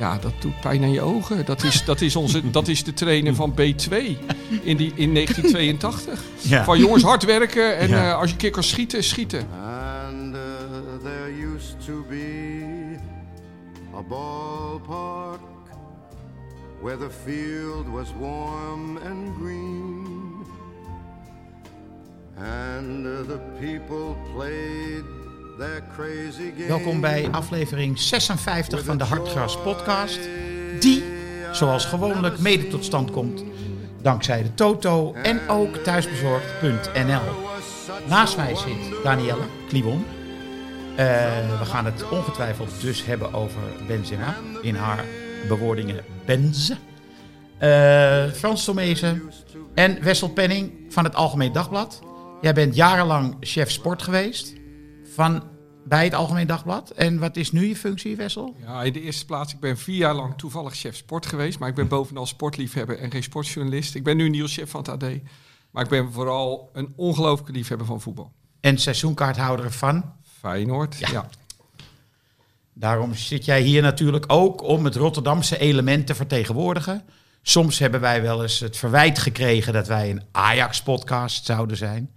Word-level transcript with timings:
Ja, 0.00 0.18
dat 0.18 0.32
doet 0.40 0.60
pijn 0.60 0.82
aan 0.82 0.92
je 0.92 1.00
ogen. 1.00 1.44
Dat 1.44 1.62
is, 1.62 1.84
dat 1.84 2.00
is, 2.00 2.16
onze, 2.16 2.50
dat 2.50 2.68
is 2.68 2.84
de 2.84 2.92
trainer 2.92 3.34
van 3.34 3.50
B2 3.52 3.94
in, 4.62 4.76
die, 4.76 4.92
in 4.94 5.14
1982. 5.14 6.20
Ja. 6.38 6.64
Van 6.64 6.78
jongens 6.78 7.02
hard 7.02 7.24
werken 7.24 7.76
en 7.76 7.88
Ja. 7.88 8.08
eh, 8.10 8.14
als 8.18 8.26
je 8.26 8.32
een 8.32 8.38
keer 8.40 8.50
kan 8.50 8.62
schieten, 8.62 9.04
schieten. 9.04 9.46
And 9.62 10.34
uh, 10.34 10.40
there 11.02 11.54
used 11.54 11.76
to 11.86 12.04
be 12.08 12.96
a 13.96 14.02
ballpark 14.08 15.40
where 16.82 16.98
the 16.98 17.10
field 17.24 17.86
was 17.92 18.08
warm 18.20 18.96
and 18.96 19.36
green. 19.40 20.08
And 22.36 23.06
uh, 23.06 23.12
the 23.28 23.38
people 23.60 24.16
played. 24.34 25.04
Welkom 26.68 27.00
bij 27.00 27.28
aflevering 27.30 27.98
56 27.98 28.84
van 28.84 28.98
de 28.98 29.04
Hartgras 29.04 29.58
podcast. 29.58 30.18
Die, 30.80 31.04
zoals 31.52 31.84
gewoonlijk, 31.84 32.38
mede 32.38 32.68
tot 32.68 32.84
stand 32.84 33.10
komt 33.10 33.44
dankzij 34.02 34.42
de 34.42 34.54
Toto 34.54 35.12
en 35.12 35.48
ook 35.48 35.76
thuisbezorgd.nl. 35.76 37.20
Naast 38.08 38.36
mij 38.36 38.54
zit 38.54 39.02
Danielle 39.02 39.44
Klibon. 39.68 40.04
Eh, 40.96 41.58
we 41.58 41.64
gaan 41.64 41.84
het 41.84 42.08
ongetwijfeld 42.08 42.80
dus 42.80 43.04
hebben 43.04 43.32
over 43.32 43.60
Benzema. 43.86 44.36
In 44.62 44.74
haar 44.74 45.04
bewoordingen 45.48 46.04
Benze. 46.24 46.76
Eh, 47.58 48.24
Frans 48.26 48.64
Tomezen 48.64 49.22
en 49.74 50.02
Wessel 50.02 50.28
Penning 50.28 50.72
van 50.88 51.04
het 51.04 51.14
Algemeen 51.14 51.52
Dagblad. 51.52 52.02
Jij 52.40 52.52
bent 52.52 52.74
jarenlang 52.74 53.36
chef 53.40 53.70
sport 53.70 54.02
geweest 54.02 54.52
van, 55.14 55.42
bij 55.84 56.04
het 56.04 56.14
Algemeen 56.14 56.46
Dagblad. 56.46 56.90
En 56.90 57.18
wat 57.18 57.36
is 57.36 57.52
nu 57.52 57.66
je 57.66 57.76
functie, 57.76 58.16
Wessel? 58.16 58.56
Ja, 58.66 58.82
in 58.82 58.92
de 58.92 59.00
eerste 59.00 59.24
plaats, 59.24 59.52
ik 59.52 59.60
ben 59.60 59.78
vier 59.78 59.96
jaar 59.96 60.14
lang 60.14 60.34
toevallig 60.36 60.74
chef 60.74 60.96
sport 60.96 61.26
geweest. 61.26 61.58
Maar 61.58 61.68
ik 61.68 61.74
ben 61.74 61.88
bovenal 61.98 62.26
sportliefhebber 62.26 62.98
en 62.98 63.10
geen 63.10 63.22
sportjournalist. 63.22 63.94
Ik 63.94 64.04
ben 64.04 64.16
nu 64.16 64.28
nieuwschef 64.28 64.70
van 64.70 64.80
het 64.80 64.88
AD. 64.88 65.10
Maar 65.70 65.84
ik 65.84 65.90
ben 65.90 66.12
vooral 66.12 66.70
een 66.72 66.92
ongelooflijke 66.96 67.52
liefhebber 67.52 67.86
van 67.86 68.00
voetbal. 68.00 68.32
En 68.60 68.78
seizoenkaarthouder 68.78 69.72
van. 69.72 70.12
Feyenoord, 70.38 70.96
ja. 70.98 71.28
Daarom 72.72 73.14
zit 73.14 73.44
jij 73.44 73.60
hier 73.60 73.82
natuurlijk 73.82 74.24
ook 74.26 74.62
om 74.62 74.84
het 74.84 74.96
Rotterdamse 74.96 75.58
element 75.58 76.06
te 76.06 76.14
vertegenwoordigen. 76.14 77.04
Soms 77.42 77.78
hebben 77.78 78.00
wij 78.00 78.22
wel 78.22 78.42
eens 78.42 78.60
het 78.60 78.76
verwijt 78.76 79.18
gekregen 79.18 79.72
dat 79.72 79.86
wij 79.86 80.10
een 80.10 80.22
Ajax-podcast 80.32 81.44
zouden 81.44 81.76
zijn. 81.76 82.10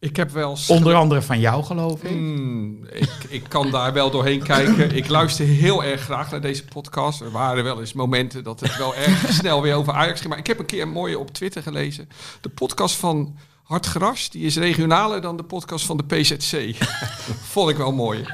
Ik 0.00 0.16
heb 0.16 0.30
wel... 0.30 0.56
Onder 0.68 0.94
andere 0.94 1.22
van 1.22 1.40
jou, 1.40 1.64
geloof 1.64 2.02
ik. 2.02 2.10
Hmm, 2.10 2.84
ik, 2.84 3.10
ik 3.28 3.44
kan 3.48 3.70
daar 3.70 3.92
wel 3.92 4.10
doorheen 4.10 4.42
kijken. 4.42 4.96
Ik 4.96 5.08
luister 5.08 5.46
heel 5.46 5.84
erg 5.84 6.00
graag 6.00 6.30
naar 6.30 6.40
deze 6.40 6.64
podcast. 6.64 7.20
Er 7.20 7.30
waren 7.30 7.64
wel 7.64 7.80
eens 7.80 7.92
momenten 7.92 8.44
dat 8.44 8.60
het 8.60 8.76
wel 8.76 8.94
erg 8.94 9.32
snel 9.32 9.62
weer 9.62 9.74
over 9.74 9.92
Ajax 9.92 10.18
ging. 10.18 10.28
Maar 10.28 10.38
ik 10.38 10.46
heb 10.46 10.58
een 10.58 10.66
keer 10.66 10.82
een 10.82 10.90
mooie 10.90 11.18
op 11.18 11.30
Twitter 11.30 11.62
gelezen. 11.62 12.08
De 12.40 12.48
podcast 12.48 12.94
van 12.94 13.36
Hartgras, 13.62 14.30
die 14.30 14.44
is 14.44 14.56
regionaler 14.56 15.20
dan 15.20 15.36
de 15.36 15.42
podcast 15.42 15.86
van 15.86 15.96
de 15.96 16.04
PZC. 16.04 16.74
Vond 17.52 17.70
ik 17.70 17.76
wel 17.76 17.92
mooi. 17.92 18.24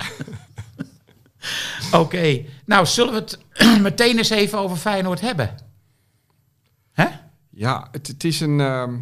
Oké, 1.93 2.45
nou 2.65 2.87
zullen 2.87 3.13
we 3.13 3.19
het 3.19 3.39
meteen 3.81 4.17
eens 4.17 4.31
even 4.31 4.59
over 4.59 4.77
Feyenoord 4.77 5.21
hebben? 5.21 5.55
Hè? 6.93 7.07
Ja, 7.51 7.89
het, 7.91 8.07
het 8.07 8.25
is 8.25 8.41
een... 8.41 8.61
ehm, 8.61 8.95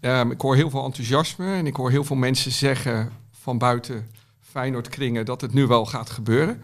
ehm, 0.00 0.30
ik 0.30 0.40
hoor 0.40 0.54
heel 0.56 0.70
veel 0.70 0.84
enthousiasme 0.84 1.54
en 1.54 1.66
ik 1.66 1.76
hoor 1.76 1.90
heel 1.90 2.04
veel 2.04 2.16
mensen 2.16 2.52
zeggen 2.52 3.12
van 3.40 3.58
buiten 3.58 4.10
Feyenoord 4.40 4.88
kringen 4.88 5.24
dat 5.24 5.40
het 5.40 5.52
nu 5.54 5.66
wel 5.66 5.86
gaat 5.86 6.10
gebeuren. 6.10 6.62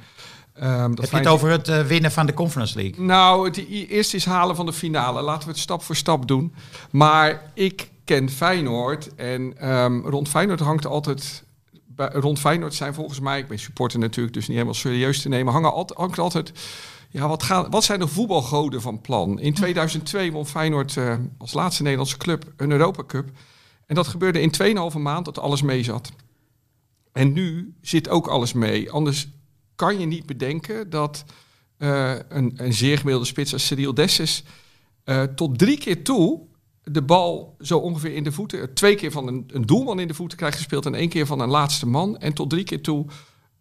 Ehm, 0.54 0.88
dat 0.94 1.00
Heb 1.00 1.10
je 1.10 1.16
het 1.16 1.26
over 1.26 1.50
het 1.50 1.68
eh, 1.68 1.80
winnen 1.80 2.12
van 2.12 2.26
de 2.26 2.34
Conference 2.34 2.76
League? 2.78 3.04
Nou, 3.04 3.44
het 3.46 3.68
eerst 3.88 4.14
is 4.14 4.24
halen 4.24 4.56
van 4.56 4.66
de 4.66 4.72
finale. 4.72 5.22
Laten 5.22 5.44
we 5.44 5.50
het 5.52 5.62
stap 5.62 5.82
voor 5.82 5.96
stap 5.96 6.28
doen. 6.28 6.54
Maar 6.90 7.42
ik 7.54 7.88
ken 8.04 8.30
Feyenoord. 8.30 9.14
En 9.14 9.54
ehm, 9.58 9.98
rond 9.98 10.28
Feyenoord 10.28 10.60
hangt 10.60 10.86
altijd... 10.86 11.44
bij- 11.86 12.10
Rond 12.12 12.38
Feyenoord 12.38 12.74
zijn 12.74 12.94
volgens 12.94 13.20
mij... 13.20 13.38
Ik 13.38 13.48
ben 13.48 13.58
supporter 13.58 13.98
natuurlijk, 13.98 14.34
dus 14.34 14.44
niet 14.46 14.52
helemaal 14.56 14.74
serieus 14.74 15.22
te 15.22 15.28
nemen. 15.28 15.52
Hangen 15.52 15.86
hangt 15.94 16.18
altijd... 16.18 16.52
Ja, 17.16 17.28
wat, 17.28 17.42
gaan, 17.42 17.70
wat 17.70 17.84
zijn 17.84 18.00
de 18.00 18.06
voetbalgoden 18.06 18.80
van 18.80 19.00
plan? 19.00 19.40
In 19.40 19.54
2002 19.54 20.32
won 20.32 20.46
Feyenoord 20.46 20.96
eh, 20.96 21.14
als 21.38 21.52
laatste 21.52 21.82
Nederlandse 21.82 22.16
club 22.16 22.52
een 22.56 22.70
Europa 22.70 23.04
Cup. 23.04 23.30
En 23.86 23.94
dat 23.94 24.06
gebeurde 24.06 24.40
in 24.40 24.52
2,5 24.92 24.98
maand 24.98 25.24
dat 25.24 25.38
alles 25.38 25.62
mee 25.62 25.82
zat. 25.82 26.12
En 27.12 27.32
nu 27.32 27.74
zit 27.80 28.08
ook 28.08 28.26
alles 28.26 28.52
mee. 28.52 28.90
Anders 28.90 29.28
kan 29.74 29.98
je 29.98 30.06
niet 30.06 30.26
bedenken 30.26 30.90
dat 30.90 31.24
eh, 31.76 32.14
een, 32.28 32.52
een 32.56 32.72
zeer 32.72 32.96
gemiddelde 32.96 33.28
spits 33.28 33.52
als 33.52 33.66
Cyril 33.66 33.94
Dessus 33.94 34.44
eh, 35.04 35.22
tot 35.22 35.58
drie 35.58 35.78
keer 35.78 36.04
toe 36.04 36.40
de 36.82 37.02
bal 37.02 37.56
zo 37.60 37.78
ongeveer 37.78 38.14
in 38.14 38.24
de 38.24 38.32
voeten, 38.32 38.74
twee 38.74 38.94
keer 38.94 39.10
van 39.10 39.26
een, 39.26 39.44
een 39.52 39.66
doelman 39.66 40.00
in 40.00 40.08
de 40.08 40.14
voeten 40.14 40.38
krijgt 40.38 40.56
gespeeld 40.56 40.86
en 40.86 40.94
één 40.94 41.08
keer 41.08 41.26
van 41.26 41.40
een 41.40 41.48
laatste 41.48 41.86
man. 41.86 42.18
En 42.18 42.32
tot 42.32 42.50
drie 42.50 42.64
keer 42.64 42.82
toe 42.82 43.06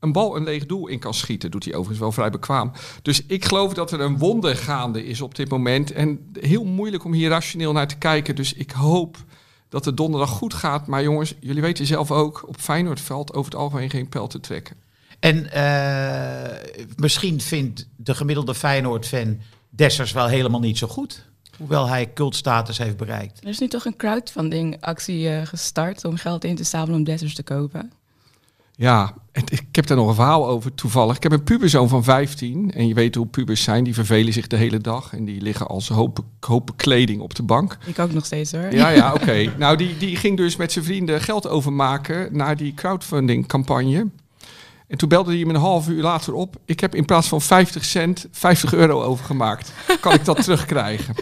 een 0.06 0.12
bal 0.12 0.36
een 0.36 0.44
leeg 0.44 0.66
doel 0.66 0.88
in 0.88 1.00
kan 1.00 1.14
schieten. 1.14 1.52
Doet 1.52 1.64
hij 1.64 1.74
overigens 1.74 2.00
wel 2.00 2.12
vrij 2.12 2.30
bekwaam. 2.30 2.72
Dus 3.02 3.26
ik 3.26 3.46
geloof 3.46 3.74
dat 3.74 3.92
er 3.92 4.02
een 4.02 4.18
wonder 4.18 4.56
gaande 4.56 5.06
is 5.06 5.22
op 5.22 5.36
dit 5.36 5.50
moment. 5.50 5.92
En 5.92 6.32
heel 6.40 6.64
moeilijk 6.64 7.04
om 7.04 7.14
hier 7.14 7.30
rationeel 7.30 7.72
naar 7.72 7.88
te 7.88 7.98
kijken. 7.98 8.36
Dus 8.36 8.54
ik 8.54 8.72
hoop 8.72 9.18
dat 9.70 9.86
het 9.86 9.98
donderdag 9.98 10.30
goed 10.30 10.54
gaat. 10.54 10.88
Maar 10.88 11.04
jongens, 11.04 11.34
jullie 11.40 11.62
weten 11.62 11.86
zelf 11.86 12.12
ook, 12.12 12.48
op 12.48 12.58
Feyenoordveld 12.58 13.34
over 13.34 13.52
het 13.52 13.62
algemeen 13.62 13.90
geen 13.90 14.10
pijl 14.10 14.28
te 14.28 14.40
trekken. 14.40 14.76
En 15.20 15.52
eh, 15.52 16.84
misschien 16.96 17.42
vindt 17.42 17.88
de 17.96 18.16
gemiddelde 18.16 18.56
Feyenoord-fan 18.56 19.40
Dessers 19.70 20.12
wel 20.12 20.28
helemaal 20.28 20.60
niet 20.60 20.78
zo 20.78 20.88
goed. 20.88 21.26
Hoewel 21.58 21.88
hij 21.88 22.14
cultstatus 22.14 22.78
heeft 22.78 22.98
bereikt. 22.98 23.44
Er 23.44 23.50
is 23.50 23.60
nu 23.60 23.68
toch 23.68 23.86
een 23.86 23.96
crowdfunding 23.96 24.78
actie 24.82 25.30
eh, 25.30 25.46
gestart 25.46 26.06
om 26.06 26.16
geld 26.16 26.44
in 26.44 26.56
te 26.56 26.64
zamelen 26.64 26.96
om 26.96 27.04
Dessers 27.04 27.36
te 27.36 27.44
kopen. 27.44 27.92
Ja, 28.78 29.14
het- 29.32 29.52
ik 29.52 29.66
heb 29.76 29.88
daar 29.88 29.98
nog 29.98 30.08
een 30.08 30.16
verhaal 30.16 30.48
over 30.48 30.74
toevallig. 30.76 31.16
Ik 31.16 31.24
heb 31.24 31.32
een 31.32 31.44
puberzoon 31.44 31.90
van 31.90 32.04
15 32.04 32.72
en 32.74 32.88
je 32.88 32.94
weet 32.94 33.16
hoe 33.16 33.26
pubers 33.26 33.64
zijn. 33.64 33.84
Die 33.84 33.94
vervelen 33.94 34.34
zich 34.34 34.48
de 34.48 34.56
hele 34.56 34.80
dag 34.80 35.14
en 35.14 35.26
die 35.26 35.42
liggen 35.42 35.68
als 35.68 35.88
hopen, 35.88 36.24
hopen 36.40 36.76
kleding 36.76 37.22
op 37.22 37.36
de 37.36 37.44
bank. 37.44 37.78
Ik 37.86 38.00
ook 38.00 38.12
nog 38.14 38.26
steeds 38.26 38.52
hoor. 38.52 38.72
Ja, 38.76 38.90
ja, 38.90 39.14
oké. 39.22 39.54
Nou, 39.58 39.78
die, 39.78 39.98
die 39.98 40.16
ging 40.16 40.38
dus 40.38 40.56
met 40.56 40.72
zijn 40.72 40.86
vrienden 40.86 41.22
geld 41.22 41.48
overmaken 41.48 42.30
naar 42.38 42.58
die 42.58 42.74
crowdfunding 42.74 43.48
campagne. 43.48 44.08
En 44.88 44.98
toen 44.98 45.10
belde 45.10 45.36
hij 45.36 45.46
me 45.46 45.54
een 45.54 45.60
half 45.60 45.88
uur 45.88 46.02
later 46.02 46.34
op. 46.34 46.56
Ik 46.66 46.80
heb 46.80 46.96
in 46.96 47.06
plaats 47.06 47.28
van 47.28 47.42
50 47.42 47.86
cent 47.86 48.26
50 48.32 48.74
euro 48.74 49.02
overgemaakt. 49.04 49.72
Kan 50.02 50.14
ik 50.14 50.26
dat 50.26 50.42
terugkrijgen? 50.44 51.16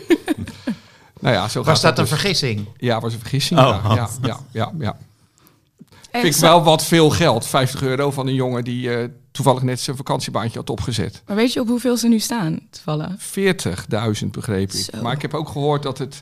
nou 1.19 1.36
ja, 1.36 1.47
zo 1.47 1.63
Was 1.63 1.74
gaat 1.80 1.81
dat 1.81 1.97
een 1.97 2.03
dus. 2.12 2.13
vergissing? 2.22 2.68
Ja, 2.78 3.00
was 3.00 3.13
een 3.13 3.19
vergissing. 3.19 3.59
Oh. 3.59 3.66
ja, 3.88 3.96
ja, 3.96 4.09
ja, 4.22 4.40
ja, 4.52 4.72
ja. 4.80 4.96
Vind 6.22 6.35
ik 6.35 6.41
wel 6.41 6.63
wat 6.63 6.84
veel 6.84 7.09
geld. 7.09 7.47
50 7.47 7.81
euro 7.84 8.12
van 8.12 8.28
een 8.28 8.34
jongen 8.34 8.63
die 8.63 8.96
eh, 8.96 9.07
toevallig 9.31 9.62
net 9.62 9.79
zijn 9.79 9.97
vakantiebaantje 9.97 10.59
had 10.59 10.69
opgezet. 10.69 11.22
Maar 11.28 11.35
weet 11.35 11.53
je 11.53 11.59
op 11.59 11.68
hoeveel 11.68 11.97
ze 11.97 12.07
nu 12.07 12.19
staan, 12.19 12.59
toevallig? 12.69 13.09
40.000 14.24 14.28
begreep 14.31 14.72
ik. 14.72 14.90
Zo. 14.94 15.01
Maar 15.01 15.13
ik 15.13 15.22
heb 15.22 15.34
ook 15.34 15.50
gehoord 15.50 15.84
dat 15.84 15.97
het 15.97 16.22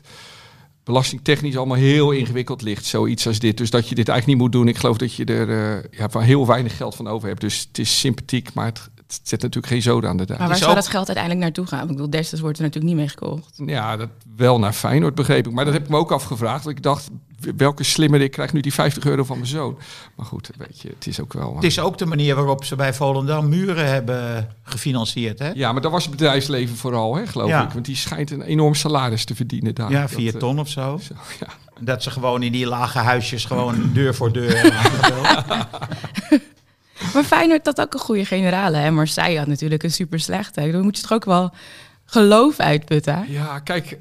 belastingtechnisch 0.84 1.56
allemaal 1.56 1.76
heel 1.76 2.10
ingewikkeld 2.10 2.62
ligt. 2.62 2.84
Zoiets 2.84 3.26
als 3.26 3.38
dit. 3.38 3.56
Dus 3.56 3.70
dat 3.70 3.88
je 3.88 3.94
dit 3.94 4.08
eigenlijk 4.08 4.38
niet 4.38 4.48
moet 4.48 4.60
doen. 4.60 4.68
Ik 4.68 4.78
geloof 4.78 4.96
dat 4.96 5.14
je 5.14 5.24
er 5.24 5.50
eh 5.50 5.98
ja, 5.98 6.08
van 6.08 6.22
heel 6.22 6.46
weinig 6.46 6.76
geld 6.76 6.94
van 6.94 7.08
over 7.08 7.28
hebt. 7.28 7.40
Dus 7.40 7.66
het 7.68 7.78
is 7.78 7.98
sympathiek, 7.98 8.54
maar 8.54 8.66
het, 8.66 8.90
het 9.18 9.28
zet 9.28 9.42
natuurlijk 9.42 9.72
geen 9.72 9.82
zoden 9.82 10.10
aan 10.10 10.16
de 10.16 10.24
Maar 10.28 10.38
daad. 10.38 10.48
waar 10.48 10.56
zou 10.56 10.74
dat 10.74 10.88
geld 10.88 11.06
uiteindelijk 11.06 11.44
naartoe 11.44 11.66
gaan? 11.66 11.82
Ik 11.82 11.88
bedoel, 11.88 12.10
Dessers 12.10 12.40
wordt 12.40 12.58
er 12.58 12.64
natuurlijk 12.64 12.92
niet 12.94 13.00
mee 13.02 13.08
gekocht. 13.08 13.54
Ja, 13.66 13.96
dat 13.96 14.08
wel 14.36 14.58
naar 14.58 14.72
Feyenoord 14.72 15.14
begreep 15.14 15.46
ik. 15.46 15.52
Maar 15.52 15.64
dat 15.64 15.74
heb 15.74 15.82
ik 15.82 15.88
me 15.88 15.96
ook 15.96 16.12
afgevraagd. 16.12 16.64
Want 16.64 16.76
ik 16.76 16.82
dacht, 16.82 17.08
welke 17.56 17.82
slimmer 17.84 18.20
ik 18.20 18.30
krijg 18.30 18.52
nu 18.52 18.60
die 18.60 18.72
50 18.74 19.04
euro 19.04 19.24
van 19.24 19.36
mijn 19.36 19.48
zoon. 19.48 19.78
Maar 20.16 20.26
goed, 20.26 20.50
weet 20.58 20.80
je, 20.80 20.88
het 20.88 21.06
is 21.06 21.20
ook 21.20 21.32
wel... 21.32 21.54
Het 21.54 21.64
is 21.64 21.78
ook 21.78 21.98
de 21.98 22.06
manier 22.06 22.34
waarop 22.34 22.64
ze 22.64 22.76
bij 22.76 22.94
Volendam 22.94 23.48
muren 23.48 23.88
hebben 23.88 24.48
gefinancierd. 24.62 25.38
Hè? 25.38 25.50
Ja, 25.54 25.72
maar 25.72 25.82
dat 25.82 25.90
was 25.90 26.02
het 26.02 26.10
bedrijfsleven 26.10 26.76
vooral, 26.76 27.14
hè, 27.16 27.26
geloof 27.26 27.48
Ja. 27.48 27.62
ik. 27.64 27.70
Want 27.72 27.84
die 27.84 27.96
schijnt 27.96 28.30
een 28.30 28.42
enorm 28.42 28.74
salaris 28.74 29.24
te 29.24 29.34
verdienen 29.34 29.74
daar. 29.74 29.90
Ja, 29.90 30.08
vier 30.08 30.32
eh, 30.34 30.38
ton 30.40 30.58
of 30.58 30.68
zo. 30.68 30.98
zo, 31.02 31.14
ja. 31.40 31.46
Dat 31.80 32.02
ze 32.02 32.10
gewoon 32.10 32.42
in 32.42 32.52
die 32.52 32.66
lage 32.66 32.98
huisjes 32.98 33.44
gewoon 33.44 33.90
deur 33.92 34.14
voor 34.14 34.32
deur. 34.32 34.72
Maar 37.14 37.24
Feyenoord 37.24 37.66
had 37.66 37.80
ook 37.80 37.94
een 37.94 38.00
goede 38.00 38.24
generale. 38.24 38.76
Hè? 38.76 38.90
Marseille 38.90 39.38
had 39.38 39.46
natuurlijk 39.46 39.82
een 39.82 39.90
super 39.90 40.20
slechte. 40.20 40.70
Dan 40.70 40.82
moet 40.82 40.96
je 40.96 41.02
toch 41.02 41.12
ook 41.12 41.24
wel 41.24 41.50
geloof 42.04 42.58
uitputten. 42.58 43.24
Ja, 43.28 43.58
kijk, 43.58 43.98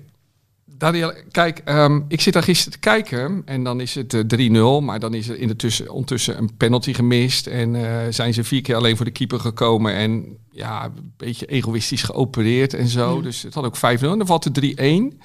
Daniel, 0.66 1.14
kijk, 1.32 1.62
ehm, 1.66 2.02
ik 2.08 2.22
zit 2.22 2.34
daar 2.34 2.44
gisteren 2.44 2.74
te 2.74 2.80
kijken 2.80 3.42
en 3.46 3.64
dan 3.64 3.82
is 3.82 3.96
het 3.96 4.14
eh, 4.14 4.80
3-0, 4.80 4.82
maar 4.82 5.00
dan 5.00 5.14
is 5.14 5.30
er 5.30 5.38
in 5.38 5.48
de 5.48 5.56
tussen, 5.56 5.90
ondertussen 5.90 6.38
een 6.38 6.58
penalty 6.58 6.94
gemist 6.94 7.48
en 7.48 7.76
eh, 7.76 8.06
zijn 8.10 8.34
ze 8.34 8.44
vier 8.44 8.62
keer 8.62 8.76
alleen 8.76 8.96
voor 8.96 9.06
de 9.06 9.12
keeper 9.12 9.40
gekomen 9.40 9.94
en 9.94 10.38
ja, 10.52 10.86
een 10.86 11.14
beetje 11.18 11.46
egoïstisch 11.46 12.04
geopereerd 12.04 12.74
en 12.74 12.88
zo. 12.88 13.22
Dus 13.22 13.42
het 13.42 13.54
had 13.54 13.64
ook 13.66 13.78
5-0 13.78 13.80
en 13.80 14.00
dan 14.00 14.26
valt 14.26 14.44
het 14.44 14.60
3-1. 14.60 15.20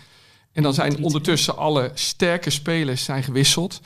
En 0.52 0.62
dan 0.62 0.74
zijn 0.74 1.02
ondertussen 1.02 1.56
alle 1.56 1.90
sterke 1.94 2.50
spelers 2.50 3.04
zijn 3.04 3.22
gewisseld. 3.22 3.80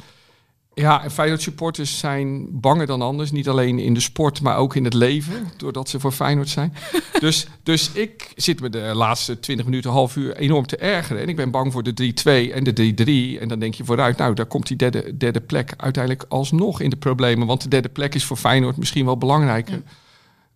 Ja, 0.80 1.02
en 1.04 1.10
Feyenoord 1.10 1.42
supporters 1.42 1.98
zijn 1.98 2.60
banger 2.60 2.86
dan 2.86 3.02
anders. 3.02 3.30
Niet 3.30 3.48
alleen 3.48 3.78
in 3.78 3.94
de 3.94 4.00
sport, 4.00 4.40
maar 4.40 4.56
ook 4.56 4.76
in 4.76 4.84
het 4.84 4.94
leven. 4.94 5.46
Doordat 5.56 5.88
ze 5.88 6.00
voor 6.00 6.12
Feyenoord 6.12 6.48
zijn. 6.48 6.74
dus, 7.20 7.46
dus 7.62 7.92
ik 7.92 8.32
zit 8.36 8.60
me 8.60 8.70
de 8.70 8.90
laatste 8.94 9.40
20 9.40 9.66
minuten, 9.66 9.90
half 9.90 10.16
uur 10.16 10.36
enorm 10.36 10.66
te 10.66 10.76
ergeren. 10.76 11.22
En 11.22 11.28
ik 11.28 11.36
ben 11.36 11.50
bang 11.50 11.72
voor 11.72 11.82
de 11.82 12.12
3-2 12.50 12.54
en 12.54 12.64
de 12.64 13.36
3-3. 13.36 13.40
En 13.40 13.48
dan 13.48 13.58
denk 13.58 13.74
je 13.74 13.84
vooruit, 13.84 14.16
nou, 14.16 14.34
daar 14.34 14.46
komt 14.46 14.66
die 14.66 14.76
derde, 14.76 15.16
derde 15.16 15.40
plek 15.40 15.74
uiteindelijk 15.76 16.24
alsnog 16.28 16.80
in 16.80 16.90
de 16.90 16.96
problemen. 16.96 17.46
Want 17.46 17.62
de 17.62 17.68
derde 17.68 17.88
plek 17.88 18.14
is 18.14 18.24
voor 18.24 18.36
Feyenoord 18.36 18.76
misschien 18.76 19.04
wel 19.04 19.18
belangrijker. 19.18 19.82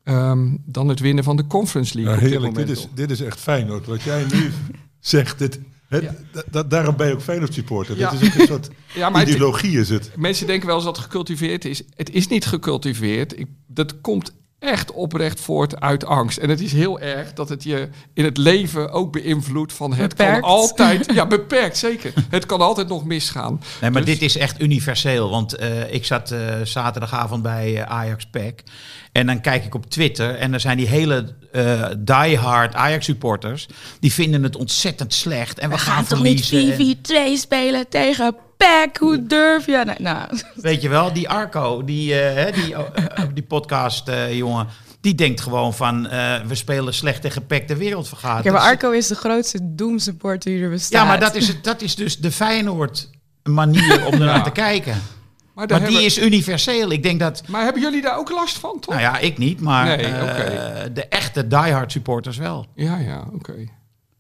ehm, 0.05 0.49
dan 0.65 0.89
het 0.89 1.01
winnen 1.01 1.25
van 1.25 1.37
de 1.37 1.47
Conference 1.47 1.95
League. 2.01 2.31
Nou, 2.31 2.47
op 2.47 2.55
dit 2.55 2.67
dit 2.67 2.77
is, 2.77 2.89
dit 2.95 3.11
is 3.11 3.21
echt 3.21 3.41
Feyenoord. 3.41 3.87
Wat 3.87 4.03
jij 4.03 4.27
nu 4.33 4.53
zegt, 5.01 5.39
dit, 5.39 5.61
Ja. 6.03 6.15
da- 6.51 6.63
daarom 6.63 6.97
ben 6.97 7.07
je 7.07 7.13
ook 7.15 7.23
Feyenoord 7.23 7.55
supporter. 7.55 7.97
Ja. 7.99 8.11
Dit 8.11 8.21
is 8.21 8.29
ook 8.29 8.35
een 8.35 8.47
soort 8.47 8.69
Ja, 8.95 9.11
maar 9.11 9.21
het- 9.21 9.29
ideologie 9.31 9.79
is 9.81 9.89
het. 9.89 10.11
Mensen 10.17 10.47
denken 10.47 10.67
wel 10.67 10.77
eens 10.77 10.85
dat 10.85 10.97
het 10.97 11.05
gecultiveerd 11.05 11.65
is. 11.65 11.83
Het 11.97 12.11
is 12.11 12.29
niet 12.29 12.47
gecultiveerd. 12.47 13.39
Ik, 13.39 13.47
dat 13.67 14.01
komt 14.01 14.33
echt 14.59 14.93
oprecht 14.93 15.41
voort 15.41 15.81
uit 15.81 16.05
angst. 16.05 16.39
En 16.39 16.49
het 16.51 16.61
is 16.61 16.73
heel 16.73 17.01
erg 17.01 17.33
dat 17.33 17.49
het 17.49 17.63
je 17.63 17.89
in 18.15 18.25
het 18.25 18.37
leven 18.37 18.91
ook 18.91 19.13
beïnvloedt 19.13 19.73
van 19.73 19.95
het 19.95 20.09
Beperkt. 20.09 20.41
kan 20.41 20.51
altijd... 20.51 21.07
Ja, 21.15 21.27
beperkt, 21.27 21.77
zeker. 21.77 22.13
Het 22.31 22.47
kan 22.47 22.61
altijd 22.61 22.89
nog 22.89 23.05
misgaan. 23.05 23.61
Nee, 23.81 23.91
maar 23.91 24.05
Dus- 24.05 24.13
dit 24.15 24.23
is 24.23 24.37
echt 24.37 24.61
universeel. 24.63 25.31
Want 25.31 25.55
eh, 25.55 25.93
ik 25.95 26.05
zat 26.05 26.31
eh, 26.31 26.41
zaterdagavond 26.63 27.43
bij 27.43 27.77
eh, 27.83 27.83
Ajax 27.93 28.27
Pack. 28.27 28.59
En 29.13 29.27
dan 29.27 29.41
kijk 29.41 29.65
ik 29.65 29.75
op 29.75 29.91
Twitter. 29.91 30.35
En 30.35 30.53
er 30.53 30.61
zijn 30.61 30.77
die 30.77 30.89
hele 30.89 31.35
eh 31.55 31.87
diehard 31.99 32.75
Ajax 32.75 33.05
supporters. 33.05 33.67
Die 34.01 34.13
vinden 34.13 34.43
het 34.43 34.57
ontzettend 34.57 35.15
slecht. 35.15 35.59
En 35.59 35.69
we, 35.69 35.75
We 35.75 35.81
gaan, 35.81 35.95
gaan 35.95 36.05
toch 36.07 36.23
niet 36.23 36.47
verliezen. 36.47 36.79
en- 36.79 36.97
4v2 37.37 37.39
spelen 37.41 37.89
tegen 37.89 38.37
PEC? 38.57 38.97
Hoe 38.99 39.27
durf 39.27 39.67
je? 39.67 39.83
Nee, 39.87 39.95
nou, 39.99 40.29
Weet 40.55 40.83
je 40.83 40.89
wel, 40.89 41.13
die 41.13 41.29
Arco, 41.29 41.85
die, 41.85 42.15
eh, 42.21 42.35
hè, 42.45 42.51
die, 42.53 42.75
eh, 42.75 43.25
die 43.35 43.43
podcast 43.43 44.09
eh, 44.09 44.37
jongen. 44.37 44.67
Die 45.01 45.15
denkt 45.15 45.41
gewoon 45.41 45.75
van, 45.75 46.09
eh, 46.09 46.35
we 46.47 46.55
spelen 46.55 46.95
slecht 46.95 47.21
tegen 47.23 47.47
PEC, 47.47 47.69
de 47.69 47.77
wereld 47.77 48.09
vergaat. 48.09 48.45
ja, 48.45 48.53
maar 48.53 48.61
Arco 48.61 48.91
is 48.91 49.07
de 49.07 49.15
grootste 49.15 49.59
doemsupporter 49.63 50.51
die 50.53 50.63
er 50.63 50.71
bestaat. 50.71 51.01
Ja, 51.03 51.05
maar 51.09 51.21
dat 51.21 51.35
is, 51.35 51.49
het, 51.49 51.65
dat 51.65 51.83
is 51.83 51.95
dus 51.95 52.19
de 52.19 52.33
Feyenoord 52.33 53.11
manier 53.43 54.07
om 54.07 54.13
ernaar 54.13 54.37
Ja. 54.37 54.43
te 54.43 54.51
kijken. 54.51 55.03
Maar, 55.55 55.67
die 55.67 55.77
hebben, 55.77 56.05
is 56.05 56.19
universeel. 56.19 56.91
Ik 56.91 57.03
denk 57.03 57.21
dat, 57.21 57.43
maar 57.49 57.65
hebben 57.65 57.83
jullie 57.83 58.03
daar 58.03 58.19
ook 58.19 58.31
last 58.31 58.59
van, 58.59 58.81
toch? 58.81 58.95
nou 58.95 59.01
ja, 59.07 59.19
ik 59.19 59.39
niet, 59.39 59.61
maar 59.61 59.87
Nee, 59.87 60.07
eh, 60.07 60.91
de 60.95 61.07
echte 61.07 61.47
diehard 61.47 61.93
supporters 61.93 62.37
wel. 62.37 62.67
Ja, 62.75 62.99
ja, 62.99 63.29
oké. 63.35 63.55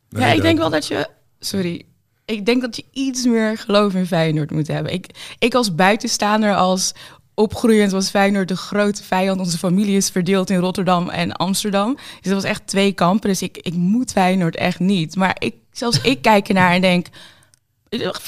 ja, 0.09 0.27
ik 0.27 0.43
denk 0.43 0.59
wel 0.59 0.71
dat 0.71 0.87
je... 0.87 1.09
Sorry. 1.39 1.85
Ik 2.25 2.47
denk 2.47 2.61
dat 2.61 2.77
je 2.77 2.85
iets 2.93 3.25
meer 3.25 3.59
geloof 3.59 3.95
in 3.95 4.07
Feyenoord 4.07 4.51
moet 4.51 4.67
hebben. 4.67 4.93
Ik, 4.93 5.07
ik 5.39 5.55
als 5.55 5.75
buitenstaander, 5.75 6.55
als 6.55 6.93
opgroeiend 7.35 7.93
was 7.93 8.11
Feyenoord 8.11 8.49
de 8.49 8.57
grote 8.57 9.03
vijand. 9.03 9.41
Onze 9.41 9.59
familie 9.59 9.97
is 9.97 10.11
verdeeld 10.11 10.51
in 10.51 10.59
Rotterdam 10.59 11.09
en 11.09 11.33
Amsterdam. 11.33 11.95
Dus 11.95 12.23
dat 12.23 12.33
was 12.33 12.45
echt 12.45 12.67
twee 12.67 12.93
kampen. 12.93 13.29
Dus 13.29 13.43
ik, 13.43 13.57
ik 13.57 13.75
moet 13.75 14.13
Feyenoord 14.13 14.57
echt 14.57 14.79
niet. 14.79 15.17
Maar 15.17 15.37
ik, 15.39 15.55
zelfs 15.73 16.01
ik 16.01 16.23
kijk 16.23 16.49
ernaar 16.49 16.73
en 16.73 16.81
denk... 16.81 17.07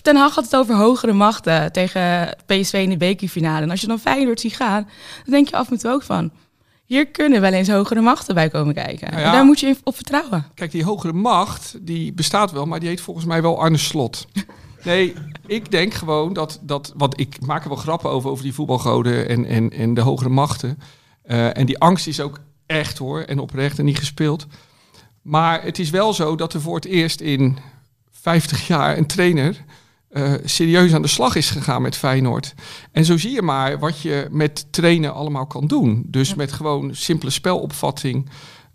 Ten 0.02 0.16
Hag 0.16 0.34
had 0.34 0.44
het 0.44 0.56
over 0.56 0.74
hogere 0.74 1.12
machten 1.12 1.72
tegen 1.72 2.36
PSV 2.46 2.72
in 2.72 2.90
de 2.90 2.96
bekerfinale. 2.96 3.62
En 3.62 3.70
als 3.70 3.80
je 3.80 3.86
dan 3.86 3.98
Feyenoord 3.98 4.40
ziet 4.40 4.56
gaan, 4.56 4.88
dan 5.24 5.32
denk 5.32 5.48
je 5.48 5.56
af 5.56 5.70
en 5.70 5.78
toe 5.78 5.90
ook 5.90 6.02
van... 6.02 6.30
Hier 6.84 7.06
kunnen 7.06 7.40
wel 7.40 7.52
eens 7.52 7.68
hogere 7.68 8.00
machten 8.00 8.34
bij 8.34 8.48
komen 8.48 8.74
kijken. 8.74 9.10
Nou 9.10 9.20
ja. 9.20 9.26
En 9.26 9.32
daar 9.32 9.44
moet 9.44 9.60
je 9.60 9.76
op 9.84 9.94
vertrouwen. 9.94 10.46
Kijk, 10.54 10.70
die 10.70 10.84
hogere 10.84 11.12
macht, 11.12 11.76
die 11.80 12.12
bestaat 12.12 12.52
wel, 12.52 12.66
maar 12.66 12.80
die 12.80 12.88
heet 12.88 13.00
volgens 13.00 13.26
mij 13.26 13.42
wel 13.42 13.60
Arne 13.60 13.76
Slot. 13.76 14.26
Nee, 14.86 15.14
ik 15.46 15.70
denk 15.70 15.94
gewoon 15.94 16.32
dat, 16.32 16.58
dat 16.62 16.92
want 16.96 17.20
ik 17.20 17.40
maak 17.40 17.62
er 17.62 17.68
wel 17.68 17.78
grappen 17.78 18.10
over, 18.10 18.30
over 18.30 18.44
die 18.44 18.54
voetbalgoden 18.54 19.28
en, 19.28 19.44
en, 19.44 19.70
en 19.70 19.94
de 19.94 20.00
hogere 20.00 20.28
machten. 20.28 20.78
Eh, 21.22 21.56
en 21.56 21.66
die 21.66 21.78
angst 21.78 22.06
is 22.06 22.20
ook 22.20 22.40
echt 22.66 22.98
hoor, 22.98 23.20
en 23.20 23.38
oprecht 23.38 23.78
en 23.78 23.84
niet 23.84 23.98
gespeeld. 23.98 24.46
Maar 25.22 25.62
het 25.62 25.78
is 25.78 25.90
wel 25.90 26.12
zo 26.12 26.36
dat 26.36 26.54
er 26.54 26.60
voor 26.60 26.74
het 26.74 26.84
eerst 26.84 27.20
in 27.20 27.58
50 28.26 28.66
jaar 28.66 28.98
een 28.98 29.06
trainer 29.06 29.64
eh, 30.08 30.32
serieus 30.44 30.94
aan 30.94 31.02
de 31.02 31.08
slag 31.08 31.34
is 31.34 31.50
gegaan 31.50 31.82
met 31.82 31.96
Feyenoord. 31.96 32.54
En 32.92 33.04
zo 33.04 33.18
zie 33.18 33.30
je 33.30 33.42
maar 33.42 33.78
wat 33.78 34.00
je 34.00 34.28
met 34.30 34.66
trainen 34.70 35.14
allemaal 35.14 35.46
kan 35.46 35.66
doen. 35.66 36.04
Dus 36.06 36.34
met 36.34 36.52
gewoon 36.52 36.94
simpele 36.94 37.30
spelopvatting. 37.30 38.28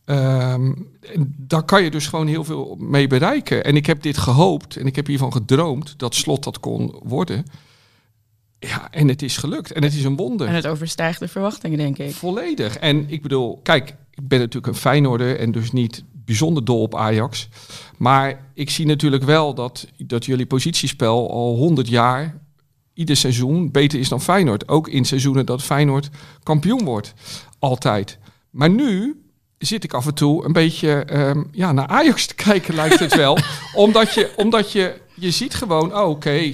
En 0.05 1.35
daar 1.37 1.63
kan 1.63 1.83
je 1.83 1.91
dus 1.91 2.07
gewoon 2.07 2.27
heel 2.27 2.43
veel 2.43 2.75
mee 2.79 3.07
bereiken. 3.07 3.63
En 3.63 3.75
ik 3.75 3.85
heb 3.85 4.01
dit 4.01 4.17
gehoopt 4.17 4.77
en 4.77 4.85
ik 4.85 4.95
heb 4.95 5.07
hiervan 5.07 5.31
gedroomd 5.31 5.99
dat 5.99 6.15
slot 6.15 6.43
dat 6.43 6.59
kon 6.59 6.95
worden. 7.03 7.45
Ja, 8.59 8.91
en 8.91 9.07
het 9.07 9.21
is 9.21 9.37
gelukt. 9.37 9.71
En 9.71 9.83
het 9.83 9.93
is 9.93 10.03
een 10.03 10.15
wonder. 10.15 10.47
En 10.47 10.53
het 10.53 10.67
overstijgt 10.67 11.19
de 11.19 11.27
verwachtingen, 11.27 11.77
denk 11.77 11.97
ik. 11.97 12.13
Volledig. 12.13 12.77
En 12.77 13.09
ik 13.09 13.21
bedoel, 13.21 13.59
kijk, 13.63 13.95
ik 14.11 14.27
ben 14.27 14.39
natuurlijk 14.39 14.73
een 14.73 14.79
Feyenoorder 14.79 15.39
en 15.39 15.51
dus 15.51 15.71
niet 15.71 16.03
bijzonder 16.25 16.65
dol 16.65 16.81
op 16.81 16.95
Ajax. 16.95 17.49
Maar 17.97 18.49
ik 18.53 18.69
zie 18.69 18.85
natuurlijk 18.85 19.23
wel 19.23 19.53
dat, 19.53 19.87
dat 19.97 20.25
jullie 20.25 20.45
positiespel 20.45 21.31
al 21.31 21.55
100 21.55 21.87
jaar, 21.87 22.41
ieder 22.93 23.15
seizoen, 23.15 23.71
beter 23.71 23.99
is 23.99 24.09
dan 24.09 24.21
Feyenoord. 24.21 24.67
Ook 24.67 24.87
in 24.87 25.05
seizoenen 25.05 25.45
dat 25.45 25.63
Feyenoord 25.63 26.09
kampioen 26.43 26.83
wordt. 26.83 27.13
Altijd. 27.59 28.17
Maar 28.49 28.69
nu 28.69 29.21
zit 29.57 29.83
ik 29.83 29.93
af 29.93 30.05
en 30.05 30.13
toe 30.13 30.45
een 30.45 30.53
beetje 30.53 30.91
ehm, 30.91 31.43
ja, 31.51 31.71
naar 31.71 31.87
Ajax 31.87 32.25
te 32.25 32.35
kijken, 32.35 32.75
lijkt 32.75 32.99
het 32.99 33.15
wel. 33.15 33.37
omdat 33.73 34.13
je, 34.13 34.31
omdat 34.35 34.71
je, 34.71 35.01
je 35.13 35.31
ziet 35.31 35.55
gewoon, 35.55 35.95
oh, 35.95 36.09
oké, 36.09 36.51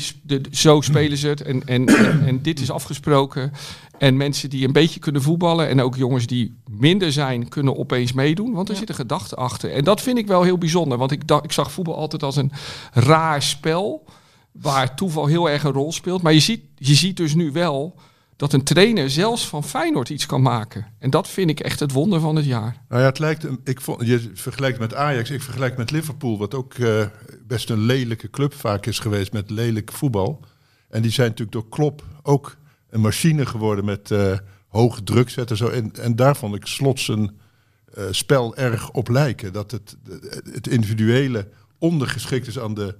zo 0.51 0.81
spelen 0.81 1.17
ze 1.17 1.27
het. 1.27 1.41
En, 1.41 1.65
en, 1.65 1.85
en, 1.85 2.25
en 2.25 2.41
dit 2.41 2.59
is 2.59 2.71
afgesproken. 2.71 3.53
En 3.99 4.17
mensen 4.17 4.49
die 4.49 4.65
een 4.65 4.71
beetje 4.73 4.99
kunnen 4.99 5.21
voetballen 5.21 5.67
en 5.67 5.81
ook 5.81 5.95
jongens 5.95 6.25
die 6.27 6.57
minder 6.69 7.11
zijn, 7.11 7.49
kunnen 7.49 7.77
opeens 7.77 8.11
meedoen. 8.13 8.53
Want 8.53 8.67
er 8.67 8.73
Ja. 8.73 8.79
zit 8.79 8.89
een 8.89 8.95
gedachte 8.95 9.35
achter. 9.35 9.71
En 9.71 9.83
dat 9.83 10.01
vind 10.01 10.17
ik 10.17 10.27
wel 10.27 10.43
heel 10.43 10.57
bijzonder. 10.57 10.97
Want 10.97 11.11
ik, 11.11 11.27
dacht, 11.27 11.43
ik 11.43 11.51
zag 11.51 11.71
voetbal 11.71 11.95
altijd 11.95 12.23
als 12.23 12.35
een 12.35 12.51
raar 12.93 13.41
spel. 13.41 14.05
Waar 14.51 14.95
toeval 14.95 15.25
heel 15.25 15.49
erg 15.49 15.63
een 15.63 15.71
rol 15.71 15.91
speelt. 15.91 16.21
Maar 16.21 16.33
je 16.33 16.39
ziet, 16.39 16.61
je 16.75 16.95
ziet 16.95 17.17
dus 17.17 17.35
nu 17.35 17.51
wel 17.51 17.95
dat 18.35 18.53
een 18.53 18.63
trainer 18.63 19.09
zelfs 19.09 19.47
van 19.47 19.63
Feyenoord 19.63 20.09
iets 20.09 20.25
kan 20.25 20.41
maken. 20.41 20.85
En 20.99 21.09
dat 21.09 21.27
vind 21.27 21.49
ik 21.49 21.59
echt 21.59 21.79
het 21.79 21.91
wonder 21.91 22.19
van 22.19 22.35
het 22.35 22.45
jaar. 22.45 22.81
Nou 22.89 23.01
ja, 23.01 23.07
het 23.07 23.19
lijkt, 23.19 23.47
ik 23.63 23.81
vond, 23.81 24.05
je 24.07 24.31
vergelijkt 24.33 24.79
met 24.79 24.93
Ajax, 24.93 25.29
ik 25.29 25.41
vergelijk 25.41 25.77
met 25.77 25.91
Liverpool, 25.91 26.37
wat 26.37 26.53
ook 26.55 26.73
eh, 26.73 27.05
best 27.47 27.69
een 27.69 27.79
lelijke 27.81 28.29
club 28.29 28.53
vaak 28.53 28.85
is 28.85 28.99
geweest 28.99 29.33
met 29.33 29.49
lelijk 29.49 29.91
voetbal. 29.91 30.39
En 30.89 31.01
die 31.01 31.11
zijn 31.11 31.27
natuurlijk 31.27 31.57
door 31.57 31.69
Klopp 31.69 32.03
ook 32.23 32.57
een 32.89 33.01
machine 33.01 33.45
geworden 33.45 33.85
met 33.85 34.11
eh, 34.11 34.37
hoge 34.67 35.03
druk 35.03 35.29
zetten. 35.29 35.57
Zo. 35.57 35.67
En, 35.67 35.91
en 36.01 36.15
daar 36.15 36.35
vond 36.35 36.55
ik 36.55 36.65
Slot 36.65 36.99
zijn 36.99 37.31
eh, 37.93 38.03
spel 38.11 38.55
erg 38.55 38.91
op 38.91 39.09
lijken. 39.09 39.53
Dat 39.53 39.71
het, 39.71 39.97
het 40.51 40.67
individuele 40.67 41.47
ondergeschikt 41.79 42.47
is 42.47 42.59
aan 42.59 42.73
de, 42.73 42.95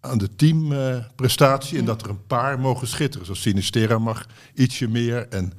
aan 0.00 0.18
de 0.18 0.34
teamprestatie. 0.36 1.78
en 1.78 1.84
dat 1.84 2.02
er 2.02 2.10
een 2.10 2.26
paar 2.26 2.60
mogen 2.60 2.86
schitteren. 2.86 3.26
Zoals 3.26 3.40
Sinistera 3.42 3.98
mag 3.98 4.26
ietsje 4.54 4.88
meer. 4.88 5.28
En 5.28 5.52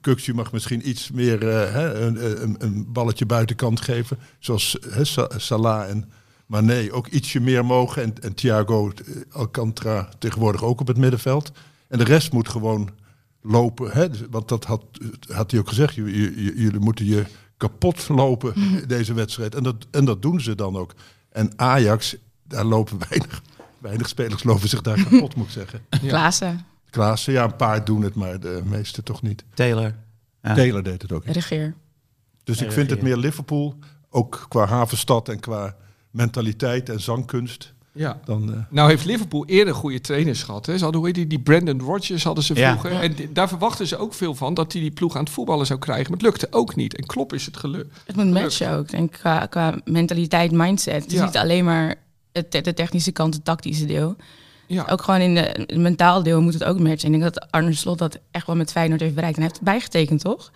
Kuksje 0.00 0.34
mag 0.34 0.52
misschien 0.52 0.88
iets 0.88 1.10
meer 1.10 1.48
eh, 1.48 1.72
hè, 1.72 1.94
een, 1.94 2.42
een, 2.42 2.56
een 2.58 2.92
balletje 2.92 3.26
buitenkant 3.26 3.80
geven. 3.80 4.18
Zoals 4.38 4.76
hè, 4.88 5.04
Sa- 5.04 5.30
Salah 5.36 5.88
en 5.90 6.10
Mane 6.46 6.92
ook 6.92 7.06
ietsje 7.06 7.40
meer 7.40 7.64
mogen. 7.64 8.02
En, 8.02 8.14
en 8.22 8.34
Thiago 8.34 8.92
Alcantara 9.30 10.08
tegenwoordig 10.18 10.62
ook 10.62 10.80
op 10.80 10.86
het 10.86 10.96
middenveld. 10.96 11.52
En 11.88 11.98
de 11.98 12.04
rest 12.04 12.32
moet 12.32 12.48
gewoon 12.48 12.90
lopen. 13.46 13.90
Hè? 13.90 14.10
Dus- 14.10 14.22
Want 14.30 14.48
dat 14.48 14.64
had, 14.64 14.84
had 15.28 15.50
hij 15.50 15.60
ook 15.60 15.68
gezegd. 15.68 15.94
Jullie 15.94 16.78
moeten 16.78 17.06
je 17.06 17.24
kapot 17.56 18.08
lopen 18.08 18.54
deze 18.88 19.14
wedstrijd. 19.14 19.54
En 19.54 19.62
dat, 19.62 19.86
en 19.90 20.04
dat 20.04 20.22
doen 20.22 20.40
ze 20.40 20.54
dan 20.54 20.76
ook. 20.76 20.94
En 21.30 21.52
Ajax, 21.56 22.16
daar 22.42 22.64
lopen 22.64 22.98
weinig, 23.08 23.42
weinig 23.78 24.08
spelers 24.08 24.44
lopen 24.44 24.68
zich 24.68 24.80
daar 24.80 25.02
kapot, 25.08 25.34
moet 25.36 25.46
ik 25.46 25.52
zeggen. 25.52 25.80
Klaassen, 26.08 26.66
Klaassen, 26.90 27.32
ja, 27.32 27.44
een 27.44 27.56
paar 27.56 27.84
doen 27.84 28.02
het, 28.02 28.14
maar 28.14 28.40
de 28.40 28.62
meeste 28.64 29.02
toch 29.02 29.22
niet. 29.22 29.44
Taylor. 29.54 29.94
Ja. 30.42 30.54
Taylor 30.54 30.82
deed 30.82 31.02
het 31.02 31.12
ook. 31.12 31.26
niet. 31.26 31.34
regeer. 31.34 31.74
Dus 32.44 32.60
ik 32.60 32.66
Ja, 32.68 32.72
vind 32.72 32.90
het 32.90 32.98
ja. 32.98 33.04
meer 33.04 33.16
Liverpool, 33.16 33.78
ook 34.10 34.46
qua 34.48 34.66
havenstad 34.66 35.28
en 35.28 35.40
qua 35.40 35.76
mentaliteit 36.10 36.88
en 36.88 37.00
zangkunst. 37.00 37.72
Ja. 37.96 38.20
Dan, 38.24 38.52
eh, 38.52 38.58
Nou 38.70 38.88
heeft 38.88 39.04
Liverpool 39.04 39.44
eerder 39.46 39.74
goede 39.74 40.00
trainers 40.00 40.42
gehad. 40.42 40.66
Hè? 40.66 40.76
Ze 40.76 40.82
hadden, 40.82 41.00
hoe 41.00 41.08
heet 41.08 41.16
die, 41.18 41.26
die 41.26 41.38
Brandon 41.40 41.80
Rodgers 41.80 42.24
hadden 42.24 42.44
ze 42.44 42.54
Ja. 42.54 42.78
vroeger. 42.78 43.00
En 43.00 43.16
daar 43.32 43.48
verwachten 43.48 43.86
ze 43.86 43.96
ook 43.96 44.14
veel 44.14 44.34
van, 44.34 44.54
dat 44.54 44.72
hij 44.72 44.80
die 44.82 44.90
ploeg 44.90 45.16
aan 45.16 45.24
het 45.24 45.32
voetballen 45.32 45.66
zou 45.66 45.78
krijgen. 45.78 46.04
Maar 46.04 46.18
het 46.18 46.22
lukte 46.26 46.46
ook 46.50 46.74
niet. 46.76 46.96
En 46.96 47.06
Klopp 47.06 47.32
is 47.32 47.46
het 47.46 47.56
gelukt. 47.56 47.98
Het 48.06 48.16
moet 48.16 48.30
matchen 48.30 48.70
ook, 48.72 48.88
denk 48.90 49.14
ik, 49.14 49.18
qua, 49.20 49.46
qua 49.46 49.74
mentaliteit, 49.84 50.52
mindset. 50.52 51.02
Het 51.02 51.12
is 51.12 51.18
Ja. 51.18 51.24
niet 51.24 51.36
alleen 51.36 51.64
maar 51.64 51.94
het, 52.32 52.52
de 52.52 52.74
technische 52.74 53.12
kant, 53.12 53.34
het 53.34 53.44
tactische 53.44 53.84
deel. 53.86 54.16
Ja. 54.66 54.86
Ook 54.90 55.02
gewoon 55.02 55.20
in 55.20 55.34
de, 55.34 55.40
het 55.66 55.76
mentaal 55.76 56.22
deel 56.22 56.42
moet 56.42 56.54
het 56.54 56.64
ook 56.64 56.78
matchen. 56.78 57.12
Ik 57.14 57.20
denk 57.20 57.34
dat 57.34 57.50
Arne 57.50 57.72
Slot 57.72 57.98
dat 57.98 58.18
echt 58.30 58.46
wel 58.46 58.56
met 58.56 58.70
Feyenoord 58.72 59.00
heeft 59.00 59.14
bereikt. 59.14 59.36
En 59.36 59.42
hij 59.42 59.50
heeft 59.52 59.64
het 59.64 59.72
bijgetekend, 59.74 60.20
toch? 60.20 60.52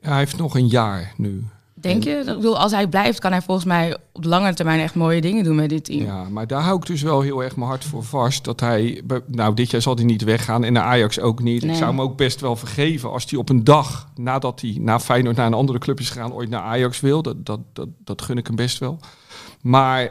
Hij 0.00 0.18
heeft 0.18 0.36
nog 0.36 0.54
een 0.56 0.68
jaar 0.68 1.12
nu. 1.16 1.44
Denk 1.80 2.04
je? 2.04 2.10
Ik 2.10 2.24
bedoel, 2.24 2.58
als 2.58 2.72
hij 2.72 2.86
blijft, 2.86 3.18
kan 3.18 3.30
hij 3.30 3.42
volgens 3.42 3.66
mij 3.66 3.96
op 4.12 4.22
de 4.22 4.28
lange 4.28 4.54
termijn 4.54 4.80
echt 4.80 4.94
mooie 4.94 5.20
dingen 5.20 5.44
doen 5.44 5.56
met 5.56 5.68
dit 5.68 5.84
team. 5.84 6.04
Ja, 6.04 6.28
maar 6.28 6.46
daar 6.46 6.62
hou 6.62 6.76
ik 6.76 6.86
dus 6.86 7.02
wel 7.02 7.20
heel 7.20 7.42
erg 7.42 7.56
mijn 7.56 7.68
hart 7.68 7.84
voor 7.84 8.04
vast. 8.04 8.44
Dat 8.44 8.60
hij, 8.60 9.02
nou 9.26 9.54
dit 9.54 9.70
jaar 9.70 9.82
zal 9.82 9.94
hij 9.94 10.04
niet 10.04 10.22
weggaan 10.22 10.64
en 10.64 10.72
naar 10.72 10.82
Ajax 10.82 11.20
ook 11.20 11.42
niet. 11.42 11.62
Nee. 11.62 11.70
Ik 11.70 11.76
zou 11.76 11.90
hem 11.90 12.00
ook 12.00 12.16
best 12.16 12.40
wel 12.40 12.56
vergeven 12.56 13.10
als 13.10 13.30
hij 13.30 13.38
op 13.38 13.48
een 13.48 13.64
dag 13.64 14.08
nadat 14.14 14.60
hij 14.60 14.76
na 14.80 15.00
Feyenoord 15.00 15.36
naar 15.36 15.46
een 15.46 15.54
andere 15.54 15.78
club 15.78 16.00
is 16.00 16.10
gegaan, 16.10 16.32
ooit 16.32 16.48
naar 16.50 16.62
Ajax 16.62 17.00
wil. 17.00 17.22
Dat, 17.22 17.46
dat, 17.46 17.60
dat, 17.72 17.88
dat 18.04 18.22
gun 18.22 18.38
ik 18.38 18.46
hem 18.46 18.56
best 18.56 18.78
wel. 18.78 18.98
Maar 19.60 20.10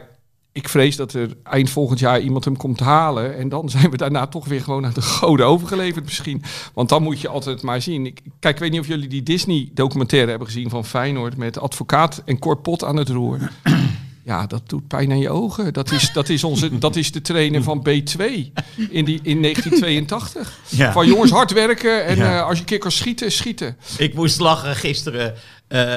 ik 0.52 0.68
vrees 0.68 0.96
dat 0.96 1.12
er 1.12 1.36
eind 1.42 1.70
volgend 1.70 1.98
jaar 1.98 2.20
iemand 2.20 2.44
hem 2.44 2.56
komt 2.56 2.80
halen. 2.80 3.36
En 3.36 3.48
dan 3.48 3.70
zijn 3.78 3.90
we 3.90 3.96
daarna 3.96 4.26
toch 4.26 4.46
weer 4.46 4.62
gewoon 4.62 4.86
aan 4.86 4.92
de 4.94 5.02
goden 5.02 5.46
overgeleverd 5.46 6.04
misschien. 6.04 6.42
Want 6.74 6.88
dan 6.88 7.02
moet 7.02 7.20
je 7.20 7.28
altijd 7.28 7.62
maar 7.62 7.82
zien. 7.82 8.06
Ik, 8.06 8.20
kijk, 8.40 8.54
ik 8.54 8.60
weet 8.60 8.70
niet 8.70 8.80
of 8.80 8.86
jullie 8.86 9.08
die 9.08 9.22
Disney 9.22 9.70
documentaire 9.74 10.30
hebben 10.30 10.48
gezien 10.48 10.70
van 10.70 10.84
Feyenoord 10.84 11.36
met 11.36 11.58
advocaat 11.58 12.22
en 12.24 12.38
Cor 12.38 12.56
Pot 12.56 12.84
aan 12.84 12.96
het 12.96 13.08
roer. 13.08 13.50
Ja, 14.28 14.46
dat 14.46 14.62
doet 14.68 14.88
pijn 14.88 15.10
aan 15.10 15.18
je 15.18 15.30
ogen. 15.30 15.72
Dat 15.72 15.90
is, 15.90 16.12
dat 16.12 16.28
is, 16.28 16.44
onze, 16.44 16.78
dat 16.78 16.96
is 16.96 17.12
de 17.12 17.20
trainer 17.20 17.62
van 17.62 17.78
B2 17.88 18.22
in, 18.90 19.04
die, 19.04 19.20
in 19.22 19.42
1982. 19.42 20.58
Ja. 20.68 20.92
Van 20.92 21.06
jongens, 21.06 21.30
hard 21.30 21.52
werken 21.52 22.04
en 22.04 22.16
Ja. 22.16 22.36
eh, 22.38 22.42
als 22.44 22.54
je 22.54 22.60
een 22.60 22.66
keer 22.66 22.78
kan 22.78 22.90
schieten, 22.90 23.32
schieten. 23.32 23.76
Ik 23.98 24.14
moest 24.14 24.40
lachen 24.40 24.76
gisteren. 24.76 25.34
eh, 25.68 25.96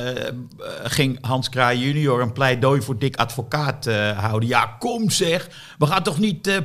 ging 0.83 1.17
Hans 1.21 1.49
Kraai 1.49 1.79
junior 1.79 2.21
een 2.21 2.31
pleidooi 2.33 2.81
voor 2.81 2.97
dik 2.99 3.15
advocaat 3.15 3.87
eh, 3.87 4.19
houden. 4.19 4.49
Ja, 4.49 4.75
kom 4.79 5.09
zeg. 5.09 5.49
We 5.77 5.85
gaan 5.85 6.03
toch 6.03 6.19
niet 6.19 6.47
eh, 6.47 6.57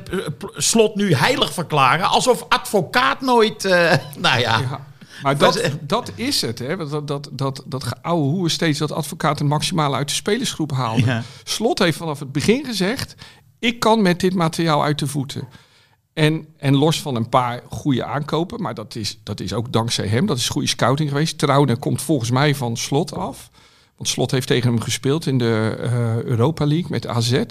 slot 0.55 0.95
nu 0.95 1.13
heilig 1.13 1.53
verklaren. 1.53 2.05
Alsof 2.09 2.45
advocaat 2.49 3.21
nooit. 3.21 3.65
eh, 3.65 3.93
nou 4.17 4.39
ja. 4.39 4.59
Ja. 4.59 4.86
Maar 5.23 5.37
Dat 5.37 5.53
dat, 5.53 5.63
is 5.63 5.71
dat 5.81 6.11
is 6.15 6.41
het, 6.41 6.59
hè? 6.59 6.77
Dat, 6.77 7.07
dat, 7.07 7.29
dat, 7.31 7.63
dat, 7.65 7.83
geouwe 7.83 8.29
hoe 8.29 8.49
steeds 8.49 8.79
dat 8.79 8.91
advocaat 8.91 9.39
het 9.39 9.47
maximale 9.47 9.95
uit 9.95 10.07
de 10.07 10.13
spelersgroep 10.13 10.71
haalde. 10.71 11.05
Ja. 11.05 11.23
Slot 11.43 11.79
heeft 11.79 11.97
vanaf 11.97 12.19
het 12.19 12.31
begin 12.31 12.65
gezegd: 12.65 13.15
ik 13.59 13.79
kan 13.79 14.01
met 14.01 14.19
dit 14.19 14.33
materiaal 14.33 14.83
uit 14.83 14.99
de 14.99 15.07
voeten. 15.07 15.47
En, 16.13 16.47
en 16.57 16.75
los 16.75 17.01
van 17.01 17.15
een 17.15 17.29
paar 17.29 17.61
goede 17.69 18.03
aankopen, 18.03 18.61
maar 18.61 18.73
dat 18.73 18.95
is, 18.95 19.19
dat 19.23 19.39
is 19.39 19.53
ook 19.53 19.73
dankzij 19.73 20.07
hem. 20.07 20.25
Dat 20.25 20.37
is 20.37 20.49
goede 20.49 20.67
scouting 20.67 21.09
geweest. 21.09 21.37
Trouwen 21.37 21.79
komt 21.79 22.01
volgens 22.01 22.31
mij 22.31 22.55
van 22.55 22.77
Slot 22.77 23.13
af. 23.13 23.49
Want 23.95 24.09
Slot 24.09 24.31
heeft 24.31 24.47
tegen 24.47 24.69
hem 24.69 24.81
gespeeld 24.81 25.25
in 25.25 25.37
de 25.37 25.77
eh, 25.79 26.23
Europa 26.23 26.65
League 26.65 26.89
met 26.89 27.07
AZ. 27.07 27.43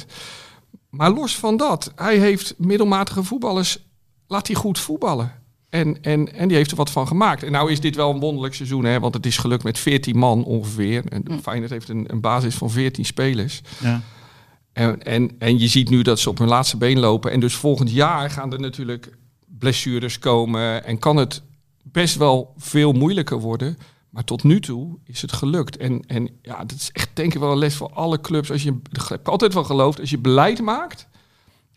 Maar 0.91 1.11
los 1.11 1.37
van 1.37 1.57
dat, 1.57 1.93
hij 1.97 2.19
heeft 2.19 2.55
middelmatige 2.59 3.25
voetballers, 3.25 3.79
laat 4.27 4.47
hij 4.47 4.57
goed 4.57 4.79
voetballen. 4.79 5.46
En, 5.77 6.03
en, 6.03 6.35
en 6.35 6.49
die 6.49 6.57
heeft 6.57 6.71
er 6.71 6.77
wat 6.77 6.91
van 6.91 7.07
gemaakt. 7.07 7.43
En 7.43 7.53
nou 7.53 7.71
is 7.71 7.81
dit 7.81 7.97
wel 7.97 8.11
een 8.11 8.21
wonderlijk 8.21 8.55
seizoen, 8.55 8.85
hè, 8.85 9.01
want 9.01 9.15
het 9.15 9.27
is 9.27 9.39
gelukt 9.39 9.65
met 9.65 9.79
14 9.79 10.19
man 10.19 10.45
ongeveer. 10.45 11.05
En 11.09 11.41
Feyenoord 11.43 11.71
heeft 11.71 11.89
een, 11.89 12.05
een 12.07 12.21
basis 12.21 12.55
van 12.55 12.71
14 12.71 13.05
spelers. 13.05 13.61
Ja. 13.81 14.03
En, 14.73 15.03
en, 15.03 15.31
en 15.39 15.59
je 15.59 15.69
ziet 15.69 15.91
nu 15.91 16.03
dat 16.03 16.19
ze 16.19 16.29
op 16.29 16.39
hun 16.39 16.49
laatste 16.49 16.77
been 16.77 16.99
lopen. 16.99 17.31
En 17.31 17.41
dus 17.41 17.55
volgend 17.55 17.91
jaar 17.91 18.31
gaan 18.31 18.53
er 18.53 18.61
natuurlijk 18.61 19.11
blessures 19.59 20.19
komen. 20.19 20.85
En 20.85 20.99
kan 20.99 21.17
het 21.17 21.43
best 21.83 22.17
wel 22.17 22.55
veel 22.57 22.93
moeilijker 22.93 23.41
worden. 23.41 23.79
Maar 24.11 24.25
tot 24.25 24.43
nu 24.43 24.61
toe 24.61 24.99
is 25.05 25.23
het 25.23 25.33
gelukt. 25.33 25.77
En, 25.77 26.03
en 26.07 26.31
ja, 26.43 26.59
dat 26.59 26.79
is 26.79 26.91
echt 26.93 27.11
denk 27.13 27.35
ik 27.35 27.41
wel 27.41 27.53
een 27.53 27.59
les 27.59 27.75
voor 27.75 27.91
alle 27.93 28.21
clubs. 28.21 28.51
Als 28.51 28.63
je, 28.63 28.79
ik 28.91 29.09
heb 29.09 29.29
altijd 29.29 29.55
wel 29.55 29.65
geloofd, 29.65 30.01
als 30.01 30.11
je 30.11 30.19
beleid 30.19 30.61
maakt 30.61 31.09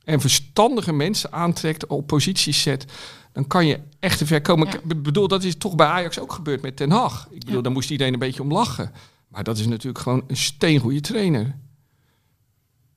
en 0.04 0.22
verstandige 0.22 0.94
mensen 0.94 1.32
aantrekt, 1.32 1.88
op 1.88 2.08
posities 2.08 2.62
zet, 2.62 2.86
dan 3.32 3.48
kan 3.48 3.68
je 3.68 3.80
echt 4.00 4.18
te 4.18 4.26
ver 4.26 4.42
komen. 4.42 4.68
Ja. 4.68 4.74
Ik 4.74 4.84
be- 4.84 4.96
bedoel, 4.96 5.28
dat 5.28 5.44
is 5.44 5.56
toch 5.58 5.76
bij 5.76 5.88
Ajax 5.88 6.20
ook 6.20 6.34
gebeurd 6.34 6.62
met 6.62 6.76
Ten 6.76 6.92
Hag. 6.92 7.28
Ik 7.32 7.46
bedoel, 7.46 7.62
daar 7.62 7.72
moest 7.72 7.90
iedereen 7.92 8.14
een 8.14 8.20
beetje 8.20 8.42
om 8.42 8.52
lachen. 8.52 8.92
Maar 9.28 9.44
dat 9.44 9.58
is 9.58 9.68
natuurlijk 9.68 10.04
gewoon 10.04 10.24
een 10.28 10.38
steengoede 10.38 11.02
trainer. 11.02 11.56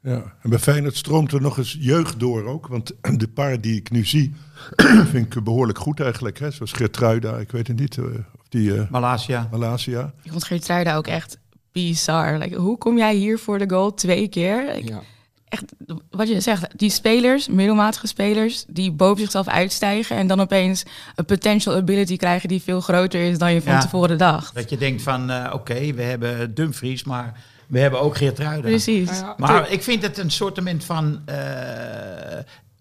Ja, 0.03 0.35
en 0.43 0.51
bij 0.51 0.59
Feyenoord 0.59 0.97
stroomt 0.97 1.33
er 1.33 1.41
nog 1.41 1.59
eens 1.59 1.77
jeugd 1.81 2.21
door 2.21 2.45
ook. 2.45 2.67
Want 2.67 2.93
de 3.23 3.29
paar 3.29 3.61
die 3.61 3.77
ik 3.77 3.91
nu 3.91 4.05
zie, 4.05 4.35
vind 5.11 5.35
ik 5.35 5.45
behoorlijk 5.45 5.79
goed 5.79 6.01
eigenlijk. 6.01 6.39
Hè? 6.39 6.51
Zoals 6.51 6.73
Gertruida, 6.73 7.37
ik 7.39 7.51
weet 7.51 7.67
het 7.69 7.79
niet. 7.81 7.99
eh, 7.99 8.05
Of 8.39 8.49
die 8.49 8.75
eh 8.77 8.91
Malasia. 8.91 9.49
Malasia. 9.51 10.13
Ik 10.23 10.31
vond 10.31 10.45
Geertruida 10.45 10.97
ook 10.97 11.07
echt 11.07 11.39
bizar. 11.73 12.39
Like, 12.39 12.57
hoe 12.57 12.79
kom 12.79 12.97
jij 12.97 13.15
hier 13.15 13.39
voor 13.39 13.59
de 13.59 13.71
goal 13.71 13.95
twee 13.95 14.29
keer? 14.29 14.75
Ik- 14.77 14.89
Ja. 14.89 15.01
Echt, 15.53 15.65
wat 16.11 16.29
je 16.29 16.41
zegt, 16.41 16.67
die 16.79 16.91
spelers, 16.91 17.49
middelmatige 17.49 18.07
spelers, 18.07 18.65
die 18.69 18.91
boven 18.93 19.21
zichzelf 19.21 19.49
uitstijgen 19.49 20.17
en 20.17 20.27
dan 20.27 20.41
opeens 20.41 20.83
een 21.15 21.25
potential 21.25 21.75
ability 21.75 22.17
krijgen 22.17 22.49
die 22.49 22.63
veel 22.63 22.81
groter 22.81 23.21
is 23.21 23.39
dan 23.39 23.53
je 23.55 23.63
van 23.63 23.73
Ja. 23.73 23.81
tevoren 23.81 24.19
dacht. 24.19 24.55
Dat 24.55 24.71
je 24.71 24.77
denkt 24.77 25.03
van, 25.03 25.31
eh, 25.31 25.51
oké, 25.55 25.93
we 25.93 26.03
hebben 26.03 26.55
Dumfries, 26.55 27.05
maar 27.05 27.41
we 27.67 27.79
hebben 27.79 28.01
ook 28.01 28.17
Geertruida. 28.17 28.61
Precies. 28.69 29.09
Ja, 29.11 29.35
Maar 29.37 29.71
ik 29.71 29.83
vind 29.83 30.03
het 30.03 30.19
een 30.19 30.31
soortement 30.31 30.85
van 30.85 31.23
eh, 31.25 31.37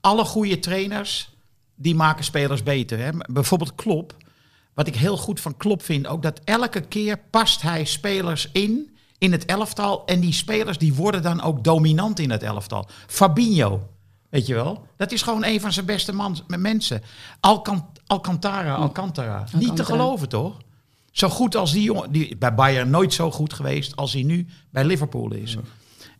alle 0.01 0.23
goede 0.23 0.59
trainers 0.59 1.29
die 1.75 1.95
maken 1.95 2.23
spelers 2.23 2.63
beter. 2.63 2.99
Hè? 2.99 3.09
Bijvoorbeeld 3.31 3.75
Klop. 3.75 4.15
Wat 4.73 4.87
ik 4.87 4.95
heel 4.95 5.17
goed 5.17 5.39
van 5.39 5.57
Klop 5.57 5.83
vind, 5.83 6.07
ook 6.07 6.21
dat 6.23 6.39
elke 6.43 6.81
keer 6.81 7.19
past 7.29 7.61
hij 7.61 7.85
spelers 7.85 8.49
in 8.51 8.90
in 9.21 9.31
het 9.31 9.45
elftal 9.45 10.05
en 10.05 10.19
die 10.19 10.33
spelers 10.33 10.77
die 10.77 10.93
worden 10.93 11.21
dan 11.21 11.41
ook 11.41 11.63
dominant 11.63 12.19
in 12.19 12.29
het 12.29 12.43
elftal. 12.43 12.87
Fabinho, 13.07 13.87
weet 14.29 14.47
je 14.47 14.53
wel? 14.53 14.85
Dat 14.97 15.11
is 15.11 15.21
gewoon 15.21 15.45
een 15.45 15.61
van 15.61 15.73
zijn 15.73 15.85
beste 15.85 16.13
man, 16.13 16.37
mensen. 16.47 17.01
Alcan- 17.39 17.89
Alcantara, 18.07 18.73
Alcantara. 18.75 19.39
Niet 19.39 19.49
te 19.51 19.57
Alcantara. 19.57 19.83
geloven 19.97 20.29
toch? 20.29 20.57
Zo 21.11 21.29
goed 21.29 21.55
als 21.55 21.71
die 21.71 21.83
jongen, 21.83 22.11
die 22.11 22.37
bij 22.37 22.53
Bayern 22.55 22.89
nooit 22.89 23.13
zo 23.13 23.31
goed 23.31 23.53
geweest 23.53 23.95
als 23.95 24.13
hij 24.13 24.23
nu 24.23 24.47
bij 24.69 24.85
Liverpool 24.85 25.33
is. 25.33 25.57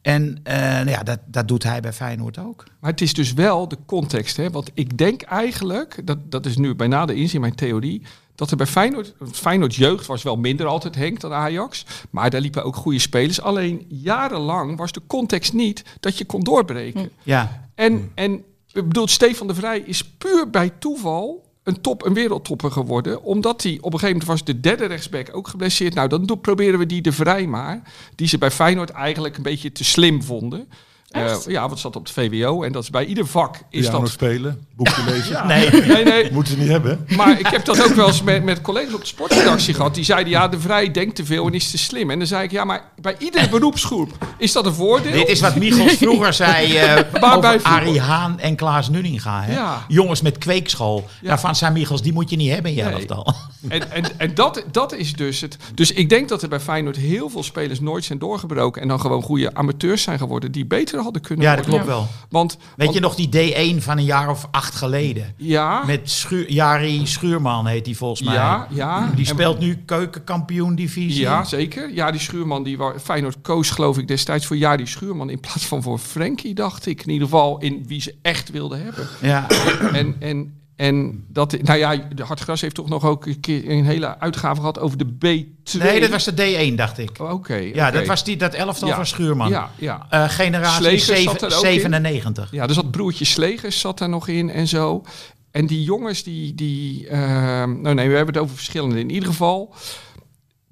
En 0.02 0.40
eh, 0.44 0.86
ja, 0.88 1.04
dat, 1.04 1.20
dat 1.26 1.48
doet 1.48 1.64
hij 1.64 1.80
bij 1.80 1.94
Feyenoord 1.94 2.38
ook. 2.38 2.64
Maar 2.80 2.92
het 2.92 3.02
is 3.02 3.14
dus 3.14 3.34
wel 3.34 3.68
de 3.68 3.78
context. 3.86 4.38
Hè? 4.38 4.50
Want 4.50 4.72
ik 4.74 4.98
denk 4.98 5.22
eigenlijk, 5.22 6.02
dat, 6.06 6.18
dat 6.32 6.46
is 6.46 6.58
nu 6.58 6.76
bijna 6.76 7.06
de 7.06 7.14
inzien 7.16 7.42
mijn 7.42 7.56
theorie, 7.56 8.02
dat 8.42 8.52
er 8.52 8.58
bij 8.58 8.68
Feyenoord, 8.68 9.14
Feyenoord 9.32 9.76
jeugd 9.76 10.06
was 10.06 10.24
wel 10.24 10.36
minder 10.36 10.66
altijd 10.66 10.96
Henk 10.96 11.20
dan 11.20 11.34
Ajax. 11.34 11.86
Maar 12.10 12.30
daar 12.30 12.42
liepen 12.42 12.64
ook 12.64 12.76
goede 12.76 13.00
spelers. 13.00 13.42
Alleen 13.42 13.86
jarenlang 13.88 14.78
was 14.78 14.92
de 14.92 15.02
context 15.08 15.54
niet 15.54 15.84
dat 16.00 16.18
je 16.18 16.26
kon 16.26 16.44
doorbreken. 16.44 17.12
Ja, 17.24 17.70
En, 17.76 18.12
en 18.16 18.34
ik 18.72 18.88
bedoel, 18.88 19.08
Stefan 19.08 19.48
de 19.48 19.54
Vrij 19.54 19.80
is 19.80 20.04
puur 20.04 20.50
bij 20.50 20.70
toeval 20.80 21.46
een 21.64 21.82
top, 21.82 22.06
een 22.06 22.14
wereldtopper 22.14 22.72
geworden. 22.72 23.24
Omdat 23.24 23.64
hij 23.64 23.78
op 23.82 23.94
een 23.94 24.00
gegeven 24.00 24.10
moment 24.10 24.28
was 24.28 24.44
de 24.44 24.60
derde 24.60 24.86
rechtsback 24.86 25.36
ook 25.36 25.48
geblesseerd. 25.48 25.94
Nou, 25.94 26.08
dan 26.08 26.40
proberen 26.42 26.80
we 26.80 26.86
die 26.86 27.02
de 27.02 27.12
Vrij 27.12 27.48
maar. 27.48 27.82
Die 28.16 28.28
ze 28.28 28.38
bij 28.38 28.52
Feyenoord 28.52 28.90
eigenlijk 28.90 29.38
een 29.38 29.44
beetje 29.44 29.72
te 29.72 29.84
slim 29.84 30.24
vonden. 30.24 30.68
Eh, 31.12 31.36
ja, 31.48 31.70
wat 31.70 31.80
zat 31.80 31.96
op 31.96 32.04
het 32.04 32.12
VWO. 32.12 32.64
En 32.64 32.72
dat 32.72 32.84
is 32.84 32.90
bij 32.90 33.06
ieder 33.06 33.28
vak 33.28 33.56
is 33.70 33.82
Piano 33.82 34.00
dat... 34.00 34.10
spelen, 34.10 34.66
boekje 34.76 35.04
lezen. 35.12 35.48
nee. 35.48 35.70
Nee, 35.72 36.04
nee. 36.04 36.32
Moeten 36.34 36.54
ze 36.54 36.60
niet 36.60 36.70
hebben. 36.70 37.06
Maar 37.16 37.40
ik 37.40 37.48
heb 37.48 37.66
dat 37.66 37.84
ook 37.84 37.94
wel 37.96 38.08
eens 38.08 38.24
met, 38.24 38.44
met 38.44 38.62
collega's 38.62 38.94
op 38.94 39.02
de 39.02 39.08
sportredactie 39.08 39.74
gehad. 39.74 39.96
Die 39.96 40.04
zeiden, 40.04 40.32
ja, 40.32 40.48
de 40.48 40.60
Vrij 40.60 40.92
denkt 40.92 41.16
te 41.16 41.26
veel 41.26 41.48
en 41.48 41.54
is 41.54 41.72
te 41.72 41.78
slim. 41.78 42.10
En 42.10 42.18
dan 42.18 42.28
zei 42.28 42.44
ik, 42.44 42.52
ja, 42.52 42.64
maar 42.64 42.84
bij 43.02 43.16
iedere 43.20 43.50
beroepsgroep 43.50 44.12
is 44.38 44.52
dat 44.52 44.66
een 44.66 44.74
voordeel. 44.74 45.12
Dit 45.12 45.28
is 45.28 45.40
wat 45.40 45.56
Michels 45.56 45.94
vroeger 45.94 46.34
zei 46.34 46.78
eh 46.78 46.96
bij 47.22 47.36
over. 47.36 47.62
Arie 47.64 48.00
Haan 48.00 48.40
en 48.40 48.56
Klaas 48.56 48.90
Nunninga. 48.90 49.42
Hè? 49.42 49.54
Ja. 49.54 49.86
Jongens 49.88 50.22
met 50.22 50.38
kweekschool. 50.38 51.08
Ja. 51.22 51.28
Daarvan 51.28 51.56
zei 51.56 51.72
Michels, 51.74 52.02
die 52.02 52.14
moet 52.14 52.30
je 52.30 52.36
niet 52.36 52.52
hebben 52.52 52.72
in 52.72 52.78
je 52.78 52.84
Nee. 52.84 52.94
elftal. 52.94 53.34
En, 53.68 53.92
en, 53.92 54.04
en 54.18 54.34
dat, 54.36 54.64
dat 54.72 54.94
is 54.94 55.14
dus 55.14 55.42
het. 55.42 55.58
Dus 55.74 55.92
ik 55.92 56.10
denk 56.10 56.30
dat 56.30 56.42
er 56.42 56.50
bij 56.50 56.60
Feyenoord 56.60 56.96
heel 56.96 57.30
veel 57.30 57.44
spelers 57.44 57.80
nooit 57.80 58.04
zijn 58.04 58.20
doorgebroken. 58.20 58.82
En 58.82 58.88
dan 58.88 59.00
gewoon 59.00 59.22
goede 59.22 59.54
amateurs 59.54 60.02
zijn 60.04 60.18
geworden 60.18 60.52
die 60.52 60.66
beter 60.66 61.00
hadden 61.02 61.22
kunnen 61.22 61.46
Ja, 61.46 61.56
dat 61.56 61.66
klopt 61.66 61.86
wel. 61.86 62.08
Want, 62.30 62.58
Weet 62.58 62.68
want- 62.78 62.94
je 62.94 63.00
nog 63.00 63.16
die 63.16 63.30
D1 63.78 63.82
van 63.84 63.98
een 63.98 64.04
jaar 64.04 64.30
of 64.30 64.48
acht 64.52 64.76
geleden? 64.76 65.34
Ja, 65.38 65.84
Met 65.86 66.10
Schuur, 66.10 66.52
Jari 66.52 67.08
Schuurman 67.08 67.66
heet 67.68 67.86
die 67.86 67.98
volgens 67.98 68.22
mij. 68.22 68.34
ja, 68.34 68.68
ja. 68.70 69.08
Die 69.16 69.26
En- 69.28 69.32
speelt 69.34 69.60
nu 69.60 69.76
keukenkampioen 69.86 70.76
divisie. 70.76 71.22
Ja, 71.22 71.44
zeker. 71.44 71.94
Ja, 71.94 72.12
die 72.12 72.20
Schuurman, 72.20 72.64
die 72.64 72.78
wa- 72.78 72.94
Feyenoord 73.04 73.38
koos 73.42 73.70
geloof 73.70 73.98
ik 73.98 74.08
destijds 74.08 74.46
voor 74.46 74.58
Jari 74.58 74.86
Schuurman 74.88 75.30
in 75.30 75.40
plaats 75.40 75.66
van 75.66 75.82
voor 75.82 75.98
Frenkie, 75.98 76.54
dacht 76.54 76.86
ik. 76.86 77.04
In 77.04 77.10
ieder 77.12 77.28
geval 77.28 77.58
in 77.60 77.84
wie 77.88 78.02
ze 78.02 78.16
echt 78.22 78.50
wilden 78.52 78.84
hebben. 78.84 79.08
Ja. 79.22 79.48
En, 79.94 80.16
en, 80.20 80.61
en 80.82 81.26
dat, 81.28 81.62
nou 81.62 81.80
ja, 81.80 81.96
de 81.96 82.24
Hartgras 82.24 82.62
heeft 82.62 82.76
toch 82.76 82.90
nog 82.90 83.06
ook 83.06 83.26
een 83.26 83.40
keer 83.40 83.70
een 83.70 83.86
hele 83.86 84.20
uitgave 84.20 84.60
gehad 84.60 84.80
over 84.80 84.98
de 84.98 85.06
B2. 85.06 85.80
Nee, 85.80 86.00
dat 86.00 86.10
was 86.10 86.24
de 86.26 86.70
D1, 86.72 86.76
dacht 86.76 86.98
ik. 86.98 87.10
Oh, 87.20 87.32
Oké. 87.32 87.56
Ja, 87.56 87.92
dat 87.92 88.06
was 88.06 88.24
die, 88.24 88.38
dat 88.38 88.54
elftal 88.54 88.88
Ja. 88.88 88.96
van 88.96 89.06
Schuurman. 89.06 89.50
Ja, 89.50 89.72
ja. 89.78 90.06
Eh, 90.10 90.30
generatie 90.30 90.98
zeven- 90.98 91.24
zat 91.24 91.42
er 91.42 91.58
ook 91.58 91.64
in. 91.64 91.72
97. 91.72 92.52
Ja, 92.52 92.68
er 92.68 92.74
zat 92.74 92.92
broertje 92.92 93.26
Slegers 93.26 93.80
zat 93.80 93.98
daar 93.98 94.10
nog 94.10 94.28
in 94.28 94.50
en 94.50 94.68
zo. 94.68 95.04
En 95.52 95.66
die 95.66 95.84
jongens, 95.84 96.24
die... 96.24 96.56
die 96.56 97.08
ehm, 97.08 97.82
nou 97.82 97.96
nee, 97.96 98.10
we 98.10 98.16
hebben 98.16 98.34
het 98.34 98.44
over 98.44 98.56
verschillende. 98.56 99.00
In 99.00 99.10
ieder 99.10 99.30
geval, 99.30 99.74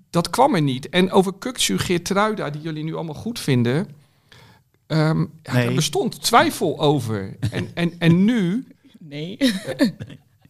dat 0.09 0.29
kwam 0.29 0.55
er 0.55 0.61
niet. 0.61 0.89
En 0.89 1.11
over 1.11 1.33
Kukcu, 1.39 1.77
Geertruida, 1.77 2.49
die 2.49 2.61
jullie 2.61 2.83
nu 2.83 2.95
allemaal 2.95 3.15
goed 3.15 3.39
vinden... 3.39 3.87
ehm, 4.87 5.25
Nee. 5.53 5.67
er 5.67 5.73
bestond 5.73 6.21
twijfel 6.23 6.79
over. 6.79 7.35
En, 7.51 7.69
en, 7.73 7.93
en 7.99 8.25
nu, 8.25 8.67
Nee. 9.15 9.37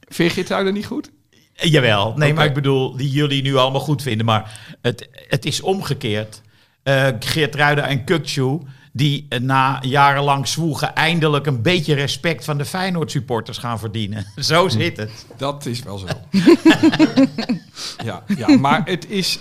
vind 0.08 0.34
je 0.34 0.40
het 0.40 0.50
nou 0.50 0.72
niet 0.72 0.86
goed? 0.86 1.12
Jawel, 1.54 2.14
nee, 2.18 2.34
maar 2.34 2.46
ik 2.46 2.54
bedoel, 2.54 2.96
die 2.96 3.10
jullie 3.10 3.42
nu 3.42 3.56
allemaal 3.56 3.82
goed 3.82 4.02
vinden. 4.02 4.26
Maar 4.26 4.78
het, 4.82 5.10
het 5.28 5.46
is 5.46 5.62
omgekeerd. 5.62 6.42
Eh 6.84 7.08
Geert 7.20 7.56
Ruida 7.56 7.88
en 7.88 8.04
Kukcu, 8.04 8.60
die 8.94 9.26
eh, 9.30 9.40
na 9.40 9.80
jarenlang 9.82 10.48
zwoegen... 10.48 10.96
eindelijk 10.96 11.46
een 11.46 11.62
beetje 11.62 11.94
respect 11.94 12.46
van 12.46 12.58
de 12.58 12.66
Feyenoord-supporters 12.66 13.58
gaan 13.58 13.80
verdienen. 13.80 14.26
Zo 14.36 14.68
zit 14.68 14.98
het. 14.98 15.26
Dat 15.38 15.66
is 15.66 15.84
wel 15.84 15.98
zo. 15.98 16.08
ja, 18.06 18.24
ja, 18.38 18.58
maar 18.58 18.82
het 18.86 19.10
is, 19.10 19.40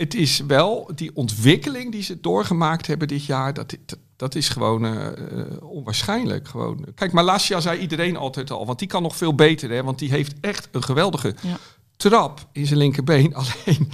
het 0.00 0.14
is 0.14 0.40
wel 0.46 0.90
die 0.94 1.10
ontwikkeling 1.14 1.92
die 1.92 2.02
ze 2.02 2.20
doorgemaakt 2.20 2.86
hebben 2.86 3.08
dit 3.08 3.24
jaar. 3.24 3.54
Dat, 3.54 3.76
dat, 3.86 3.98
dat 4.16 4.34
is 4.34 4.48
gewoon 4.48 4.84
eh, 4.84 5.06
eh, 5.06 5.62
onwaarschijnlijk. 5.62 6.48
Gewoon. 6.48 6.84
Kijk, 6.94 7.12
Malasia 7.12 7.60
zei 7.60 7.78
iedereen 7.80 8.16
altijd 8.16 8.50
al. 8.50 8.66
Want 8.66 8.78
die 8.78 8.88
kan 8.88 9.02
nog 9.02 9.16
veel 9.16 9.34
beter. 9.34 9.70
Hè, 9.70 9.82
want 9.82 9.98
die 9.98 10.10
heeft 10.10 10.34
echt 10.40 10.68
een 10.72 10.82
geweldige 10.84 11.34
Ja. 11.42 11.56
trap 11.96 12.46
in 12.52 12.66
zijn 12.66 12.78
linkerbeen. 12.78 13.34
Alleen, 13.40 13.90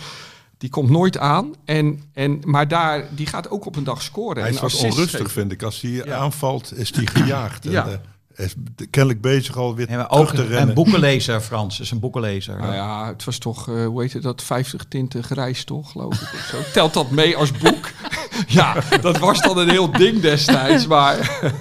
die 0.59 0.71
komt 0.71 0.91
nooit 0.91 1.19
aan. 1.19 1.55
En, 1.65 2.03
en, 2.13 2.41
maar 2.45 2.69
daar, 2.69 3.09
die 3.15 3.27
gaat 3.27 3.51
ook 3.51 3.67
op 3.67 3.77
een 3.77 3.85
dag 3.85 4.03
scoren. 4.03 4.43
Hij 4.43 4.51
is 4.51 4.57
en 4.57 4.63
wat 4.63 4.75
onrustig, 4.75 5.11
geven. 5.11 5.31
vind 5.31 5.53
ik. 5.53 5.63
Als 5.63 5.81
hij 5.81 5.91
Ja. 5.91 6.05
aanvalt, 6.17 6.73
is 6.79 6.95
hij 6.95 7.07
gejaagd. 7.07 7.65
En, 7.67 7.71
Ja. 7.73 7.87
eh, 7.87 7.87
hij 7.89 8.01
is 8.37 8.55
kennelijk 8.91 9.21
bezig 9.21 9.57
al 9.57 9.75
weer 9.75 9.87
Nee, 9.87 9.97
maar 9.97 10.09
terug 10.09 10.29
ook 10.29 10.35
te 10.35 10.43
een, 10.43 10.49
rennen. 10.49 10.69
een 10.69 10.75
boekenlezer, 10.75 11.41
Frans. 11.41 11.81
is 11.81 11.91
een 11.91 12.01
boekenlezer. 12.01 12.59
Nou 12.59 12.75
ja, 12.75 13.07
het 13.07 13.25
was 13.25 13.39
toch, 13.39 13.69
eh, 13.69 13.87
hoe 13.87 14.03
heet 14.03 14.13
het, 14.13 14.23
dat 14.23 14.43
50 14.43 14.85
tinten 14.89 15.25
grijs 15.25 15.65
toch, 15.65 15.91
geloof 15.91 16.15
ik. 16.15 16.33
Of 16.33 16.49
zo. 16.51 16.59
Telt 16.73 16.95
dat 16.95 17.11
mee 17.11 17.37
als 17.37 17.53
boek? 17.53 17.91
ja, 18.47 18.77
dat 19.01 19.19
was 19.19 19.41
dan 19.41 19.59
een 19.59 19.71
heel 19.71 19.91
ding 19.91 20.21
destijds, 20.21 20.87
maar... 20.87 21.17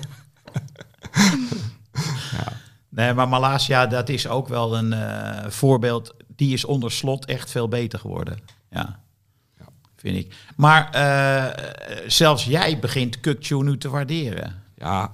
Nee, 2.90 3.14
maar 3.14 3.28
Malasia, 3.28 3.88
dat 3.88 4.10
is 4.10 4.28
ook 4.28 4.48
wel 4.48 4.78
een 4.78 4.94
eh, 4.94 5.50
voorbeeld. 5.50 6.14
Die 6.36 6.54
is 6.54 6.66
onder 6.66 6.92
slot 6.92 7.26
echt 7.26 7.52
veel 7.52 7.68
beter 7.68 8.00
geworden. 8.00 8.40
Ja, 8.70 9.00
vind 9.96 10.18
ik. 10.18 10.36
Maar 10.56 10.90
eh, 10.90 11.64
zelfs 12.08 12.46
jij 12.46 12.80
begint 12.80 13.20
Kukcu 13.20 13.64
nu 13.64 13.78
te 13.78 13.90
waarderen. 13.90 14.64
Ja, 14.76 15.12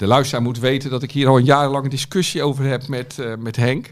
de 0.00 0.06
luisteraar 0.06 0.42
moet 0.42 0.58
weten 0.58 0.90
dat 0.90 1.02
ik 1.02 1.10
hier 1.10 1.28
al 1.28 1.36
een 1.36 1.44
jarenlange 1.44 1.88
discussie 1.88 2.42
over 2.42 2.64
heb 2.64 2.88
met, 2.88 3.18
eh, 3.18 3.36
met 3.38 3.56
Henk. 3.56 3.90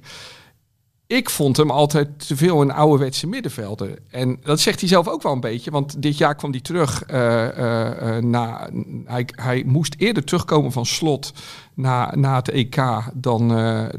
Ik 1.06 1.30
vond 1.30 1.56
hem 1.56 1.70
altijd 1.70 2.26
te 2.26 2.36
veel 2.36 2.60
een 2.60 2.70
ouderwetse 2.72 3.26
middenvelder. 3.26 3.98
En 4.10 4.38
dat 4.42 4.60
zegt 4.60 4.80
hij 4.80 4.88
zelf 4.88 5.08
ook 5.08 5.22
wel 5.22 5.32
een 5.32 5.40
beetje. 5.40 5.70
Want 5.70 6.02
dit 6.02 6.18
jaar 6.18 6.34
kwam 6.34 6.50
hij 6.50 6.60
terug. 6.60 7.02
eh, 7.02 8.16
eh, 8.16 8.22
na, 8.22 8.70
hij, 9.04 9.28
hij 9.34 9.62
moest 9.66 9.94
eerder 9.98 10.24
terugkomen 10.24 10.72
van 10.72 10.86
slot 10.86 11.32
na, 11.74 12.14
na 12.16 12.36
het 12.36 12.48
EK 12.48 12.82
dan, 13.14 13.48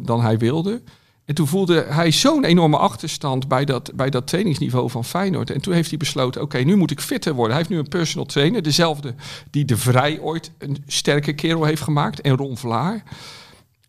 dan 0.02 0.22
hij 0.22 0.38
wilde. 0.38 0.82
En 1.30 1.36
toen 1.36 1.48
voelde 1.48 1.86
hij 1.90 2.12
zo'n 2.12 2.44
enorme 2.44 2.78
achterstand 2.78 3.48
bij 3.48 3.66
dat, 3.66 3.92
bij 3.96 4.10
dat 4.10 4.28
trainingsniveau 4.28 4.90
van 4.90 5.06
Feyenoord. 5.06 5.50
En 5.50 5.62
toen 5.62 5.74
heeft 5.74 5.90
hij 5.90 5.98
besloten, 5.98 6.42
oké, 6.42 6.58
nu 6.58 6.76
moet 6.76 6.92
ik 6.92 7.00
fitter 7.00 7.34
worden. 7.34 7.50
Hij 7.56 7.58
heeft 7.58 7.70
nu 7.70 7.78
een 7.78 7.88
personal 7.90 8.26
trainer, 8.26 8.62
dezelfde 8.62 9.16
die 9.50 9.66
De 9.66 9.78
Vrij 9.78 10.20
ooit 10.20 10.52
een 10.58 10.84
sterke 10.88 11.34
kerel 11.34 11.64
heeft 11.64 11.82
gemaakt. 11.82 12.22
En 12.22 12.36
Ron 12.36 12.58
Vlaar. 12.58 13.04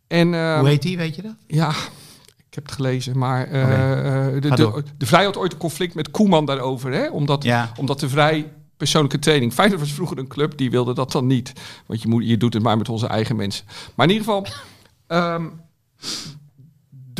En, 0.06 0.34
eh, 0.34 0.58
Hoe 0.58 0.68
heet 0.68 0.82
die, 0.82 0.96
weet 0.96 1.16
je 1.16 1.22
dat? 1.22 1.34
ja, 1.46 1.68
ik 2.48 2.54
heb 2.54 2.64
het 2.64 2.72
gelezen, 2.74 3.18
maar 3.18 3.46
eh, 3.46 4.26
eh, 4.26 4.42
de, 4.42 4.54
de, 4.54 4.82
de 4.98 5.06
Vrij 5.06 5.24
had 5.24 5.36
ooit 5.36 5.52
een 5.52 5.58
conflict 5.58 5.94
met 5.94 6.10
Koeman 6.10 6.44
daarover. 6.44 6.92
Hè? 6.92 7.08
Omdat, 7.08 7.44
Ja. 7.44 7.72
omdat 7.76 8.00
de 8.00 8.08
Vrij 8.08 8.52
persoonlijke 8.76 9.18
training... 9.18 9.52
Feyenoord 9.52 9.80
was 9.80 9.92
vroeger 9.92 10.18
een 10.18 10.28
club, 10.28 10.56
die 10.56 10.70
wilde 10.70 10.94
dat 10.94 11.12
dan 11.12 11.26
niet. 11.26 11.52
Want 11.86 12.02
je, 12.02 12.08
moet, 12.08 12.26
je 12.26 12.36
doet 12.36 12.54
het 12.54 12.62
maar 12.62 12.76
met 12.78 12.88
onze 12.88 13.06
eigen 13.06 13.36
mensen. 13.36 13.64
Maar 13.94 14.06
in 14.06 14.12
ieder 14.12 14.26
geval... 14.28 14.46
ehm, 15.06 15.46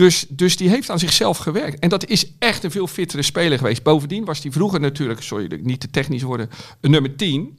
dus, 0.01 0.27
dus 0.29 0.57
die 0.57 0.69
heeft 0.69 0.91
aan 0.91 0.99
zichzelf 0.99 1.39
gewerkt. 1.39 1.79
En 1.79 1.89
dat 1.89 2.07
is 2.07 2.33
echt 2.39 2.65
een 2.65 2.71
veel 2.71 2.87
fittere 2.87 3.23
speler 3.23 3.59
geweest. 3.59 3.83
Bovendien 3.83 4.25
was 4.25 4.43
hij 4.43 4.53
vroeger 4.53 4.81
natuurlijk, 4.81 5.23
sorry, 5.23 5.61
niet 5.63 5.81
te 5.81 5.91
technisch 5.91 6.23
worden, 6.23 6.51
een 6.81 6.91
nummer 6.91 7.17
10. 7.17 7.59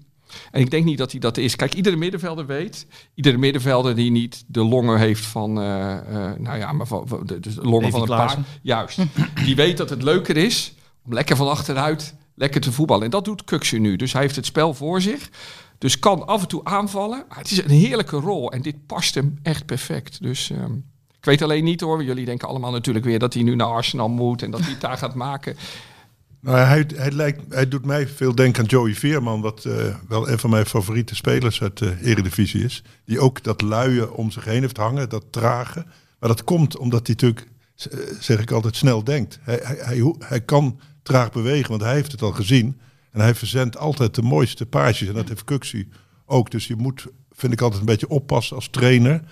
En 0.52 0.62
ik 0.62 0.72
denk 0.72 0.86
niet 0.86 0.98
dat 0.98 1.12
hij 1.12 1.20
dat 1.20 1.38
is. 1.38 1.56
Kijk, 1.56 1.74
iedere 1.74 1.96
middenvelder 1.96 2.46
weet. 2.46 2.86
Iedere 3.16 3.38
middenvelder 3.38 3.96
die 3.96 4.12
niet 4.12 4.44
de 4.48 4.64
longen 4.64 4.98
heeft 5.00 5.26
van, 5.26 5.62
eh, 5.62 5.98
eh, 5.98 6.40
nou 6.40 6.58
ja, 6.58 6.72
maar 6.72 6.88
van, 6.88 7.06
de, 7.26 7.40
de 7.40 7.54
longen 7.56 7.82
Davy 7.82 7.92
van 7.92 8.02
een 8.02 8.08
Klaassen. 8.08 8.44
paard. 8.44 8.60
Juist. 8.62 9.00
die 9.46 9.56
weet 9.56 9.78
dat 9.78 9.90
het 9.90 10.04
leuker 10.04 10.38
is 10.38 10.74
om 11.06 11.14
lekker 11.14 11.36
van 11.36 11.50
achteruit 11.50 12.16
lekker 12.36 12.62
te 12.62 12.72
voetballen. 12.72 13.04
En 13.04 13.12
dat 13.12 13.26
doet 13.26 13.44
Kuksu 13.44 13.80
nu. 13.80 13.96
Dus 13.96 14.14
hij 14.14 14.22
heeft 14.22 14.36
het 14.36 14.46
spel 14.46 14.74
voor 14.74 15.02
zich. 15.02 15.30
Dus 15.78 16.00
kan 16.00 16.28
af 16.28 16.42
en 16.42 16.48
toe 16.48 16.64
aanvallen. 16.64 17.26
Maar 17.30 17.38
het 17.38 17.52
is 17.52 17.64
een 17.64 17.70
heerlijke 17.70 18.18
rol. 18.18 18.52
En 18.52 18.62
dit 18.62 18.86
past 18.86 19.16
hem 19.16 19.40
echt 19.44 19.66
perfect. 19.66 20.22
Dus 20.22 20.50
ehm, 20.50 20.74
ik 21.22 21.28
weet 21.28 21.42
alleen 21.42 21.64
niet 21.64 21.82
hoor. 21.82 22.04
Jullie 22.04 22.26
denken 22.26 22.48
allemaal 22.48 22.72
natuurlijk 22.72 23.06
weer 23.06 23.20
dat 23.20 23.34
hij 23.34 23.44
nu 23.44 23.56
naar 23.56 23.68
Arsenal 23.68 24.10
moet. 24.10 24.42
En 24.42 24.52
dat 24.52 24.60
hij 24.60 24.70
het 24.70 24.82
daar 24.82 24.98
gaat 24.98 25.16
maken. 25.16 25.56
Nou, 26.40 26.58
hij, 26.58 26.86
hij, 26.96 27.12
lijkt, 27.12 27.42
hij 27.50 27.68
doet 27.68 27.86
mij 27.86 28.08
veel 28.08 28.36
denken 28.36 28.62
aan 28.62 28.68
Joey 28.68 28.94
Veerman, 28.96 29.42
wat 29.42 29.66
eh, 29.66 29.96
wel 30.08 30.30
een 30.30 30.40
van 30.40 30.50
mijn 30.50 30.66
favoriete 30.66 31.16
spelers 31.16 31.62
uit 31.62 31.78
de 31.78 31.98
Eredivisie 32.02 32.64
is. 32.64 32.84
Die 33.06 33.20
ook 33.20 33.44
dat 33.44 33.62
luie 33.62 34.14
om 34.14 34.32
zich 34.32 34.46
heen 34.46 34.62
heeft 34.62 34.78
hangen, 34.78 35.10
dat 35.10 35.26
trage. 35.32 35.86
Maar 36.20 36.30
dat 36.30 36.44
komt 36.44 36.78
omdat 36.78 37.08
hij 37.08 37.16
natuurlijk, 37.16 37.48
eh, 37.76 38.00
zeg 38.20 38.40
ik 38.40 38.52
altijd, 38.52 38.76
snel 38.76 39.04
denkt. 39.04 39.40
Hij, 39.42 39.60
hij, 39.64 39.78
hij, 39.80 40.16
hij 40.20 40.42
kan 40.42 40.80
traag 41.04 41.32
bewegen, 41.32 41.70
want 41.70 41.82
hij 41.82 41.94
heeft 41.94 42.12
het 42.12 42.22
al 42.22 42.32
gezien. 42.32 42.80
En 43.12 43.22
hij 43.22 43.36
verzendt 43.36 43.78
altijd 43.78 44.16
de 44.16 44.22
mooiste 44.22 44.66
paasjes. 44.66 45.08
En 45.08 45.14
dat 45.14 45.28
heeft 45.28 45.44
Kuxi 45.44 45.90
ook. 46.26 46.52
Dus 46.52 46.68
je 46.68 46.76
moet, 46.76 47.06
vind 47.32 47.54
ik 47.54 47.62
altijd 47.62 47.80
een 47.80 47.88
beetje 47.88 48.10
oppassen 48.10 48.56
als 48.56 48.70
trainer... 48.70 49.24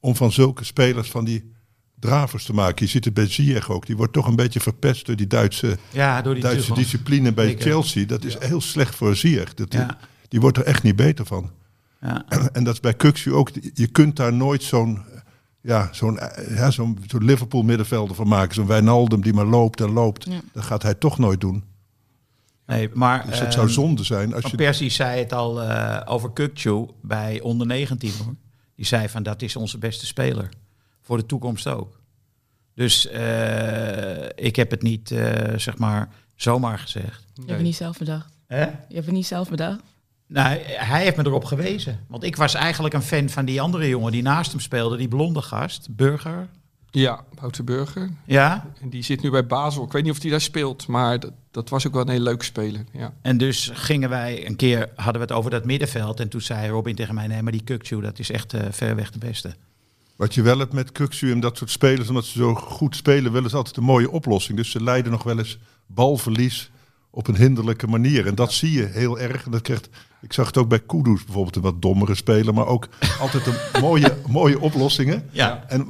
om 0.00 0.16
van 0.16 0.32
zulke 0.32 0.64
spelers 0.64 1.10
van 1.10 1.24
die 1.24 1.52
dravers 2.00 2.44
te 2.44 2.54
maken. 2.54 2.84
Je 2.84 2.90
ziet 2.90 3.04
het 3.04 3.14
bij 3.14 3.26
Ziyech 3.26 3.70
ook. 3.70 3.86
Die 3.86 3.96
wordt 3.96 4.12
toch 4.12 4.26
een 4.26 4.36
beetje 4.36 4.60
verpest 4.60 5.06
door 5.06 5.16
die 5.16 5.26
Duitse... 5.26 5.78
Ja, 5.90 6.22
door 6.22 6.34
die 6.34 6.42
Duitse 6.42 6.60
Tuchel. 6.60 6.76
discipline 6.76 7.32
bij 7.32 7.46
Zeker. 7.46 7.62
Chelsea, 7.62 8.06
dat 8.06 8.24
is 8.24 8.36
heel 8.38 8.60
slecht 8.60 8.94
voor 8.94 9.16
Ziyech. 9.16 9.54
Dat, 9.54 9.72
Ja. 9.72 9.98
Die 10.28 10.40
wordt 10.40 10.56
er 10.56 10.64
echt 10.64 10.82
niet 10.82 10.96
beter 10.96 11.26
van. 11.26 11.50
Ja. 12.00 12.24
En 12.52 12.64
dat 12.64 12.74
is 12.74 12.80
bij 12.80 12.94
Kuxu 12.94 13.32
ook. 13.32 13.50
Je 13.74 13.86
kunt 13.86 14.16
daar 14.16 14.32
nooit 14.32 14.62
zo'n 14.62 15.02
ja, 15.60 15.88
zo'n 15.92 16.18
ja, 16.48 16.70
zo'n 16.70 16.98
zo'n 17.06 17.24
Liverpool 17.24 17.62
middenvelder 17.62 18.16
van 18.16 18.28
maken. 18.28 18.54
Zo'n 18.54 18.66
Wijnaldum 18.66 19.20
die 19.20 19.32
maar 19.32 19.46
loopt 19.46 19.80
en 19.80 19.90
loopt. 19.90 20.24
Ja. 20.24 20.40
Dat 20.52 20.64
gaat 20.64 20.82
hij 20.82 20.94
toch 20.94 21.18
nooit 21.18 21.40
doen. 21.40 21.64
Nee, 22.66 22.90
maar 22.94 23.26
Dus 23.26 23.40
het 23.40 23.52
zou 23.52 23.64
ehm, 23.66 23.74
zonde 23.74 24.04
zijn 24.04 24.34
als 24.34 24.50
je... 24.50 24.56
Persie 24.56 24.90
zei 24.90 25.18
het 25.18 25.32
al 25.32 25.62
eh, 25.62 26.12
over 26.12 26.30
Kukcu 26.32 26.86
bij 27.02 27.40
onder 27.40 27.66
19 27.66 28.12
hoor. 28.24 28.34
Die 28.78 28.86
zei 28.86 29.08
van 29.08 29.22
dat 29.22 29.42
is 29.42 29.56
onze 29.56 29.78
beste 29.78 30.06
speler. 30.06 30.48
Voor 31.00 31.16
de 31.16 31.26
toekomst 31.26 31.66
ook. 31.66 32.00
Dus 32.74 33.06
eh, 33.06 34.24
ik 34.34 34.56
heb 34.56 34.70
het 34.70 34.82
niet 34.82 35.10
eh, 35.10 35.58
zeg 35.58 35.78
maar 35.78 36.08
zomaar 36.34 36.78
gezegd. 36.78 37.24
Je 37.34 37.40
hebt 37.40 37.50
het 37.50 37.62
niet 37.62 37.76
zelf 37.76 37.98
bedacht. 37.98 38.32
Hè? 38.46 38.60
Je 38.60 38.94
hebt 38.94 39.06
het 39.06 39.10
niet 39.10 39.26
zelf 39.26 39.48
bedacht. 39.50 39.80
Nou, 40.26 40.58
hij 40.64 41.02
heeft 41.02 41.16
me 41.16 41.26
erop 41.26 41.44
gewezen. 41.44 42.04
Want 42.08 42.22
ik 42.22 42.36
was 42.36 42.54
eigenlijk 42.54 42.94
een 42.94 43.02
fan 43.02 43.28
van 43.28 43.44
die 43.44 43.60
andere 43.60 43.88
jongen 43.88 44.12
die 44.12 44.22
naast 44.22 44.50
hem 44.50 44.60
speelde. 44.60 44.96
Die 44.96 45.08
blonde 45.08 45.42
gast, 45.42 45.88
Burger. 45.90 46.48
Ja, 46.90 47.24
Wouter 47.40 47.64
Burger. 47.64 48.10
Ja, 48.24 48.66
En 48.80 48.88
die 48.88 49.02
zit 49.02 49.22
nu 49.22 49.30
bij 49.30 49.46
Basel. 49.46 49.84
Ik 49.84 49.92
weet 49.92 50.02
niet 50.02 50.12
of 50.12 50.22
hij 50.22 50.30
daar 50.30 50.40
speelt, 50.40 50.86
maar 50.86 51.20
dat, 51.20 51.32
dat 51.50 51.68
was 51.68 51.86
ook 51.86 51.92
wel 51.92 52.02
een 52.02 52.08
hele 52.08 52.22
leuke 52.22 52.44
speler. 52.44 52.84
Ja. 52.92 53.12
En 53.22 53.38
dus 53.38 53.70
gingen 53.74 54.08
wij 54.08 54.46
een 54.46 54.56
keer, 54.56 54.88
hadden 54.94 55.14
we 55.14 55.28
het 55.28 55.32
over 55.32 55.50
dat 55.50 55.64
middenveld. 55.64 56.20
En 56.20 56.28
toen 56.28 56.40
zei 56.40 56.68
Robin 56.68 56.94
tegen 56.94 57.14
mij, 57.14 57.26
nee, 57.26 57.42
maar 57.42 57.52
die 57.52 57.64
Kukcu, 57.64 58.00
dat 58.00 58.18
is 58.18 58.30
echt 58.30 58.52
eh, 58.52 58.62
ver 58.70 58.96
weg 58.96 59.10
de 59.10 59.18
beste. 59.18 59.54
Wat 60.18 60.34
je 60.34 60.42
wel 60.42 60.58
hebt 60.58 60.72
met 60.72 60.92
Kuxu 60.92 61.30
en 61.30 61.40
dat 61.40 61.56
soort 61.56 61.70
spelers, 61.70 62.08
omdat 62.08 62.24
ze 62.24 62.38
zo 62.38 62.54
goed 62.54 62.96
spelen, 62.96 63.32
willen 63.32 63.50
ze 63.50 63.56
altijd 63.56 63.76
een 63.76 63.82
mooie 63.82 64.10
oplossing. 64.10 64.56
Dus 64.56 64.70
ze 64.70 64.82
leiden 64.82 65.12
nog 65.12 65.22
wel 65.22 65.38
eens 65.38 65.58
balverlies 65.86 66.70
op 67.10 67.28
een 67.28 67.36
hinderlijke 67.36 67.86
manier. 67.86 68.26
En 68.26 68.34
dat 68.34 68.52
zie 68.52 68.72
je 68.72 68.84
heel 68.84 69.18
erg. 69.18 69.44
En 69.44 69.50
dat 69.50 69.62
krijgt, 69.62 69.88
ik 70.20 70.32
zag 70.32 70.46
het 70.46 70.56
ook 70.56 70.68
bij 70.68 70.80
Kudus 70.80 71.24
bijvoorbeeld, 71.24 71.56
een 71.56 71.62
wat 71.62 71.82
dommere 71.82 72.14
speler, 72.14 72.54
maar 72.54 72.66
ook 72.66 72.88
altijd 73.20 73.46
een 73.46 73.54
mooie, 73.80 74.16
mooie 74.28 74.60
oplossingen. 74.60 75.28
Ja. 75.30 75.64
En, 75.68 75.88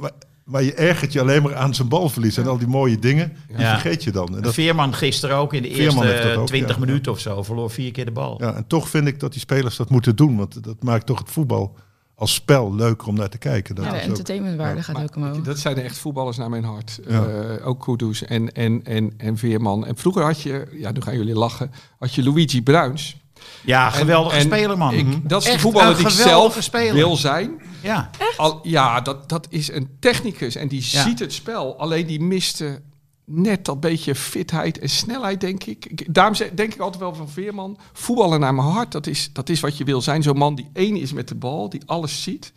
maar, 0.49 0.63
je 0.63 0.73
ergert 0.73 1.13
je 1.13 1.21
alleen 1.21 1.43
maar 1.43 1.55
aan 1.55 1.75
zijn 1.75 1.87
balverlies 1.87 2.37
en 2.37 2.47
al 2.47 2.57
die 2.57 2.67
mooie 2.67 2.99
dingen, 2.99 3.33
die 3.47 3.57
Ja. 3.59 3.79
vergeet 3.79 4.03
je 4.03 4.11
dan. 4.11 4.35
En, 4.35 4.41
dat, 4.41 4.53
Veerman 4.53 4.93
gisteren 4.93 5.35
ook 5.35 5.53
in 5.53 5.61
de 5.61 5.73
Veerman 5.73 6.05
eerste 6.05 6.27
dat 6.27 6.37
ook, 6.37 6.47
20 6.47 6.75
ja. 6.75 6.79
minuten 6.85 7.11
of 7.11 7.19
zo. 7.19 7.43
Verloor 7.43 7.71
vier 7.71 7.91
keer 7.91 8.05
de 8.05 8.11
bal. 8.11 8.41
ja, 8.41 8.53
en 8.55 8.67
toch 8.67 8.89
vind 8.89 9.07
ik 9.07 9.19
dat 9.19 9.31
die 9.31 9.41
spelers 9.41 9.75
dat 9.75 9.89
moeten 9.89 10.15
doen, 10.15 10.37
want 10.37 10.63
dat 10.63 10.83
maakt 10.83 11.05
toch 11.05 11.19
het 11.19 11.31
voetbal 11.31 11.75
als 12.15 12.33
spel 12.33 12.75
leuker 12.75 13.07
om 13.07 13.15
naar 13.15 13.29
te 13.29 13.37
kijken. 13.37 13.75
Dat 13.75 13.85
Ja, 13.85 13.91
de 13.91 13.97
entertainmentwaarde 13.97 14.83
gaat 14.83 14.95
Maar 14.95 15.03
ook 15.03 15.15
omhoog. 15.15 15.41
Dat 15.41 15.59
zijn 15.59 15.77
echt 15.77 15.97
voetballers 15.97 16.37
naar 16.37 16.49
mijn 16.49 16.63
hart. 16.63 16.99
Ja. 17.07 17.25
Eh, 17.25 17.67
ook 17.67 17.83
Kudus 17.83 18.25
en, 18.25 18.51
en, 18.51 18.83
en, 18.83 19.13
en 19.17 19.37
Veerman. 19.37 19.85
En 19.85 19.97
vroeger 19.97 20.23
had 20.23 20.41
je, 20.41 20.67
ja, 20.71 20.91
nu 20.91 21.01
gaan 21.01 21.17
jullie 21.17 21.35
lachen, 21.35 21.71
had 21.99 22.13
je 22.13 22.23
Luigi 22.23 22.63
Bruins. 22.63 23.17
Ja, 23.61 23.89
geweldige 23.89 24.35
En- 24.35 24.41
en 24.41 24.47
speler, 24.47 24.77
man. 24.77 24.95
Mhm. 24.95 25.11
Ik, 25.11 25.29
dat 25.29 25.45
is 25.45 25.51
de 25.53 25.59
voetballer 25.59 25.95
die 25.97 26.05
ik 26.05 26.11
zelf 26.11 26.57
speler. 26.59 26.93
wil 26.93 27.15
zijn. 27.15 27.61
Ja. 27.83 28.09
Al, 28.37 28.59
ja, 28.63 29.01
dat, 29.01 29.29
dat 29.29 29.47
is 29.49 29.71
een 29.71 29.89
technicus 29.99 30.55
en 30.55 30.67
die 30.67 30.87
Ja. 30.91 31.03
ziet 31.03 31.19
het 31.19 31.33
spel. 31.33 31.79
Alleen 31.79 32.05
die 32.07 32.21
miste 32.21 32.81
net 33.25 33.65
dat 33.65 33.79
beetje 33.79 34.15
fitheid 34.15 34.79
en 34.79 34.89
snelheid, 34.89 35.41
denk 35.41 35.63
ik. 35.63 35.85
ik 35.85 36.13
daarom 36.13 36.35
zeg- 36.35 36.49
denk 36.53 36.73
ik 36.73 36.79
altijd 36.79 37.01
wel 37.01 37.15
van 37.15 37.29
Veerman. 37.29 37.77
Voetballen 37.93 38.39
naar 38.39 38.53
mijn 38.53 38.67
hart, 38.67 38.91
dat 38.91 39.07
is, 39.07 39.29
dat 39.33 39.49
is 39.49 39.59
wat 39.59 39.77
je 39.77 39.83
wil 39.83 40.01
zijn. 40.01 40.23
Zo'n 40.23 40.37
man 40.37 40.55
die 40.55 40.69
één 40.73 40.95
is 40.95 41.13
met 41.13 41.27
de 41.27 41.35
bal, 41.35 41.69
die 41.69 41.81
alles 41.85 42.23
ziet. 42.23 42.53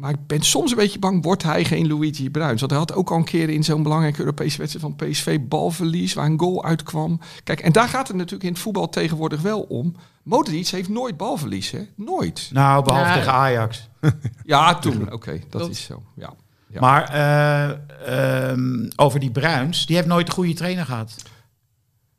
Maar 0.00 0.10
ik 0.10 0.26
ben 0.26 0.42
soms 0.42 0.70
een 0.70 0.76
beetje 0.76 0.98
bang, 0.98 1.24
wordt 1.24 1.42
hij 1.42 1.64
geen 1.64 1.88
Luigi 1.88 2.30
Bruins? 2.30 2.60
Want 2.60 2.70
hij 2.72 2.80
had 2.80 2.92
ook 2.94 3.10
al 3.10 3.16
een 3.16 3.24
keer 3.24 3.48
in 3.48 3.64
zo'n 3.64 3.82
belangrijke 3.82 4.18
Europese 4.18 4.58
wedstrijd 4.58 4.94
van 4.96 5.08
PSV 5.08 5.40
balverlies, 5.40 6.14
waar 6.14 6.26
een 6.26 6.38
goal 6.40 6.64
uitkwam. 6.64 7.20
Kijk, 7.44 7.60
en 7.60 7.72
daar 7.72 7.88
gaat 7.88 8.08
het 8.08 8.16
natuurlijk 8.16 8.44
in 8.44 8.52
het 8.52 8.58
voetbal 8.58 8.88
tegenwoordig 8.88 9.40
wel 9.40 9.60
om. 9.60 9.96
Modric 10.22 10.66
heeft 10.68 10.88
nooit 10.88 11.16
balverlies, 11.16 11.70
hè? 11.70 11.80
Nooit. 11.96 12.48
Nou, 12.52 12.84
behalve 12.84 13.08
Ja. 13.08 13.14
tegen 13.14 13.32
Ajax. 13.32 13.88
Ja, 14.44 14.74
toen. 14.78 15.12
Oké, 15.12 15.40
dat 15.50 15.70
is 15.70 15.84
zo. 15.84 16.02
Ja. 16.16 16.32
Ja. 16.68 16.80
Maar 16.80 17.08
eh, 17.08 18.50
ehm, 18.50 18.88
over 18.96 19.20
die 19.20 19.30
Bruins, 19.30 19.86
die 19.86 19.96
heeft 19.96 20.08
nooit 20.08 20.26
een 20.28 20.34
goede 20.34 20.54
trainer 20.54 20.84
gehad. 20.84 21.14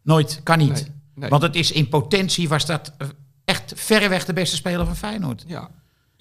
Nooit, 0.01 0.39
kan 0.43 0.57
niet. 0.57 0.73
Nee, 0.73 0.91
nee. 1.15 1.29
Want 1.29 1.41
het 1.41 1.55
is 1.55 1.71
in 1.71 1.89
potentie 1.89 2.49
was 2.49 2.65
dat 2.65 2.93
eh, 2.97 3.07
echt 3.45 3.73
verreweg 3.75 4.25
de 4.25 4.33
beste 4.33 4.55
speler 4.55 4.85
van 4.85 4.95
Feyenoord. 4.95 5.43
Ja, 5.47 5.69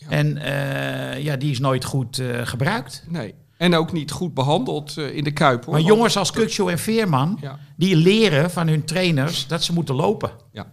En 0.08 0.36
eh, 0.38 1.22
ja, 1.22 1.36
die 1.36 1.50
is 1.50 1.58
nooit 1.58 1.84
goed 1.84 2.18
eh, 2.18 2.46
gebruikt. 2.46 3.04
nee. 3.08 3.34
En 3.56 3.74
ook 3.74 3.92
niet 3.92 4.10
goed 4.10 4.34
behandeld 4.34 4.96
eh, 4.96 5.16
in 5.16 5.24
de 5.24 5.30
Kuip, 5.32 5.64
hoor. 5.64 5.74
Maar 5.74 5.82
jongens 5.82 6.16
als 6.16 6.32
Kukçu 6.32 6.64
en 6.70 6.78
Veerman, 6.78 7.38
Ja. 7.40 7.58
die 7.76 7.96
leren 7.96 8.50
van 8.50 8.68
hun 8.68 8.84
trainers 8.84 9.46
dat 9.46 9.64
ze 9.64 9.72
moeten 9.72 9.94
lopen. 9.94 10.30
Ja. 10.52 10.66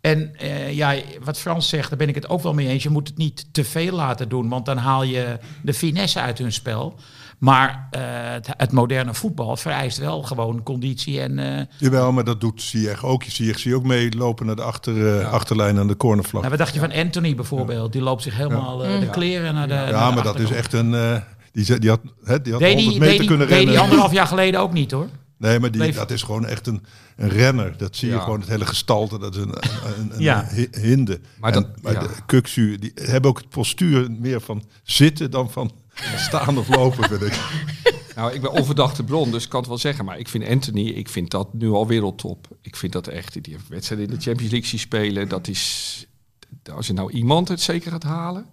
En 0.00 0.32
ja, 0.70 0.94
wat 1.22 1.38
Frans 1.38 1.68
zegt, 1.68 1.88
daar 1.88 1.98
ben 1.98 2.08
ik 2.08 2.14
het 2.14 2.28
ook 2.28 2.42
wel 2.42 2.54
mee 2.54 2.68
eens. 2.68 2.82
Je 2.82 2.90
moet 2.90 3.08
het 3.08 3.16
niet 3.16 3.46
te 3.52 3.64
veel 3.64 3.94
laten 3.94 4.28
doen, 4.28 4.48
want 4.48 4.66
dan 4.66 4.76
haal 4.76 5.02
je 5.02 5.38
de 5.62 5.74
finesse 5.74 6.20
uit 6.20 6.38
hun 6.38 6.52
spel. 6.52 6.94
Maar 7.40 7.88
eh, 7.90 8.00
het, 8.32 8.46
het 8.56 8.72
moderne 8.72 9.14
voetbal 9.14 9.56
vereist 9.56 9.98
wel 9.98 10.22
gewoon 10.22 10.62
conditie 10.62 11.20
en... 11.20 11.38
eh, 11.38 11.64
Jawel, 11.78 12.12
maar 12.12 12.24
dat 12.24 12.40
doet 12.40 12.62
Ziyech 12.62 13.04
ook. 13.04 13.22
Ziyech 13.22 13.58
zie 13.58 13.70
je 13.70 13.76
ook 13.76 13.84
meelopen 13.84 14.46
naar 14.46 14.56
de 14.56 14.62
achter, 14.62 15.18
eh, 15.18 15.32
achterlijn 15.32 15.78
aan 15.78 15.88
de 15.88 15.96
cornervlag. 15.96 16.42
nou, 16.42 16.48
wat 16.56 16.58
dacht 16.58 16.74
je 16.74 16.80
van 16.80 16.92
Anthony 16.92 17.34
bijvoorbeeld? 17.34 17.92
Die 17.92 18.02
loopt 18.02 18.22
zich 18.22 18.36
helemaal 18.36 18.76
de 18.76 19.08
kleren 19.10 19.54
naar 19.54 19.68
de 19.68 19.74
naar 19.74 19.88
ja, 19.88 20.08
de 20.08 20.14
maar 20.14 20.24
dat 20.24 20.38
is 20.38 20.50
echt 20.50 20.72
een... 20.72 20.94
eh, 20.94 21.16
die, 21.52 21.64
ze- 21.64 21.78
die 21.78 21.90
had, 21.90 22.00
hè, 22.24 22.40
die 22.42 22.52
had 22.52 22.60
Deed 22.62 22.74
100 22.74 22.90
die, 22.90 23.00
meter 23.00 23.18
die, 23.18 23.26
kunnen 23.28 23.46
deed 23.48 23.56
die 23.56 23.64
rennen. 23.66 23.82
anderhalf 23.82 24.12
jaar 24.12 24.26
geleden 24.26 24.60
ook 24.60 24.72
niet 24.72 24.90
hoor. 24.90 25.08
Nee, 25.38 25.58
maar 25.58 25.70
die, 25.70 25.92
dat 25.92 26.10
is 26.10 26.22
gewoon 26.22 26.46
echt 26.46 26.66
een, 26.66 26.82
een 27.16 27.28
renner. 27.28 27.74
Dat 27.76 27.96
zie 27.96 28.08
je 28.08 28.14
Ja. 28.14 28.20
gewoon, 28.20 28.40
het 28.40 28.48
hele 28.48 28.66
gestalte. 28.66 29.18
Dat 29.18 29.34
is 29.34 29.42
een, 29.42 29.54
een, 29.98 30.10
een 30.14 30.22
Ja. 30.22 30.46
hi- 30.54 30.66
hinde. 30.80 31.18
Maar 31.20 31.30
Maar, 31.40 31.52
dat- 31.52 31.82
maar 31.82 31.92
ja. 31.92 32.00
de 32.00 32.08
Kuksu, 32.26 32.78
die 32.78 32.92
hebben 32.94 33.30
ook 33.30 33.38
het 33.38 33.48
postuur 33.48 34.10
meer 34.10 34.40
van 34.40 34.64
zitten 34.82 35.30
dan 35.30 35.50
van 35.50 35.72
staan 36.16 36.58
of 36.58 36.68
lopen, 36.68 37.08
vind 37.08 37.22
ik. 37.22 37.40
Nou, 38.16 38.32
ik 38.32 38.40
ben 38.40 38.52
onverdachte 38.52 39.04
bron, 39.04 39.30
dus 39.30 39.44
ik 39.44 39.50
kan 39.50 39.60
het 39.60 39.68
wel 39.68 39.78
zeggen. 39.78 40.04
Maar 40.04 40.18
ik 40.18 40.28
vind 40.28 40.48
Anthony, 40.48 40.80
ik 40.88 41.08
vind 41.08 41.30
dat 41.30 41.52
nu 41.54 41.70
al 41.70 41.86
wereldtop. 41.86 42.46
Ik 42.60 42.76
vind 42.76 42.92
dat 42.92 43.06
echt, 43.06 43.44
die 43.44 43.52
heeft 43.52 43.68
wedstrijden 43.68 44.08
in 44.08 44.14
de 44.14 44.20
Champions 44.20 44.50
League 44.50 44.68
zien 44.68 44.78
spelen. 44.78 45.28
Dat 45.28 45.48
is, 45.48 46.06
als 46.72 46.86
je 46.86 46.92
nou 46.92 47.12
iemand 47.12 47.48
het 47.48 47.60
zeker 47.60 47.90
gaat 47.90 48.02
halen, 48.02 48.46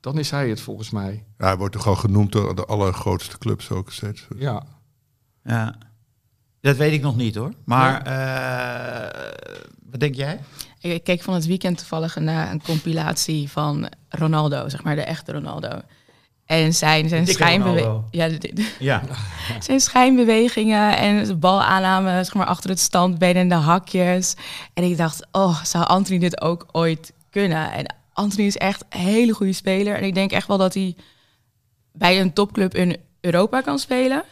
dan 0.00 0.18
is 0.18 0.30
hij 0.30 0.48
het 0.48 0.60
volgens 0.60 0.90
mij. 0.90 1.24
Ja, 1.38 1.46
hij 1.46 1.56
wordt 1.56 1.74
toch 1.74 1.86
al 1.86 1.96
genoemd 1.96 2.32
door 2.32 2.54
de 2.54 2.64
allergrootste 2.64 3.38
clubs 3.38 3.70
ook 3.70 3.92
steeds. 3.92 4.26
Ja, 4.36 4.62
Ja. 5.44 5.78
Dat 6.60 6.76
weet 6.76 6.92
ik 6.92 7.02
nog 7.02 7.16
niet 7.16 7.34
hoor. 7.34 7.52
Maar 7.64 8.02
eh, 8.02 9.40
wat 9.90 10.00
denk 10.00 10.14
jij? 10.14 10.40
Ik 10.80 10.92
ik 10.92 11.04
keek 11.04 11.22
van 11.22 11.34
het 11.34 11.46
weekend 11.46 11.78
toevallig 11.78 12.16
naar 12.16 12.50
een 12.50 12.62
compilatie 12.62 13.50
van 13.50 13.88
Ronaldo, 14.08 14.68
zeg 14.68 14.82
maar 14.82 14.94
de 14.94 15.02
echte 15.02 15.32
Ronaldo. 15.32 15.80
En 16.46 16.74
zijn, 16.74 17.08
zijn, 17.08 17.26
schijnbewe- 17.34 17.80
Ja. 18.78 19.02
zijn 19.60 19.80
schijnbewegingen 19.80 20.96
en 20.96 21.24
de 21.24 21.34
balaanname 21.36 22.24
zeg 22.24 22.34
maar, 22.34 22.46
achter 22.46 22.70
het 22.70 22.80
standbeen 22.80 23.36
en 23.36 23.48
de 23.48 23.54
hakjes. 23.54 24.34
En 24.74 24.84
ik 24.84 24.96
dacht, 24.96 25.26
oh, 25.32 25.64
zou 25.64 25.86
Anthony 25.86 26.18
dit 26.18 26.40
ook 26.40 26.66
ooit 26.72 27.12
kunnen? 27.30 27.72
En 27.72 27.94
Anthony 28.12 28.46
is 28.46 28.56
echt 28.56 28.84
een 28.88 29.00
hele 29.00 29.32
goede 29.32 29.52
speler. 29.52 29.96
En 29.96 30.04
ik 30.04 30.14
denk 30.14 30.32
echt 30.32 30.46
wel 30.46 30.58
dat 30.58 30.74
hij 30.74 30.96
bij 31.92 32.20
een 32.20 32.32
topclub 32.32 32.74
in 32.74 32.96
Europa 33.20 33.60
kan 33.60 33.78
spelen. 33.78 34.22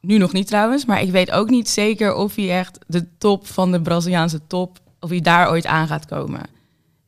Nu 0.00 0.18
nog 0.18 0.32
niet 0.32 0.46
trouwens, 0.46 0.84
maar 0.84 1.02
ik 1.02 1.10
weet 1.10 1.30
ook 1.30 1.50
niet 1.50 1.68
zeker 1.68 2.14
of 2.14 2.34
hij 2.34 2.58
echt 2.58 2.78
de 2.86 3.06
top 3.18 3.46
van 3.46 3.72
de 3.72 3.80
Braziliaanse 3.80 4.40
top, 4.46 4.78
of 5.00 5.10
hij 5.10 5.20
daar 5.20 5.50
ooit 5.50 5.66
aan 5.66 5.86
gaat 5.86 6.06
komen. 6.06 6.40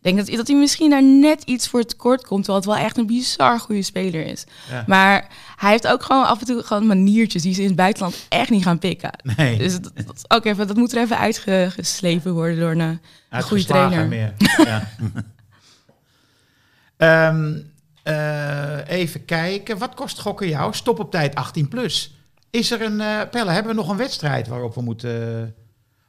Denk 0.05 0.17
dat, 0.17 0.37
dat 0.37 0.47
hij 0.47 0.57
misschien 0.57 0.91
daar 0.91 1.03
net 1.03 1.43
iets 1.43 1.69
voor 1.69 1.85
tekort 1.85 2.27
komt, 2.27 2.45
terwijl 2.45 2.65
het 2.65 2.75
wel 2.75 2.85
echt 2.85 2.97
een 2.97 3.07
bizar 3.07 3.61
goede 3.61 3.83
speler 3.83 4.27
is. 4.27 4.45
Ja. 4.71 4.85
Maar 4.87 5.29
hij 5.57 5.71
heeft 5.71 5.87
ook 5.87 6.03
gewoon 6.03 6.27
af 6.27 6.41
en 6.41 6.47
toe 6.47 6.63
gewoon 6.63 6.87
maniertjes 6.87 7.43
die 7.43 7.55
ze 7.55 7.61
in 7.61 7.67
het 7.67 7.77
buitenland 7.77 8.27
echt 8.29 8.51
niet 8.51 8.63
gaan 8.63 8.79
pikken. 8.79 9.11
Nee. 9.37 9.59
Dus 9.59 9.81
dat, 9.81 9.93
dat, 10.07 10.25
ook 10.29 10.45
even, 10.45 10.67
dat 10.67 10.77
moet 10.77 10.93
er 10.93 11.03
even 11.03 11.19
uitgeslepen 11.19 12.33
worden 12.33 12.59
door 12.59 12.71
een, 12.71 13.01
een 13.31 13.43
goede 13.43 13.65
trainer. 13.65 14.09
Meer. 14.09 14.35
Ja. 14.65 14.89
Ehm, 16.97 17.59
eh, 18.03 18.89
even 18.89 19.25
kijken. 19.25 19.79
Wat 19.79 19.95
kost 19.95 20.21
gokken 20.21 20.49
jou? 20.49 20.75
Stop 20.75 20.99
op 20.99 21.11
tijd 21.11 21.35
18 21.35 21.69
plus. 21.69 22.17
Is 22.51 22.71
er 22.71 22.83
een... 22.83 23.01
eh 23.01 23.21
Pelle, 23.31 23.51
hebben 23.51 23.75
we 23.75 23.81
nog 23.81 23.89
een 23.89 23.97
wedstrijd 23.97 24.49
waarop 24.49 24.75
we 24.75 24.83
moeten... 24.83 25.55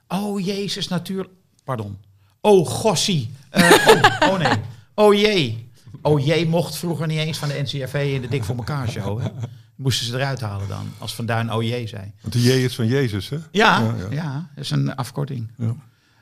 Oh, 0.07 0.45
jezus, 0.45 0.87
natuurlijk... 0.87 1.29
Pardon. 1.63 1.97
Oh, 2.45 2.67
gossie. 2.67 3.29
Eh, 3.49 3.71
oh, 3.87 4.29
oh, 4.31 4.37
nee. 4.37 4.57
Oh, 4.95 5.13
jee. 5.13 5.69
Oh, 6.01 6.25
jee 6.25 6.47
mocht 6.47 6.75
vroeger 6.75 7.07
niet 7.07 7.19
eens 7.19 7.37
van 7.37 7.47
de 7.47 7.61
NCRV 7.61 8.11
in 8.13 8.21
de 8.21 8.27
Dik 8.27 8.43
voor 8.43 8.55
elkaar 8.55 8.89
show. 8.89 9.21
Hè? 9.21 9.27
Moesten 9.75 10.05
ze 10.05 10.15
eruit 10.15 10.41
halen 10.41 10.67
dan. 10.67 10.91
Als 10.97 11.15
Van 11.15 11.25
Duin 11.25 11.53
oh 11.53 11.63
jee 11.63 11.87
zei. 11.87 12.11
Want 12.21 12.33
de 12.33 12.41
J 12.41 12.49
is 12.49 12.75
van 12.75 12.87
Jezus, 12.87 13.29
hè? 13.29 13.37
Ja, 13.51 13.79
Ja, 13.79 13.95
ja, 13.97 14.07
ja. 14.09 14.49
dat 14.55 14.63
is 14.63 14.71
een 14.71 14.95
afkorting. 14.95 15.51
Ja. 15.57 15.75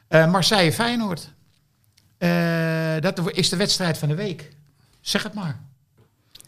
Eh, 0.07 0.31
Marseille-Feyenoord. 0.31 1.31
Eh, 2.17 2.95
dat 2.99 3.31
is 3.33 3.49
de 3.49 3.55
wedstrijd 3.55 3.97
van 3.97 4.09
de 4.09 4.15
week. 4.15 4.49
Zeg 5.01 5.23
het 5.23 5.33
maar. 5.33 5.59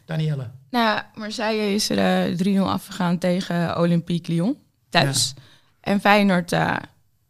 Danielle. 0.05 0.49
Nou, 0.69 1.01
Marseille 1.15 1.73
is 1.73 1.89
er 1.89 2.29
eh, 2.39 2.57
3-0 2.57 2.59
afgegaan 2.59 3.17
tegen 3.17 3.77
Olympique 3.77 4.33
Lyon 4.33 4.57
thuis. 4.89 5.33
En 5.79 5.99
Feyenoord 5.99 6.51
eh 6.51 6.75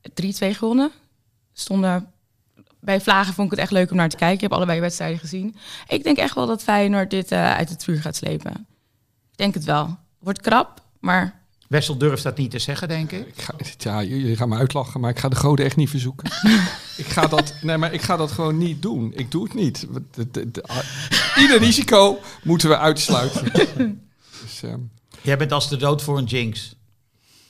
3-2 0.02 0.56
gewonnen. 0.56 0.92
Stonden 1.54 2.14
bij 2.86 3.02
Vlagen 3.02 3.34
vond 3.34 3.46
ik 3.46 3.52
het 3.52 3.62
echt 3.62 3.72
leuk 3.72 3.92
om 3.92 3.98
naar 3.98 4.10
te 4.10 4.16
kijken. 4.16 4.36
Ik 4.36 4.42
heb 4.42 4.54
allebei 4.54 4.80
wedstrijden 4.80 5.20
gezien. 5.20 5.56
Ik 5.88 6.04
denk 6.04 6.18
echt 6.18 6.36
wel 6.36 6.46
dat 6.48 6.64
Feyenoord 6.64 7.10
dit 7.10 7.32
eh, 7.32 7.54
uit 7.56 7.70
het 7.70 7.84
vuur 7.84 8.02
gaat 8.02 8.16
slepen. 8.16 8.52
Ik 9.32 9.38
denk 9.38 9.54
het 9.54 9.64
wel. 9.64 9.98
Wordt 10.20 10.42
krap, 10.42 10.82
maar 11.00 11.44
Wessel 11.68 11.98
durft 11.98 12.24
dat 12.24 12.38
niet 12.38 12.52
te 12.52 12.60
zeggen, 12.60 12.88
denk 12.88 13.12
ik. 13.12 13.28
ik 13.28 13.42
ga, 13.42 13.54
ja 13.78 14.04
jullie 14.04 14.36
gaan 14.36 14.50
me 14.50 14.58
uitlachen, 14.58 15.00
maar 15.00 15.10
ik 15.10 15.20
ga 15.20 15.30
de 15.30 15.36
goden 15.36 15.66
echt 15.66 15.76
niet 15.76 15.90
verzoeken. 15.90 16.26
ik, 17.04 17.06
ga 17.08 17.28
dat, 17.28 17.54
nee, 17.62 17.78
maar 17.78 17.94
ik 17.94 18.02
ga 18.02 18.18
dat 18.18 18.32
gewoon 18.32 18.58
niet 18.58 18.82
doen. 18.82 19.12
Ik 19.16 19.32
doe 19.32 19.44
het 19.44 19.54
niet. 19.54 19.88
De- 20.12 20.32
de- 20.32 20.52
de- 20.52 20.84
ieder 21.40 21.60
risico 21.60 22.20
moeten 22.44 22.70
we 22.70 22.78
uitsluiten. 22.78 23.52
dus, 24.42 24.64
ehm, 24.64 24.80
Jij 25.22 25.38
bent 25.38 25.52
als 25.52 25.70
de 25.70 25.78
dood 25.78 26.02
voor 26.02 26.18
een 26.18 26.24
jinx. 26.26 26.76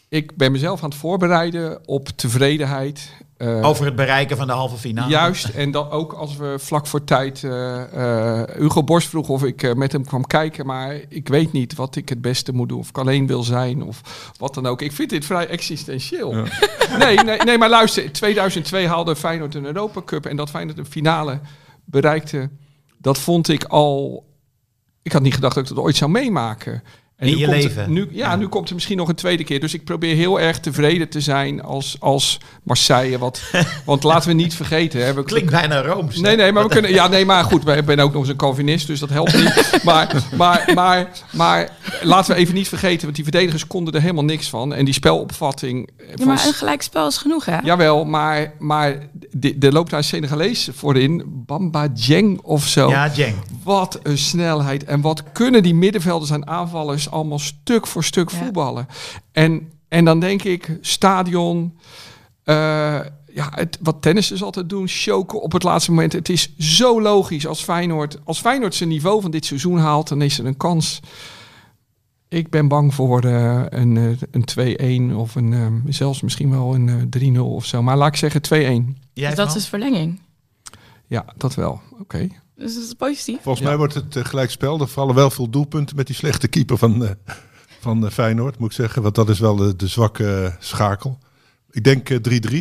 ik 0.10 0.36
ben 0.38 0.52
mezelf 0.52 0.84
aan 0.84 0.89
het 0.89 0.98
voorbereiden 1.00 1.88
op 1.88 2.08
tevredenheid. 2.10 3.12
Eh, 3.38 3.65
Over 3.65 3.86
het 3.86 3.95
bereiken 3.95 4.38
van 4.38 4.48
de 4.48 4.54
halve 4.54 4.78
finale. 4.78 5.10
Juist, 5.10 5.45
en 5.45 5.71
dan 5.71 5.89
ook 5.89 6.13
als 6.13 6.36
we 6.36 6.56
vlak 6.60 6.88
voor 6.88 7.04
tijd... 7.04 7.43
eh, 7.43 8.41
eh, 8.41 8.50
Hugo 8.58 8.84
Borst 8.84 9.10
vroeg 9.10 9.30
of 9.30 9.43
ik 9.43 9.76
met 9.76 9.91
hem 9.91 10.06
kwam 10.06 10.28
kijken, 10.28 10.65
maar 10.65 11.00
ik 11.10 11.28
weet 11.28 11.52
niet 11.52 11.76
wat 11.76 11.95
ik 11.95 12.10
het 12.10 12.21
beste 12.21 12.54
moet 12.54 12.69
doen. 12.69 12.80
Of 12.80 12.89
ik 12.89 12.98
alleen 12.98 13.28
wil 13.28 13.43
zijn, 13.43 13.84
of 13.84 14.02
wat 14.38 14.54
dan 14.54 14.65
ook. 14.65 14.82
Ik 14.82 14.91
vind 14.91 15.10
dit 15.10 15.26
vrij 15.26 15.48
existentieel. 15.48 16.34
Nee, 17.00 17.17
nee, 17.17 17.38
nee, 17.38 17.58
maar 17.58 17.69
luister, 17.69 18.04
in 18.04 18.12
2002 18.12 18.88
haalde 18.88 19.15
Feyenoord 19.15 19.56
een 19.56 19.65
Europa 19.65 20.02
Cup 20.06 20.26
en 20.26 20.36
dat 20.36 20.50
Feyenoord 20.50 20.78
een 20.78 20.86
finale 20.86 21.39
bereikte. 21.86 22.50
Dat 22.98 23.17
vond 23.17 23.50
ik 23.50 23.63
al... 23.63 24.26
Ik 25.02 25.12
had 25.12 25.21
niet 25.21 25.34
gedacht 25.34 25.56
dat 25.56 25.69
ik 25.69 25.76
dat 25.76 25.84
ooit 25.84 25.95
zou 25.95 26.12
meemaken. 26.12 26.84
En 27.17 27.28
In 27.28 27.38
je 27.38 27.45
komt 27.45 27.58
leven. 27.63 27.93
Nu, 27.93 28.08
ja, 28.12 28.30
Ja. 28.30 28.36
nu 28.36 28.47
komt 28.47 28.63
het 28.65 28.73
misschien 28.73 28.97
nog 28.97 29.08
een 29.08 29.15
tweede 29.15 29.43
keer. 29.43 29.60
Dus 29.60 29.73
ik 29.73 29.84
probeer 29.84 30.15
heel 30.15 30.39
erg 30.39 30.60
tevreden 30.60 31.10
te 31.10 31.21
zijn 31.21 31.62
als, 31.63 31.95
als 31.99 32.39
Marseille. 32.63 33.17
Wat, 33.17 33.41
want 33.86 34.04
laten 34.04 34.28
we 34.30 34.36
niet 34.36 34.56
vergeten. 34.56 35.06
Hè, 35.06 35.13
we, 35.13 35.23
Klinkt 35.23 35.51
bijna 35.51 35.82
Rooms. 35.82 36.19
Nee, 36.19 36.36
nee, 36.36 36.51
maar 36.51 36.63
we 36.63 36.69
kunnen. 36.69 36.91
Ja, 36.93 37.08
nee, 37.08 37.25
maar 37.25 37.43
goed. 37.43 37.67
Ik 37.67 37.86
ben 37.86 37.99
ook 37.99 38.12
nog 38.12 38.21
eens 38.21 38.30
een 38.30 38.36
Calvinist, 38.36 38.88
dus 38.88 38.99
dat 38.99 39.10
helpt 39.10 39.34
niet. 39.38 39.54
Maar, 39.84 40.23
maar, 40.36 40.71
maar, 40.73 41.08
maar 41.32 41.69
laten 42.01 42.34
we 42.36 42.39
even 42.41 42.54
niet 42.54 42.67
vergeten, 42.67 43.04
want 43.04 43.15
die 43.15 43.23
verdedigers 43.23 43.67
konden 43.67 43.93
er 43.93 44.01
helemaal 44.01 44.23
niks 44.23 44.49
van. 44.49 44.73
En 44.73 44.86
die 44.86 44.93
spelopvatting. 44.93 45.89
eh, 45.97 46.08
Ja, 46.10 46.13
van 46.15 46.25
maar 46.28 46.45
een 46.45 46.54
gelijkspel 46.54 47.08
is 47.08 47.17
genoeg, 47.17 47.45
hè? 47.45 47.58
Jawel, 47.63 48.06
maar, 48.06 48.54
maar 48.60 48.97
de- 49.32 49.56
er 49.60 49.71
loopt 49.71 49.89
daar 49.89 49.99
een 49.99 50.06
Senegalees 50.06 50.69
voorin. 50.73 51.23
Bamba 51.25 51.88
Dieng 51.88 52.41
of 52.41 52.67
zo. 52.67 52.89
Ja, 52.89 53.10
Jeng. 53.13 53.36
Wat 53.63 53.99
een 54.04 54.17
snelheid. 54.17 54.84
En 54.84 55.01
wat 55.01 55.23
kunnen 55.34 55.63
die 55.63 55.75
middenvelders 55.75 56.32
en 56.32 56.47
aanvallers 56.47 57.04
allemaal 57.09 57.39
stuk 57.39 57.87
voor 57.87 58.03
stuk 58.03 58.29
Ja. 58.29 58.37
voetballen. 58.37 58.87
En, 59.31 59.71
en 59.87 60.05
dan 60.05 60.19
denk 60.19 60.43
ik, 60.43 60.77
stadion. 60.81 61.77
eh, 62.43 62.99
ja, 63.33 63.49
het, 63.51 63.77
wat 63.81 64.01
tennissers 64.01 64.43
altijd 64.43 64.69
doen, 64.69 64.87
choken 64.87 65.41
op 65.41 65.51
het 65.51 65.63
laatste 65.63 65.91
moment. 65.91 66.13
Het 66.13 66.29
is 66.29 66.57
zo 66.57 67.01
logisch 67.01 67.47
als 67.47 67.63
Feyenoord. 67.63 68.17
Als 68.23 68.39
Feyenoord 68.39 68.75
zijn 68.75 68.89
niveau 68.89 69.21
van 69.21 69.31
dit 69.31 69.45
seizoen 69.45 69.77
haalt, 69.77 70.07
dan 70.07 70.21
is 70.21 70.39
er 70.39 70.45
een 70.45 70.57
kans. 70.57 70.99
Ik 72.27 72.49
ben 72.49 72.67
bang 72.67 72.93
voor 72.93 73.23
eh, 73.23 73.61
een, 73.69 73.97
eh, 73.97 74.27
een 74.31 74.45
2-1 75.11 75.15
of 75.15 75.35
een, 75.35 75.53
eh, 75.53 75.67
zelfs 75.93 76.21
misschien 76.21 76.49
wel 76.49 76.75
een 76.75 76.89
eh, 76.89 76.95
3-0 77.09 77.53
of 77.55 77.65
zo. 77.65 77.81
Maar 77.83 77.97
laat 77.97 78.07
ik 78.07 78.15
zeggen 78.15 78.41
2-1. 78.41 78.97
Jij 79.13 79.27
Dus 79.27 79.37
dat 79.37 79.47
is 79.47 79.53
dus 79.53 79.67
verlenging. 79.67 80.19
Ja, 81.07 81.25
dat 81.37 81.55
wel. 81.55 81.81
Oké. 81.99 82.27
Dus 82.55 82.73
dat 82.75 82.83
is 82.83 82.93
positief. 82.93 83.37
Volgens 83.41 83.59
Ja. 83.63 83.69
mij 83.69 83.77
wordt 83.77 83.93
het 83.93 84.15
uh, 84.15 84.25
gelijkspel. 84.25 84.79
Er 84.79 84.87
vallen 84.87 85.15
wel 85.15 85.29
veel 85.29 85.49
doelpunten 85.49 85.95
met 85.95 86.07
die 86.07 86.15
slechte 86.15 86.47
keeper 86.47 86.77
van, 86.77 87.05
eh, 87.05 87.11
van 87.79 88.05
eh, 88.05 88.11
Feyenoord, 88.11 88.57
moet 88.59 88.69
ik 88.69 88.75
zeggen. 88.75 89.01
Want 89.01 89.15
dat 89.15 89.29
is 89.29 89.39
wel 89.39 89.55
de, 89.55 89.75
de 89.75 89.87
zwakke 89.87 90.35
eh, 90.43 90.51
schakel. 90.59 91.19
Ik 91.71 91.83
denk 91.83 92.09
eh, 92.09 92.17
3-3. 92.17 92.21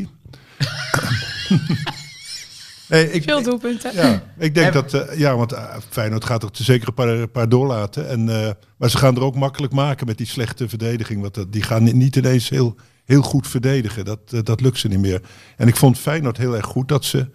nee, 2.89 3.11
ik, 3.13 3.23
Veel 3.23 3.43
doelpunten. 3.43 3.95
Ja, 3.95 4.23
ik 4.39 4.55
denk 4.55 4.67
En- 4.67 4.73
dat, 4.73 4.95
eh, 4.95 5.19
ja, 5.19 5.37
want 5.37 5.53
eh, 5.53 5.77
Feyenoord 5.89 6.25
gaat 6.25 6.43
er 6.43 6.49
zeker 6.53 6.89
een 6.89 6.95
paar, 6.95 7.29
paar 7.29 7.49
doorlaten. 7.49 8.09
En, 8.09 8.29
eh, 8.45 8.51
maar 8.77 8.91
ze 8.91 8.99
gaan 8.99 9.17
er 9.17 9.23
ook 9.23 9.35
makkelijk 9.37 9.73
maken 9.73 10.07
met 10.07 10.19
die 10.19 10.27
slechte 10.27 10.69
verdediging. 10.69 11.21
Want 11.21 11.35
dat- 11.35 11.53
die 11.53 11.63
gaan 11.63 11.83
ni- 11.83 11.93
niet 11.93 12.17
ineens 12.17 12.49
heel, 12.49 12.75
heel 13.05 13.23
goed 13.23 13.49
verdedigen. 13.49 14.05
Dat, 14.05 14.19
eh, 14.31 14.41
dat 14.43 14.61
lukt 14.61 14.79
ze 14.79 14.89
niet 14.89 14.99
meer. 15.01 15.21
En 15.57 15.69
ik 15.69 15.77
vond 15.77 15.99
Feyenoord 15.99 16.37
heel 16.37 16.57
erg 16.57 16.67
goed 16.67 16.89
dat 16.89 17.05
ze 17.05 17.31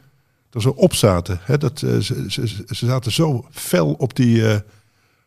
er 0.52 0.62
zo 0.62 0.70
op 0.70 0.94
zaten. 0.94 1.40
Hè? 1.42 1.58
Dat, 1.58 1.82
eh, 1.82 1.98
ze, 1.98 2.26
ze, 2.28 2.48
ze 2.68 2.86
zaten 2.86 3.12
zo 3.12 3.46
fel 3.52 3.92
op 3.94 4.16
die, 4.16 4.48
eh, 4.52 4.60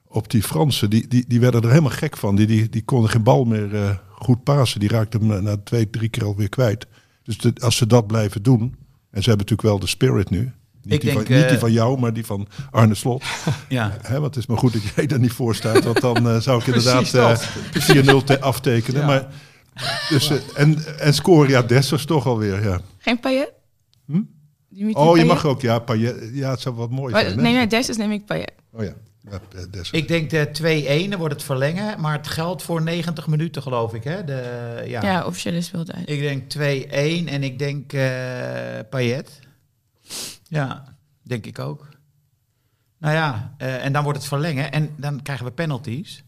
op 0.07 0.31
die 0.31 0.43
Fransen. 0.43 0.91
Die, 0.91 1.09
die, 1.09 1.25
die 1.29 1.41
werden 1.41 1.63
er 1.63 1.69
helemaal 1.69 1.91
gek 1.91 2.17
van. 2.17 2.37
Die, 2.37 2.47
die, 2.47 2.69
die 2.69 2.85
konden 2.85 3.11
geen 3.11 3.23
bal 3.23 3.45
meer 3.45 3.75
eh, 3.75 3.91
goed 4.09 4.43
pasen. 4.45 4.81
Die 4.81 4.89
raakten 4.89 5.29
hem 5.31 5.43
na 5.43 5.57
twee, 5.65 5.91
drie 5.91 6.09
keer 6.09 6.25
alweer 6.25 6.49
kwijt. 6.49 6.87
Dus 7.23 7.39
de- 7.39 7.53
als 7.61 7.77
ze 7.77 7.87
dat 7.87 8.07
blijven 8.07 8.43
doen. 8.43 8.61
En 9.11 9.23
ze 9.23 9.29
hebben 9.29 9.47
natuurlijk 9.47 9.63
wel 9.63 9.79
de 9.79 9.87
spirit 9.87 10.31
nu. 10.31 10.39
Niet, 10.83 10.95
Ik 10.95 11.01
die, 11.01 11.13
denk, 11.13 11.27
van, 11.27 11.37
niet 11.37 11.49
die 11.49 11.59
van 11.59 11.73
jou, 11.73 11.99
maar 12.01 12.13
die 12.13 12.27
van 12.27 12.49
Arne 12.71 12.95
Slot. 12.95 13.25
Ja. 13.69 13.97
Hè, 14.03 14.15
want 14.21 14.35
het 14.35 14.37
is 14.45 14.47
maar 14.47 14.59
goed 14.59 14.73
dat 14.73 14.83
jij 14.95 15.07
daar 15.07 15.19
niet 15.19 15.33
voor 15.33 15.55
staat. 15.55 15.85
Want 15.85 16.01
dan 16.01 16.43
zou 16.43 16.61
ik 16.61 16.67
inderdaad 16.75 17.11
Precies 17.71 17.89
eh 18.07 18.15
4-0 18.21 18.25
te- 18.25 18.41
aftekenen. 18.41 19.01
Ja. 19.01 19.07
Maar, 19.07 19.27
dus, 20.09 20.31
en, 20.55 20.99
en 20.99 21.15
scoren, 21.15 21.51
ja, 21.51 21.63
Dessers 21.63 22.05
toch 22.05 22.27
alweer. 22.27 22.63
Ja. 22.65 22.81
Geen 22.99 23.21
Payet? 23.21 23.53
Hm? 24.07 24.21
Oh, 24.93 25.17
je 25.17 25.25
mag 25.25 25.45
ook. 25.47 25.61
Ja, 25.61 25.79
Payet, 25.79 26.31
ja, 26.33 26.51
het 26.51 26.61
zou 26.61 26.75
wat 26.75 26.91
mooi 26.91 27.13
Maar, 27.13 27.23
zijn. 27.23 27.37
hè? 27.37 27.43
nee, 27.43 27.53
nee, 27.55 27.67
Dessus 27.67 27.97
neem 27.97 28.11
ik 28.13 28.27
Payet. 28.27 28.53
Oh 28.73 28.83
ja. 28.85 28.93
Ik 29.91 30.09
denk 30.09 30.31
de 30.31 31.05
2-1, 31.07 31.09
dan 31.11 31.19
wordt 31.19 31.35
het 31.35 31.43
verlengen. 31.43 32.01
Maar 32.01 32.13
het 32.17 32.29
geldt 32.29 32.63
voor 32.63 32.83
90 32.83 33.27
minuten, 33.27 33.63
geloof 33.63 33.95
ik. 33.95 34.05
Hè? 34.05 34.25
De, 34.25 34.83
ja. 34.87 35.03
Ja, 35.03 35.25
officiële 35.27 35.61
speeltijd. 35.61 36.09
Ik 36.11 36.21
denk 36.21 36.43
2-1 36.43 37.29
en 37.29 37.43
ik 37.43 37.59
denk 37.59 37.93
eh 37.93 38.03
Payet. 38.91 39.41
Ja, 40.49 40.85
denk 41.23 41.47
ik 41.47 41.59
ook. 41.59 41.89
Nou 42.99 43.15
ja, 43.15 43.55
eh, 43.59 43.85
en 43.85 43.93
dan 43.93 44.03
wordt 44.03 44.19
het 44.19 44.29
verlengen 44.29 44.73
en 44.73 44.91
dan 44.97 45.23
krijgen 45.23 45.47
we 45.47 45.53
penalties. 45.53 46.25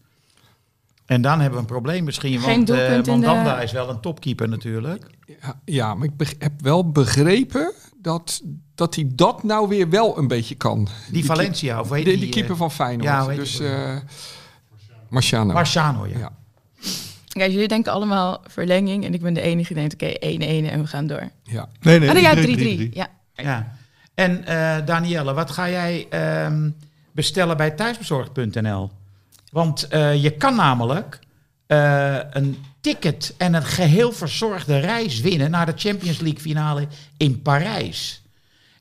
En 1.07 1.23
dan 1.23 1.33
hebben 1.41 1.53
we 1.53 1.59
een 1.65 1.73
probleem 1.73 2.05
misschien, 2.05 2.41
Geen 2.41 2.55
want 2.55 2.67
doelpunt 2.67 3.07
in 3.07 3.21
de- 3.21 3.27
Mandanda 3.27 3.61
is 3.61 3.73
wel 3.73 3.89
een 3.91 4.01
topkeeper 4.01 4.49
natuurlijk. 4.49 5.07
Ja, 5.27 5.61
ja, 5.65 5.95
maar 5.95 6.09
ik 6.19 6.35
heb 6.39 6.53
wel 6.61 6.91
begrepen 6.91 7.73
dat, 8.05 8.43
dat 8.75 8.95
hij 8.95 9.11
dat 9.13 9.43
nou 9.43 9.69
weer 9.69 9.89
wel 9.89 10.19
een 10.19 10.29
beetje 10.29 10.55
kan. 10.55 10.89
Die, 11.11 11.25
Valencia, 11.25 11.81
of 11.81 11.89
weet 11.89 12.05
Die, 12.05 12.13
die, 12.13 12.23
die 12.23 12.33
keeper 12.33 12.53
eh, 12.53 12.59
van 12.59 12.71
Feyenoord. 12.71 13.09
ja, 13.09 13.27
dus 13.27 13.61
eh 13.61 13.97
Marciano. 15.09 15.53
Marciano, 15.53 16.07
ja. 16.07 16.19
Ja. 16.19 16.33
Kijk, 17.29 17.53
jullie 17.53 17.69
denken 17.69 17.93
allemaal 17.93 18.41
verlenging 18.47 19.05
en 19.05 19.15
ik 19.15 19.21
ben 19.21 19.35
de 19.35 19.41
enige 19.41 19.75
die 19.75 19.89
denkt, 19.89 19.95
oké, 19.95 20.07
1-1 20.07 20.71
en 20.73 20.81
we 20.81 20.87
gaan 20.87 21.07
door. 21.07 21.31
ja. 21.43 21.69
Nee, 21.81 21.99
nee, 21.99 22.09
ah, 22.09 22.15
nee, 22.15 22.23
ja, 22.23 22.87
3-3. 22.87 22.91
3-3. 22.91 22.93
Ja. 22.93 23.09
Ja. 23.35 23.77
En 24.15 24.47
eh 24.47 24.87
Danielle, 24.87 25.35
wat 25.35 25.51
ga 25.51 25.69
jij 25.71 26.07
ehm, 26.11 26.71
bestellen 27.13 27.57
bij 27.57 27.71
thuisbezorgd.nl? 27.71 28.91
Want 29.51 29.89
eh, 29.89 30.23
je 30.23 30.31
kan 30.31 30.55
namelijk 30.55 31.19
eh, 31.67 32.19
een 32.31 32.57
ticket 32.85 33.35
en 33.37 33.55
een 33.55 33.65
geheel 33.65 34.13
verzorgde 34.13 34.79
reis 34.79 35.21
winnen 35.21 35.51
naar 35.51 35.67
de 35.67 35.73
Champions 35.77 36.21
League 36.21 36.41
finale 36.41 36.87
in 37.17 37.43
Parijs. 37.43 38.23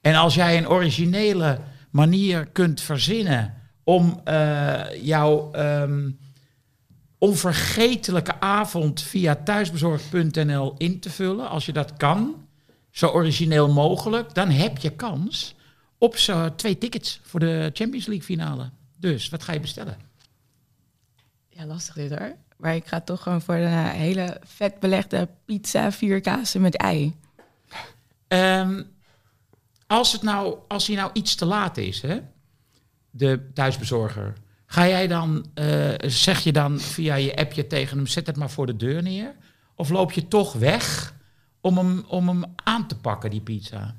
En 0.01 0.15
als 0.15 0.35
jij 0.35 0.57
een 0.57 0.69
originele 0.69 1.59
manier 1.89 2.45
kunt 2.45 2.81
verzinnen 2.81 3.53
om 3.83 4.21
eh, 4.23 4.81
jouw 5.01 5.51
ehm, 5.51 6.09
onvergetelijke 7.17 8.39
avond 8.39 9.01
via 9.01 9.35
thuisbezorgd.nl 9.35 10.75
in 10.77 10.99
te 10.99 11.09
vullen, 11.09 11.49
als 11.49 11.65
je 11.65 11.73
dat 11.73 11.93
kan, 11.97 12.47
zo 12.91 13.07
origineel 13.07 13.73
mogelijk, 13.73 14.33
dan 14.33 14.49
heb 14.49 14.77
je 14.77 14.89
kans 14.89 15.55
op 15.97 16.17
zo 16.17 16.55
twee 16.55 16.77
tickets 16.77 17.19
voor 17.23 17.39
de 17.39 17.69
Champions 17.73 18.05
League 18.05 18.25
finale. 18.25 18.69
Dus, 18.97 19.29
wat 19.29 19.43
ga 19.43 19.53
je 19.53 19.59
bestellen? 19.59 19.97
ja, 21.49 21.65
lastig 21.65 21.95
dit 21.95 22.09
hoor. 22.09 22.35
Maar 22.63 22.75
ik 22.75 22.87
ga 22.87 23.01
toch 23.01 23.21
gewoon 23.21 23.41
voor 23.41 23.55
een 23.55 23.87
hele 23.87 24.37
vet 24.43 24.79
belegde 24.79 25.29
pizza, 25.45 25.91
vier 25.91 26.21
kazen 26.21 26.61
met 26.61 26.75
ei. 26.75 27.15
Ehm, 28.27 28.83
als, 29.87 30.11
het 30.11 30.21
nou, 30.21 30.57
als 30.67 30.87
hij 30.87 30.95
nou 30.95 31.09
iets 31.13 31.35
te 31.35 31.45
laat 31.45 31.77
is, 31.77 32.01
hè, 32.01 32.19
de 33.09 33.49
thuisbezorger, 33.53 34.33
ga 34.65 34.87
jij 34.87 35.07
dan, 35.07 35.45
eh, 35.53 35.89
zeg 35.97 36.39
je 36.39 36.51
dan 36.51 36.79
via 36.79 37.15
je 37.15 37.35
appje 37.35 37.67
tegen 37.67 37.97
hem, 37.97 38.07
zet 38.07 38.27
het 38.27 38.35
maar 38.35 38.49
voor 38.49 38.65
de 38.65 38.75
deur 38.75 39.01
neer? 39.01 39.35
Of 39.75 39.89
loop 39.89 40.11
je 40.11 40.27
toch 40.27 40.53
weg 40.53 41.15
om 41.61 41.77
hem, 41.77 42.03
om 42.07 42.27
hem 42.27 42.43
aan 42.63 42.87
te 42.87 42.97
pakken, 42.97 43.29
die 43.29 43.41
pizza? 43.41 43.95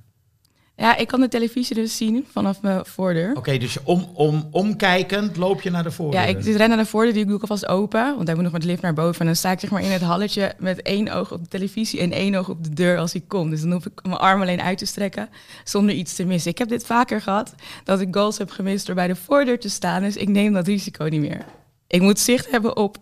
Ja, 0.77 0.97
ik 0.97 1.07
kan 1.07 1.21
de 1.21 1.29
televisie 1.29 1.75
dus 1.75 1.97
zien 1.97 2.27
vanaf 2.31 2.63
mijn 2.63 2.87
voordeur. 2.87 3.37
Oké, 3.37 3.59
dus 3.59 3.83
om, 3.83 4.11
om, 4.15 4.49
omkijkend 4.51 5.37
loop 5.37 5.63
je 5.63 5.71
naar 5.71 5.83
de 5.83 5.91
voordeur. 5.91 6.21
Ja, 6.21 6.27
ik 6.27 6.45
ren 6.45 6.69
naar 6.69 6.79
de 6.79 6.87
voordeur, 6.87 7.13
die 7.13 7.27
doe 7.27 7.35
ik 7.35 7.41
alvast 7.41 7.67
open. 7.67 8.15
Want 8.15 8.27
hij 8.27 8.35
moet 8.35 8.45
nog 8.45 8.53
met 8.53 8.63
de 8.63 8.67
lift 8.67 8.83
naar 8.83 8.95
boven. 8.95 9.21
En 9.21 9.27
dan 9.27 9.37
sta 9.37 9.51
ik 9.51 9.61
zeg 9.61 9.71
maar 9.71 9.83
in 9.83 9.91
het 9.91 10.03
halletje 10.03 10.55
met 10.59 10.83
één 10.83 11.09
oog 11.09 11.33
op 11.33 11.43
de 11.43 11.49
televisie 11.49 12.01
en 12.01 12.13
één 12.13 12.35
oog 12.35 12.49
op 12.49 12.65
de 12.65 12.71
deur 12.71 12.99
als 12.99 13.13
hij 13.13 13.23
komt. 13.27 13.51
Dus 13.51 13.61
dan 13.61 13.73
hoef 13.73 13.87
ik 13.87 14.03
mijn 14.03 14.19
arm 14.19 14.41
alleen 14.41 14.61
uit 14.61 14.79
te 14.79 14.87
strekken 14.87 15.29
zonder 15.65 15.95
iets 15.95 16.15
te 16.15 16.25
missen. 16.25 16.51
Ik 16.51 16.59
heb 16.59 16.69
dit 16.69 16.87
vaker 16.87 17.21
gehad, 17.21 17.55
dat 17.85 18.01
ik 18.01 18.15
goals 18.15 18.39
heb 18.39 18.51
gemist 18.51 18.87
door 18.87 18.95
bij 18.95 19.07
de 19.07 19.17
voordeur 19.17 19.61
te 19.61 19.69
staan. 19.69 20.03
Dus 20.03 20.17
ik 20.17 20.29
neem 20.29 20.53
dat 20.53 20.67
risico 20.67 21.05
niet 21.05 21.21
meer. 21.21 21.45
Ik 21.87 22.01
moet 22.01 22.19
zicht 22.19 22.51
hebben 22.51 22.77
op, 22.77 22.97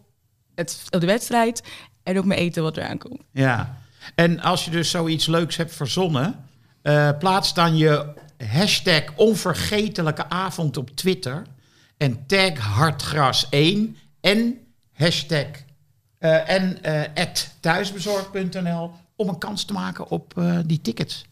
het, 0.54 0.82
op 0.90 1.00
de 1.00 1.06
wedstrijd 1.06 1.62
en 2.02 2.18
op 2.18 2.24
mijn 2.24 2.40
eten 2.40 2.62
wat 2.62 2.76
eraan 2.76 2.98
komt. 2.98 3.20
Ja, 3.30 3.76
en 4.14 4.40
als 4.40 4.64
je 4.64 4.70
dus 4.70 4.90
zoiets 4.90 5.26
leuks 5.26 5.56
hebt 5.56 5.74
verzonnen, 5.74 6.50
eh, 6.82 7.10
plaats 7.18 7.54
dan 7.54 7.76
je 7.76 8.06
hashtag 8.52 9.02
onvergetelijke 9.16 10.28
avond 10.28 10.76
op 10.76 10.90
Twitter 10.90 11.42
en 11.96 12.26
tag 12.26 12.52
hartgras1 12.52 13.96
en 14.20 14.58
hashtag 14.92 15.46
eh, 16.18 16.50
en 16.50 16.82
eh 16.82 17.22
at 17.24 17.54
thuisbezorgd.nl 17.60 18.90
om 19.16 19.28
een 19.28 19.38
kans 19.38 19.64
te 19.64 19.72
maken 19.72 20.08
op 20.08 20.42
die 20.66 20.80
tickets 20.80 21.24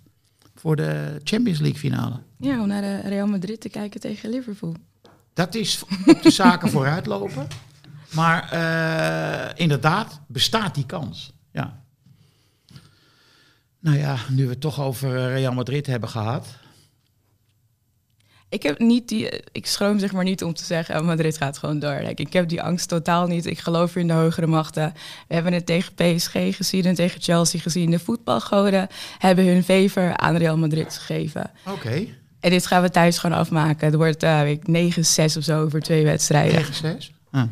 voor 0.55 0.77
de 0.77 1.21
Champions 1.25 1.59
League 1.59 1.79
finale. 1.79 2.21
Ja, 2.37 2.61
om 2.61 2.67
naar 2.67 2.83
de 2.83 3.01
Real 3.01 3.27
Madrid 3.27 3.61
te 3.61 3.69
kijken 3.69 4.01
tegen 4.01 4.31
Liverpool. 4.31 4.75
Dat 5.35 5.55
is 5.55 5.83
op 6.07 6.23
de 6.23 6.31
zaken 6.31 6.71
vooruitlopen. 6.71 7.47
Maar 8.11 8.55
inderdaad, 9.57 10.21
bestaat 10.27 10.75
die 10.75 10.87
kans. 10.87 11.33
Nou 13.81 13.99
ja, 13.99 14.16
nu 14.29 14.45
we 14.45 14.51
het 14.51 14.61
toch 14.61 14.81
over 14.81 15.16
eh, 15.16 15.35
Real 15.35 15.53
Madrid 15.53 15.87
hebben 15.87 16.09
gehad. 16.09 16.47
Ik 18.49 18.62
heb 18.62 18.79
niet 18.79 19.09
die, 19.09 19.43
ik 19.53 19.66
schroom 19.66 19.99
zeg 19.99 20.12
maar 20.12 20.25
niet 20.25 20.45
om 20.45 20.55
te 20.55 20.64
zeggen, 20.64 20.99
oh, 20.99 21.07
Madrid 21.07 21.37
gaat 21.37 21.59
gewoon 21.59 21.79
door. 21.79 22.01
Like, 22.03 22.23
ik 22.23 22.33
heb 22.33 22.49
die 22.49 22.62
angst 22.62 22.88
totaal 22.88 23.27
niet. 23.27 23.47
Ik 23.47 23.59
geloof 23.59 23.97
in 23.97 24.07
de 24.07 24.12
hogere 24.12 24.47
machten. 24.47 24.93
We 25.29 25.35
hebben 25.35 25.53
het 25.53 25.66
tegen 25.66 25.95
PSG 25.95 26.33
gezien 26.33 26.85
en 26.85 26.95
tegen 26.95 27.21
Chelsea 27.21 27.61
gezien. 27.61 27.90
De 27.90 27.99
voetbalgoden 27.99 28.88
hebben 29.19 29.47
hun 29.47 29.64
favor 29.64 30.16
aan 30.16 30.37
Real 30.37 30.57
Madrid 30.57 30.99
gegeven. 30.99 31.51
Oké, 31.66 32.07
En 32.40 32.51
dit 32.51 32.66
gaan 32.66 32.83
we 32.83 32.90
thuis 32.90 33.19
gewoon 33.19 33.38
afmaken. 33.38 33.87
Het 33.87 33.95
wordt 33.95 34.23
uh, 34.23 34.51
ik, 34.51 34.61
9-6 34.69 35.37
of 35.37 35.45
zo 35.45 35.62
over 35.62 35.81
twee 35.81 36.05
wedstrijden. 36.05 36.55
9 36.55 36.75
6. 36.75 37.12
Ah. 37.31 37.43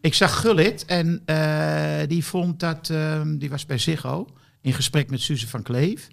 Ik 0.00 0.14
zag 0.14 0.40
Gullit 0.40 0.84
en 0.84 1.22
eh, 1.24 2.08
die 2.08 2.24
vond 2.24 2.60
dat, 2.60 2.90
ehm, 2.90 3.38
die 3.38 3.50
was 3.50 3.66
bij 3.66 3.78
Ziggo 3.78 4.28
in 4.62 4.72
gesprek 4.72 5.10
met 5.10 5.20
Suze 5.20 5.48
van 5.48 5.62
Kleef. 5.62 6.08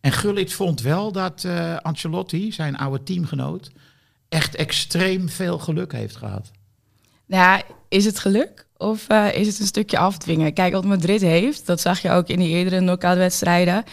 En 0.00 0.12
Gullit 0.12 0.52
vond 0.52 0.80
wel 0.80 1.12
dat 1.12 1.44
eh, 1.44 1.76
Ancelotti, 1.76 2.52
zijn 2.52 2.76
oude 2.76 3.02
teamgenoot, 3.02 3.70
echt 4.28 4.54
extreem 4.54 5.28
veel 5.28 5.58
geluk 5.58 5.92
heeft 5.92 6.16
gehad. 6.16 6.50
Nou 7.26 7.62
is 7.88 8.04
het 8.04 8.18
geluk 8.18 8.66
of 8.76 9.06
uh, 9.08 9.34
is 9.34 9.46
het 9.46 9.58
een 9.60 9.66
stukje 9.66 9.98
afdwingen? 9.98 10.52
Kijk, 10.52 10.72
wat 10.72 10.84
Madrid 10.84 11.20
heeft, 11.20 11.66
dat 11.66 11.80
zag 11.80 12.02
je 12.02 12.10
ook 12.10 12.28
in 12.28 12.38
die 12.38 12.48
eerdere 12.48 12.78
knock-out 12.78 13.16
wedstrijden. 13.16 13.84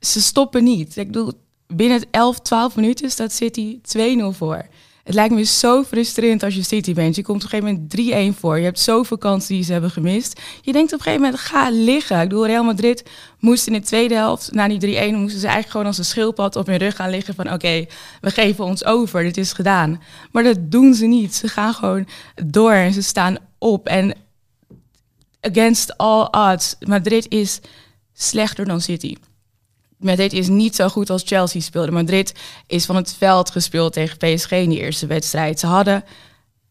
Ze 0.00 0.20
stoppen 0.20 0.64
niet. 0.64 0.96
Ik 0.96 1.06
bedoel, 1.06 1.32
binnen 1.66 2.02
11, 2.10 2.40
12 2.40 2.76
minuten 2.76 3.10
staat 3.10 3.32
City 3.32 3.78
2-0 3.98 4.36
voor. 4.36 4.66
Het 5.04 5.14
lijkt 5.14 5.34
me 5.34 5.42
zo 5.42 5.82
frustrerend 5.82 6.42
als 6.42 6.54
je 6.54 6.62
City 6.62 6.94
bent. 6.94 7.16
Je 7.16 7.22
komt 7.22 7.44
op 7.44 7.52
een 7.52 7.58
gegeven 7.58 7.88
moment 8.12 8.36
3-1 8.36 8.38
voor. 8.38 8.58
Je 8.58 8.64
hebt 8.64 8.80
zoveel 8.80 9.18
kansen 9.18 9.54
die 9.54 9.64
ze 9.64 9.72
hebben 9.72 9.90
gemist. 9.90 10.40
Je 10.60 10.72
denkt 10.72 10.92
op 10.92 10.98
een 10.98 11.04
gegeven 11.04 11.24
moment, 11.24 11.42
ga 11.42 11.70
liggen. 11.70 12.20
Ik 12.20 12.28
bedoel, 12.28 12.46
Real 12.46 12.64
Madrid 12.64 13.10
moest 13.38 13.66
in 13.66 13.72
de 13.72 13.80
tweede 13.80 14.14
helft, 14.14 14.52
na 14.52 14.68
die 14.68 14.80
3-1, 14.80 15.14
moesten 15.14 15.40
ze 15.40 15.46
eigenlijk 15.46 15.70
gewoon 15.70 15.86
als 15.86 15.98
een 15.98 16.04
schildpad 16.04 16.56
op 16.56 16.66
hun 16.66 16.76
rug 16.76 16.96
gaan 16.96 17.10
liggen 17.10 17.34
van 17.34 17.52
oké, 17.52 17.86
we 18.20 18.30
geven 18.30 18.64
ons 18.64 18.84
over, 18.84 19.22
dit 19.22 19.36
is 19.36 19.52
gedaan. 19.52 20.02
Maar 20.32 20.42
dat 20.42 20.70
doen 20.70 20.94
ze 20.94 21.06
niet. 21.06 21.34
Ze 21.34 21.48
gaan 21.48 21.74
gewoon 21.74 22.06
door 22.44 22.72
en 22.72 22.92
ze 22.92 23.02
staan 23.02 23.36
op. 23.58 23.86
En 23.86 24.14
against 25.40 25.96
all 25.96 26.28
odds. 26.30 26.76
Madrid 26.80 27.26
is 27.28 27.60
slechter 28.12 28.64
dan 28.64 28.80
City. 28.80 29.16
Madrid 29.98 30.32
is 30.32 30.48
niet 30.48 30.74
zo 30.74 30.88
goed 30.88 31.10
als 31.10 31.22
Chelsea 31.26 31.60
speelde. 31.60 31.90
Madrid 31.90 32.34
is 32.66 32.84
van 32.86 32.96
het 32.96 33.14
veld 33.18 33.50
gespeeld 33.50 33.92
tegen 33.92 34.16
PSG 34.16 34.50
in 34.50 34.68
die 34.68 34.80
eerste 34.80 35.06
wedstrijd. 35.06 35.58
Ze 35.58 35.66
hadden 35.66 36.04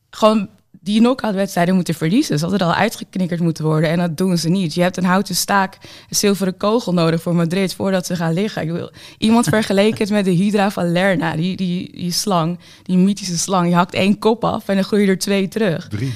gewoon 0.09 0.49
die 0.83 0.99
knock-out 0.99 1.71
moeten 1.71 1.93
verliezen. 1.93 2.39
Ze 2.39 2.45
hadden 2.45 2.67
al 2.67 2.73
uitgeknikkerd 2.73 3.39
moeten 3.39 3.63
worden 3.63 3.89
en 3.89 3.97
dat 3.97 4.17
doen 4.17 4.37
ze 4.37 4.49
niet. 4.49 4.73
Je 4.73 4.81
hebt 4.81 4.97
een 4.97 5.03
houten 5.03 5.35
staak, 5.35 5.77
een 6.09 6.15
zilveren 6.15 6.57
kogel 6.57 6.93
nodig 6.93 7.21
voor 7.21 7.35
Madrid 7.35 7.73
voordat 7.73 8.05
ze 8.05 8.15
gaan 8.15 8.33
liggen. 8.33 8.61
Ik 8.61 8.71
wil, 8.71 8.91
iemand 9.17 9.45
vergeleken 9.47 9.97
het 9.97 10.09
met 10.09 10.25
de 10.25 10.31
Hydra 10.31 10.71
van 10.71 10.91
Lerna, 10.91 11.35
die, 11.35 11.55
die, 11.55 11.91
die 11.91 12.11
slang, 12.11 12.59
die 12.83 12.97
mythische 12.97 13.37
slang. 13.37 13.67
Je 13.67 13.75
hakt 13.75 13.93
één 13.93 14.19
kop 14.19 14.43
af 14.43 14.67
en 14.67 14.75
dan 14.75 14.83
groeien 14.83 15.07
er 15.07 15.17
twee 15.17 15.47
terug. 15.47 15.87
Drie. 15.87 16.13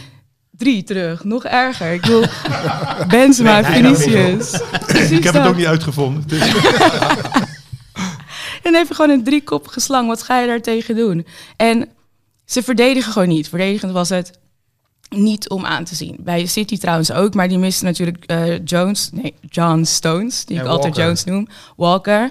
Drie 0.58 0.84
terug, 0.84 1.24
nog 1.24 1.44
erger. 1.46 1.94
Ik 1.94 2.02
bedoel, 2.02 2.24
Benzema, 3.08 3.64
Vinicius. 3.64 4.54
Ik 5.10 5.24
heb 5.24 5.34
het 5.34 5.46
ook 5.46 5.56
niet 5.56 5.66
uitgevonden. 5.66 6.24
Is- 6.40 6.52
En 8.64 8.76
even 8.76 8.96
gewoon 8.96 9.12
een 9.12 9.24
driekoppige 9.24 9.80
slang. 9.80 10.08
Wat 10.08 10.24
ga 10.24 10.40
je 10.40 10.48
daar 10.48 10.62
tegen 10.62 10.96
doen? 10.96 11.26
En 11.58 11.90
ze 12.46 12.64
verdedigen 12.64 13.12
gewoon 13.12 13.28
niet. 13.28 13.50
Verdedigend 13.50 13.92
was 13.92 14.10
het 14.10 14.32
niet 15.10 15.50
om 15.50 15.66
aan 15.66 15.84
te 15.84 15.96
zien. 15.96 16.16
Bij 16.20 16.46
City 16.46 16.78
trouwens 16.78 17.12
ook, 17.12 17.34
maar 17.34 17.48
die 17.48 17.58
misten 17.58 17.86
natuurlijk 17.86 18.24
eh, 18.26 18.66
Jones, 18.66 19.10
nee, 19.14 19.34
John 19.50 19.84
Stones, 19.84 20.46
die 20.46 20.60
ik 20.60 20.66
altijd. 20.66 20.96
Jones 20.96 21.24
noem. 21.24 21.48
Walker, 21.76 22.30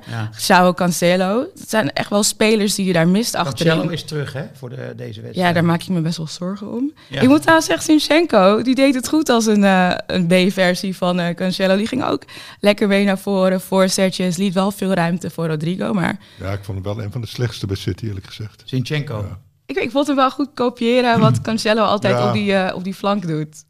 Ja. 0.48 0.72
Cancelo. 0.72 1.46
Dat 1.54 1.68
zijn 1.68 1.92
echt 1.92 2.10
wel 2.10 2.22
spelers 2.22 2.74
die 2.74 2.86
je 2.86 2.92
daar 2.92 3.08
mist 3.08 3.32
Cancelo 3.32 3.70
achterin. 3.70 3.90
is 3.92 4.04
terug 4.04 4.32
hè, 4.32 4.44
voor 4.54 4.68
de, 4.68 4.76
deze 4.96 5.20
wedstrijd. 5.20 5.34
Ja, 5.48 5.52
daar 5.52 5.64
maak 5.64 5.82
ik 5.82 5.88
me 5.88 6.00
best 6.00 6.16
wel 6.16 6.26
zorgen 6.26 6.72
om. 6.72 6.92
Ja. 7.08 7.20
Ik 7.20 7.28
moet 7.28 7.40
trouwens 7.40 7.66
zeggen, 7.66 7.84
Sinchenko, 7.84 8.62
die 8.62 8.74
deed 8.74 8.94
het 8.94 9.08
goed 9.08 9.28
als 9.28 9.46
een, 9.46 9.64
eh, 9.64 9.92
een 10.06 10.26
B-versie 10.26 10.96
van 10.96 11.20
eh, 11.20 11.34
Cancelo. 11.34 11.76
Die 11.76 11.86
ging 11.86 12.04
ook 12.04 12.22
lekker 12.60 12.88
mee 12.88 13.04
naar 13.04 13.18
voren, 13.18 13.60
voorzetjes, 13.60 14.36
liet 14.36 14.54
wel 14.54 14.70
veel 14.70 14.92
ruimte 14.92 15.30
voor 15.30 15.46
Rodrigo, 15.46 15.92
maar 15.92 16.18
Ja, 16.40 16.52
ik 16.52 16.64
vond 16.64 16.84
hem 16.84 16.94
wel 16.96 17.04
een 17.04 17.12
van 17.12 17.20
de 17.20 17.26
slechtste 17.26 17.66
bij 17.66 17.76
City, 17.76 18.06
eerlijk 18.06 18.26
gezegd. 18.26 18.62
Zinchenko. 18.64 19.18
Ja. 19.28 19.38
Ik, 19.66 19.76
ik 19.76 19.90
vond 19.90 20.06
hem 20.06 20.16
wel 20.16 20.30
goed 20.30 20.48
kopiëren 20.54 21.20
wat 21.20 21.40
Cancelo 21.46 21.82
altijd 21.82 22.18
Ja. 22.18 22.26
op, 22.28 22.32
die, 22.32 22.52
eh, 22.54 22.76
op 22.76 22.84
die 22.84 22.94
flank 22.94 23.26
doet. 23.26 23.64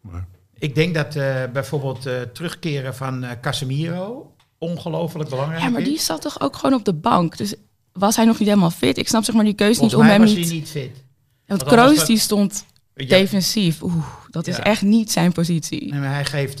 Maar 0.00 0.26
Ik 0.58 0.74
denk 0.74 0.94
dat 0.94 1.16
eh, 1.16 1.44
bijvoorbeeld 1.52 2.06
eh, 2.06 2.20
terugkeren 2.20 2.94
van 2.94 3.24
eh, 3.24 3.30
Casemiro 3.40 4.34
ongelooflijk 4.58 5.28
belangrijk 5.30 5.62
Ja, 5.62 5.68
maar 5.68 5.80
is. 5.80 5.86
die 5.88 5.98
zat 6.00 6.22
toch 6.22 6.40
ook 6.40 6.56
gewoon 6.56 6.78
op 6.78 6.84
de 6.84 6.94
bank. 6.94 7.36
Dus 7.36 7.54
was 7.92 8.16
hij 8.16 8.24
nog 8.24 8.38
niet 8.38 8.48
helemaal 8.48 8.70
fit? 8.70 8.98
Ik 8.98 9.08
snap 9.08 9.24
zeg 9.24 9.34
maar 9.34 9.44
die 9.44 9.54
keuze 9.54 9.82
niet 9.82 9.94
om 9.94 10.00
mij 10.02 10.10
hem 10.10 10.20
was 10.20 10.34
niet... 10.34 10.44
hij 10.46 10.54
niet 10.54 10.68
fit. 10.68 11.04
Want 11.46 11.64
Kroos 11.64 11.96
dat- 11.96 12.06
die 12.06 12.18
stond 12.18 12.64
Ja, 12.94 13.06
defensief. 13.06 13.82
Oeh, 13.82 14.06
dat 14.30 14.46
is 14.46 14.58
echt 14.58 14.82
niet 14.82 15.12
zijn 15.12 15.32
positie. 15.32 15.90
nee, 15.90 16.00
maar 16.00 16.12
hij 16.12 16.24
geeft 16.24 16.58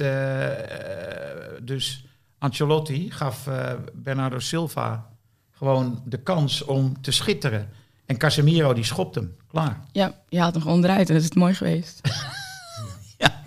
dus 1.62 2.04
Ancelotti 2.38 3.10
gaf 3.10 3.46
eh, 3.46 3.72
Bernardo 3.94 4.38
Silva 4.38 5.08
gewoon 5.50 6.02
de 6.04 6.18
kans 6.22 6.64
om 6.64 7.00
te 7.00 7.10
schitteren. 7.10 7.68
En 8.10 8.16
Casemiro 8.16 8.72
die 8.72 8.84
schopt 8.84 9.14
hem. 9.14 9.34
Klaar. 9.50 9.80
Ja, 9.92 10.14
je 10.28 10.38
haalt 10.38 10.54
hem 10.54 10.62
gewoon 10.62 10.84
eruit 10.84 11.08
en 11.08 11.14
dat 11.14 11.22
is 11.22 11.28
het 11.28 11.34
mooi 11.34 11.54
geweest. 11.54 12.00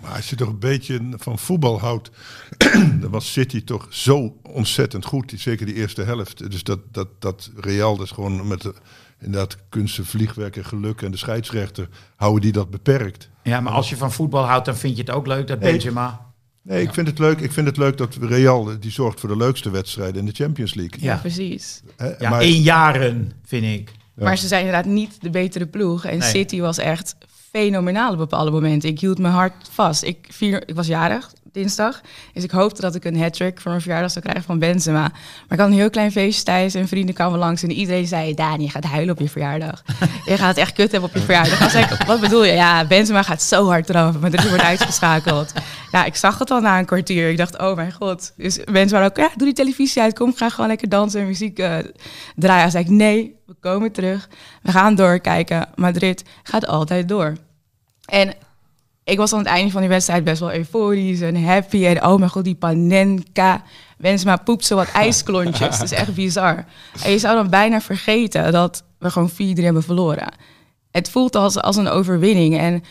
Maar 0.02 0.12
als 0.16 0.30
je 0.30 0.36
toch 0.36 0.48
een 0.48 0.58
beetje 0.58 1.00
van 1.16 1.38
voetbal 1.38 1.80
houdt, 1.80 2.10
dan 3.00 3.10
was 3.10 3.32
City 3.32 3.64
toch 3.64 3.86
zo 3.90 4.36
ontzettend 4.42 5.04
goed. 5.04 5.32
Zeker 5.36 5.66
die 5.66 5.74
eerste 5.74 6.02
helft. 6.02 6.50
Dus 6.50 6.62
dat, 6.62 6.78
dat, 6.92 7.08
dat 7.18 7.50
Real, 7.56 7.96
dat 7.96 8.04
is 8.06 8.12
gewoon 8.12 8.46
met 8.46 8.62
de, 8.62 8.74
inderdaad 9.20 9.56
kunsten, 9.68 10.06
vliegwerk 10.06 10.56
en 10.56 10.64
geluk 10.64 11.02
en 11.02 11.10
de 11.10 11.16
scheidsrechter, 11.16 11.88
houden 12.16 12.42
die 12.42 12.52
dat 12.52 12.70
beperkt. 12.70 13.28
Ja, 13.42 13.60
maar 13.60 13.72
als 13.72 13.88
je 13.88 13.96
van 13.96 14.12
voetbal 14.12 14.44
houdt, 14.44 14.64
dan 14.66 14.76
vind 14.76 14.96
je 14.96 15.02
het 15.02 15.10
ook 15.10 15.26
leuk 15.26 15.46
dat 15.46 15.60
Nee. 15.60 15.70
Benzema... 15.70 16.32
Nee, 16.62 16.82
ik 16.82 16.94
vind 16.94 17.06
het 17.06 17.18
leuk. 17.18 17.40
Ik 17.40 17.52
vind 17.52 17.66
het 17.66 17.76
leuk 17.76 17.96
dat 17.96 18.16
Real 18.20 18.80
die 18.80 18.90
zorgt 18.90 19.20
voor 19.20 19.28
de 19.28 19.36
leukste 19.36 19.70
wedstrijden 19.70 20.20
in 20.20 20.26
de 20.26 20.32
Champions 20.34 20.74
League. 20.74 21.00
Ja, 21.00 21.12
Ja. 21.12 21.18
precies. 21.18 21.82
Ja, 22.18 22.30
maar, 22.30 22.42
in 22.42 22.60
jaren, 22.62 23.32
vind 23.44 23.64
ik. 23.64 23.90
Ja. 24.16 24.24
Maar 24.24 24.38
ze 24.38 24.46
zijn 24.46 24.64
inderdaad 24.64 24.92
niet 24.92 25.16
de 25.20 25.30
betere 25.30 25.66
ploeg. 25.66 26.04
En 26.04 26.18
Nee. 26.18 26.28
City 26.28 26.60
was 26.60 26.78
echt 26.78 27.16
fenomenaal 27.50 28.12
op 28.12 28.18
bepaalde 28.18 28.50
momenten. 28.50 28.88
Ik 28.88 29.00
hield 29.00 29.18
mijn 29.18 29.34
hart 29.34 29.68
vast. 29.70 30.02
Ik, 30.02 30.26
vier, 30.30 30.68
ik 30.68 30.74
was 30.74 30.86
jarig 30.86 31.32
dinsdag. 31.54 32.00
Dus 32.32 32.44
ik 32.44 32.50
hoopte 32.50 32.80
dat 32.80 32.94
ik 32.94 33.04
een 33.04 33.20
hat-trick 33.20 33.60
voor 33.60 33.70
mijn 33.70 33.82
verjaardag 33.82 34.10
zou 34.10 34.24
krijgen 34.24 34.44
van 34.44 34.58
Benzema. 34.58 35.00
Maar 35.00 35.12
ik 35.48 35.58
had 35.58 35.68
een 35.68 35.74
heel 35.74 35.90
klein 35.90 36.12
feestje 36.12 36.44
thuis 36.44 36.74
en 36.74 36.88
vrienden 36.88 37.14
kwamen 37.14 37.38
langs. 37.38 37.62
En 37.62 37.72
iedereen 37.72 38.06
zei, 38.06 38.34
Daan, 38.34 38.60
je 38.60 38.70
gaat 38.70 38.84
huilen 38.84 39.14
op 39.14 39.20
je 39.20 39.28
verjaardag. 39.28 39.82
je 40.24 40.36
gaat 40.36 40.48
het 40.48 40.56
echt 40.56 40.72
kut 40.72 40.92
hebben 40.92 41.08
op 41.08 41.14
je 41.14 41.22
verjaardag. 41.22 41.58
Dan 41.58 41.70
zei 41.70 41.84
ik, 41.84 42.06
wat 42.06 42.20
bedoel 42.20 42.44
je? 42.44 42.52
Ja, 42.52 42.86
Benzema 42.86 43.22
gaat 43.22 43.42
zo 43.42 43.66
hard 43.66 43.88
eraf. 43.88 44.18
Maar 44.18 44.32
er 44.32 44.48
wordt 44.48 44.62
uitgeschakeld. 44.62 45.52
Ja, 45.92 46.04
ik 46.04 46.16
zag 46.16 46.38
het 46.38 46.50
al 46.50 46.60
na 46.60 46.78
een 46.78 46.84
kwartier. 46.84 47.30
Ik 47.30 47.36
dacht, 47.36 47.58
oh 47.58 47.76
mijn 47.76 47.92
god. 47.92 48.32
Dus 48.36 48.58
mensen 48.70 48.98
waren 48.98 49.10
ook, 49.10 49.16
ja, 49.16 49.30
doe 49.36 49.46
die 49.46 49.56
televisie 49.56 50.02
uit. 50.02 50.14
Kom, 50.14 50.34
ga 50.34 50.50
gewoon 50.50 50.68
lekker 50.68 50.88
dansen 50.88 51.20
en 51.20 51.26
muziek 51.26 51.58
eh, 51.58 51.78
draaien. 52.36 52.62
Dan 52.62 52.70
zei 52.70 52.84
ik, 52.84 52.90
nee, 52.90 53.36
we 53.46 53.54
komen 53.60 53.92
terug. 53.92 54.28
We 54.62 54.70
gaan 54.70 54.94
doorkijken. 54.94 55.68
Madrid 55.74 56.24
gaat 56.42 56.66
altijd 56.66 57.08
door. 57.08 57.32
En 58.04 58.34
ik 59.04 59.18
was 59.18 59.32
aan 59.32 59.38
het 59.38 59.48
einde 59.48 59.70
van 59.70 59.80
die 59.80 59.90
wedstrijd 59.90 60.24
best 60.24 60.40
wel 60.40 60.54
euforisch 60.54 61.20
en 61.20 61.44
happy. 61.44 61.86
En 61.86 62.04
oh 62.04 62.18
mijn 62.18 62.30
god, 62.30 62.44
die 62.44 62.54
panenka. 62.54 63.62
Benzema 63.98 64.36
poept 64.36 64.64
zo 64.64 64.76
wat 64.76 64.90
ijsklontjes. 64.92 65.76
Het 65.78 65.92
is 65.92 65.98
echt 65.98 66.14
bizar. 66.14 66.64
En 67.04 67.10
je 67.10 67.18
zou 67.18 67.34
dan 67.34 67.50
bijna 67.50 67.80
vergeten 67.80 68.52
dat 68.52 68.84
we 68.98 69.10
gewoon 69.10 69.30
4-3 69.30 69.34
hebben 69.34 69.82
verloren. 69.82 70.34
Het 70.90 71.10
voelt 71.10 71.36
als, 71.36 71.60
als 71.60 71.76
een 71.76 71.88
overwinning. 71.88 72.58
En 72.58 72.82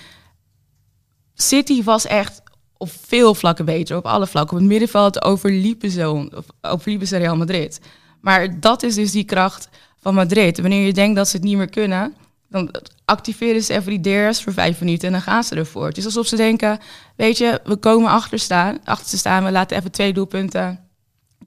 City 1.34 1.84
was 1.84 2.06
echt 2.06 2.42
op 2.78 2.90
veel 3.06 3.36
vlakken 3.36 3.66
beter. 3.66 3.98
Op 3.98 4.06
alle 4.06 4.28
vlakken. 4.28 4.56
Op 4.56 4.62
het 4.62 4.72
middenveld 4.72 5.24
overliepen 5.24 5.90
ze, 5.90 6.30
overliepen 6.62 7.08
ze 7.08 7.18
Real 7.18 7.36
Madrid. 7.36 7.82
Maar 8.22 8.60
dat 8.60 8.84
is 8.84 8.96
dus 8.96 9.12
die 9.12 9.24
kracht 9.24 9.70
van 10.00 10.14
Madrid. 10.14 10.60
Wanneer 10.60 10.86
je 10.86 10.94
denkt 10.94 11.16
dat 11.16 11.28
ze 11.28 11.36
het 11.36 11.46
niet 11.46 11.58
meer 11.58 11.70
kunnen... 11.70 12.14
dan 12.54 12.72
activeren 13.06 13.64
ze 13.64 13.74
even 13.74 14.02
die 14.02 14.28
DRS 14.30 14.44
voor 14.44 14.54
vijf 14.54 14.80
minuten 14.80 15.08
en 15.08 15.14
dan 15.14 15.22
gaan 15.22 15.44
ze 15.44 15.56
ervoor. 15.56 15.88
Het 15.88 15.98
is 15.98 16.06
alsof 16.06 16.28
ze 16.28 16.36
denken, 16.36 16.80
weet 17.16 17.38
je, 17.38 17.62
we 17.64 17.76
komen 17.76 18.12
achter, 18.12 18.40
staan, 18.40 18.80
achter 18.84 19.10
te 19.10 19.18
staan... 19.18 19.44
we 19.44 19.52
laten 19.52 19.78
even 19.78 19.92
twee 19.92 20.14
doelpunten 20.14 20.80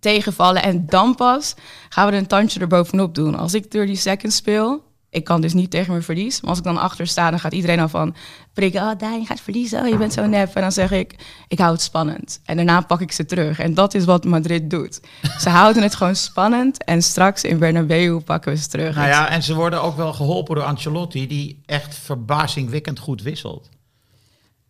tegenvallen... 0.00 0.62
en 0.62 0.86
dan 0.86 1.14
pas 1.14 1.54
gaan 1.88 2.06
we 2.06 2.12
er 2.12 2.18
een 2.18 2.26
tandje 2.26 2.60
erbovenop 2.60 3.14
doen. 3.14 3.34
Als 3.34 3.54
ik 3.54 3.70
30 3.70 3.98
seconds 3.98 4.36
speel... 4.36 4.85
Ik 5.16 5.24
kan 5.24 5.40
dus 5.40 5.52
niet 5.52 5.70
tegen 5.70 5.90
mijn 5.90 6.02
verlies. 6.02 6.40
Maar 6.40 6.50
als 6.50 6.58
ik 6.58 6.64
dan 6.64 6.78
achter 6.78 7.06
sta, 7.06 7.30
dan 7.30 7.40
gaat 7.40 7.52
iedereen 7.52 7.80
al 7.80 7.88
van 7.88 8.14
prikken. 8.52 8.82
Oh, 8.82 8.98
Daan, 8.98 9.20
je 9.20 9.26
gaat 9.26 9.40
verliezen. 9.40 9.82
Oh, 9.82 9.88
je 9.88 9.96
bent 9.96 10.12
zo 10.12 10.26
nep. 10.26 10.54
En 10.54 10.62
dan 10.62 10.72
zeg 10.72 10.90
ik, 10.90 11.14
ik 11.48 11.58
hou 11.58 11.72
het 11.72 11.82
spannend. 11.82 12.40
En 12.44 12.56
daarna 12.56 12.80
pak 12.80 13.00
ik 13.00 13.12
ze 13.12 13.24
terug. 13.24 13.58
En 13.58 13.74
dat 13.74 13.94
is 13.94 14.04
wat 14.04 14.24
Madrid 14.24 14.70
doet. 14.70 15.00
Ze 15.38 15.48
houden 15.58 15.82
het 15.82 15.94
gewoon 15.94 16.16
spannend. 16.16 16.84
En 16.84 17.02
straks 17.02 17.42
in 17.44 17.58
Bernabeu 17.58 18.20
pakken 18.20 18.52
we 18.52 18.58
ze 18.58 18.68
terug. 18.68 18.96
Nou 18.96 19.08
ja, 19.08 19.28
en 19.28 19.42
ze 19.42 19.54
worden 19.54 19.82
ook 19.82 19.96
wel 19.96 20.12
geholpen 20.12 20.54
door 20.54 20.64
Ancelotti, 20.64 21.26
die 21.26 21.62
echt 21.66 21.94
verbazingwekkend 21.94 22.98
goed 22.98 23.22
wisselt. 23.22 23.68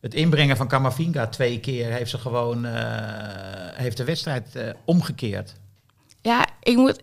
Het 0.00 0.14
inbrengen 0.14 0.56
van 0.56 0.68
Camavinga 0.68 1.26
twee 1.26 1.60
keer 1.60 1.90
heeft 1.90 2.10
ze 2.10 2.18
gewoon 2.18 2.64
eh, 2.64 2.72
heeft 3.72 3.96
de 3.96 4.04
wedstrijd 4.04 4.56
eh, 4.56 4.68
omgekeerd. 4.84 5.54
Ja, 6.20 6.46
ik 6.62 6.76
moet... 6.76 7.02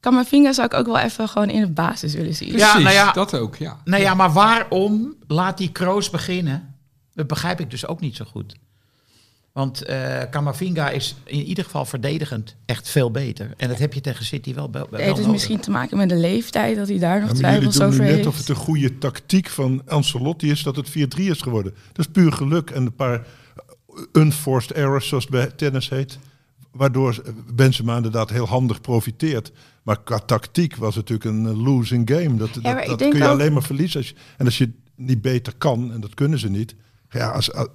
Camavinga 0.00 0.52
zou 0.52 0.66
ik 0.66 0.74
ook 0.74 0.86
wel 0.86 0.98
even 0.98 1.28
gewoon 1.28 1.50
in 1.50 1.60
de 1.60 1.70
basis 1.70 2.14
willen 2.14 2.34
zien. 2.34 2.48
Precies, 2.48 2.72
nou 2.82 2.90
ja. 2.94 3.12
dat 3.12 3.34
ook, 3.34 3.56
ja. 3.56 3.80
Nou 3.84 4.02
ja, 4.02 4.14
maar 4.14 4.32
waarom 4.32 5.14
laat 5.26 5.58
die 5.58 5.72
Kroos 5.72 6.10
beginnen? 6.10 6.74
Dat 7.14 7.26
begrijp 7.26 7.60
ik 7.60 7.70
dus 7.70 7.86
ook 7.86 8.00
niet 8.00 8.16
zo 8.16 8.24
goed. 8.24 8.54
Want 9.52 9.82
eh 9.84 10.22
Camavinga 10.30 10.90
is 10.90 11.14
in 11.24 11.42
ieder 11.44 11.64
geval 11.64 11.84
verdedigend 11.84 12.56
echt 12.66 12.88
veel 12.88 13.10
beter. 13.10 13.54
En 13.56 13.68
dat 13.68 13.78
heb 13.78 13.92
je 13.94 14.00
tegen 14.00 14.24
City 14.24 14.54
wel, 14.54 14.70
wel, 14.70 14.82
Het 14.82 14.90
heeft 14.90 15.06
dus 15.06 15.16
nodig. 15.16 15.32
misschien 15.32 15.60
te 15.60 15.70
maken 15.70 15.96
met 15.96 16.08
de 16.08 16.16
leeftijd, 16.16 16.76
dat 16.76 16.88
hij 16.88 16.98
daar 16.98 17.20
nog 17.20 17.28
Ja, 17.28 17.34
twijfels 17.34 17.74
doen 17.74 17.82
nu 17.86 17.92
over 17.92 18.04
net 18.04 18.14
heeft. 18.14 18.26
of 18.26 18.36
het 18.38 18.48
een 18.48 18.54
goede 18.54 18.98
tactiek 18.98 19.48
van 19.48 19.82
Ancelotti 19.86 20.50
is 20.50 20.62
dat 20.62 20.76
het 20.76 20.88
4-3 20.88 20.92
is 21.16 21.40
geworden. 21.40 21.74
Dat 21.92 22.06
is 22.06 22.12
puur 22.12 22.32
geluk 22.32 22.70
en 22.70 22.82
een 22.86 22.94
paar 22.94 23.26
unforced 24.12 24.72
errors, 24.72 25.08
zoals 25.08 25.24
het 25.24 25.32
bij 25.32 25.46
tennis 25.46 25.88
heet. 25.88 26.18
Waardoor 26.72 27.22
Benzema 27.54 27.96
inderdaad 27.96 28.30
heel 28.30 28.46
handig 28.48 28.80
profiteert. 28.80 29.52
Maar 29.82 30.02
qua 30.02 30.18
tactiek 30.18 30.76
was 30.76 30.94
het 30.94 31.08
natuurlijk 31.08 31.36
een 31.48 31.62
losing 31.62 32.10
game. 32.10 32.36
Dat, 32.36 32.48
dat, 32.62 32.96
kun 32.96 33.16
je 33.16 33.24
ook- 33.24 33.30
alleen 33.30 33.52
maar 33.52 33.62
verliezen. 33.62 33.98
Als 34.00 34.08
je, 34.08 34.14
en 34.36 34.44
als 34.44 34.58
je 34.58 34.70
niet 34.96 35.22
beter 35.22 35.54
kan, 35.58 35.92
en 35.92 36.00
dat 36.00 36.14
kunnen 36.14 36.38
ze 36.38 36.48
niet, 36.50 36.74
ja, 37.10 37.30
als, 37.30 37.52
als- 37.52 37.68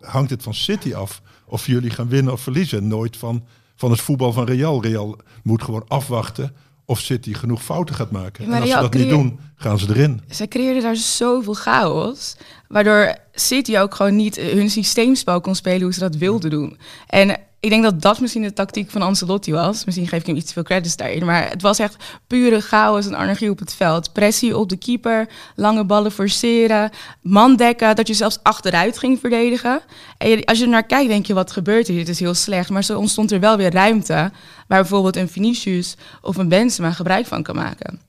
hangt 0.00 0.30
het 0.30 0.42
van 0.42 0.54
City 0.54 0.94
af 0.94 1.22
of 1.46 1.66
jullie 1.66 1.90
gaan 1.90 2.08
winnen 2.08 2.32
of 2.32 2.40
verliezen. 2.40 2.88
Nooit 2.88 3.16
van, 3.16 3.44
van 3.76 3.90
het 3.90 4.00
voetbal 4.00 4.32
van 4.32 4.44
Real. 4.44 4.82
Real 4.82 5.16
moet 5.42 5.62
gewoon 5.62 5.84
afwachten 5.88 6.54
of 6.84 7.00
City 7.00 7.34
genoeg 7.34 7.62
fouten 7.62 7.94
gaat 7.94 8.10
maken. 8.10 8.46
Ja, 8.46 8.54
en 8.54 8.60
als 8.60 8.70
ze 8.70 8.76
dat 8.80 8.94
niet 8.94 9.08
doen, 9.08 9.38
gaan 9.56 9.78
ze 9.78 9.88
erin. 9.88 10.20
Zij 10.28 10.48
creëerden 10.48 10.82
daar 10.82 10.96
zoveel 10.96 11.54
chaos. 11.54 12.36
Waardoor 12.68 13.16
City 13.32 13.78
ook 13.78 13.94
gewoon 13.94 14.16
niet 14.16 14.36
hun 14.36 14.70
systeemspel 14.70 15.40
kon 15.40 15.54
spelen 15.54 15.82
hoe 15.82 15.92
ze 15.92 16.00
dat 16.00 16.16
wilden 16.16 16.50
doen. 16.50 16.76
En 17.06 17.36
ik 17.62 17.70
denk 17.70 17.82
dat 17.82 18.02
dat 18.02 18.20
misschien 18.20 18.42
de 18.42 18.52
tactiek 18.52 18.90
van 18.90 19.02
Ancelotti 19.02 19.52
was. 19.52 19.84
Misschien 19.84 20.08
geef 20.08 20.20
ik 20.20 20.26
hem 20.26 20.36
iets 20.36 20.46
te 20.46 20.52
veel 20.52 20.62
credits 20.62 20.96
daarin. 20.96 21.24
Maar 21.24 21.48
het 21.50 21.62
was 21.62 21.78
echt 21.78 21.96
pure 22.26 22.60
chaos 22.60 23.06
en 23.06 23.14
anarchie 23.14 23.50
op 23.50 23.58
het 23.58 23.74
veld. 23.74 24.12
Pressie 24.12 24.58
op 24.58 24.68
de 24.68 24.76
keeper, 24.76 25.28
lange 25.56 25.84
ballen 25.84 26.12
forceren, 26.12 26.90
man 27.20 27.56
dekken, 27.56 27.96
dat 27.96 28.06
je 28.06 28.14
zelfs 28.14 28.38
achteruit 28.42 28.98
ging 28.98 29.20
verdedigen. 29.20 29.80
En 30.18 30.44
als 30.44 30.58
je 30.58 30.64
er 30.64 30.70
naar 30.70 30.86
kijkt, 30.86 31.08
denk 31.08 31.26
je, 31.26 31.34
wat 31.34 31.52
gebeurt 31.52 31.86
hier? 31.86 31.96
Dit 31.96 32.08
is 32.08 32.20
heel 32.20 32.34
slecht. 32.34 32.70
Maar 32.70 32.84
zo 32.84 32.98
ontstond 32.98 33.32
er 33.32 33.40
wel 33.40 33.56
weer 33.56 33.72
ruimte... 33.72 34.32
waar 34.68 34.80
bijvoorbeeld 34.80 35.16
een 35.16 35.28
Vinicius 35.28 35.96
of 36.22 36.36
een 36.36 36.48
Benzema 36.48 36.92
gebruik 36.92 37.26
van 37.26 37.42
kan 37.42 37.54
maken. 37.54 38.00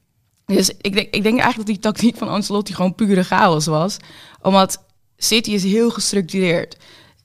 Dus 0.46 0.72
ik 0.82 0.94
denk, 0.94 1.14
ik 1.14 1.24
denk 1.24 1.40
eigenlijk 1.40 1.58
dat 1.58 1.66
die 1.66 1.80
tactiek 1.80 2.18
van 2.18 2.30
Ancelotti 2.30 2.74
gewoon 2.74 2.96
pure 2.96 3.24
chaos 3.24 3.66
was. 3.66 3.98
Omdat 4.42 4.84
City 5.18 5.52
is 5.52 5.64
heel 5.64 5.90
gestructureerd. 5.90 6.78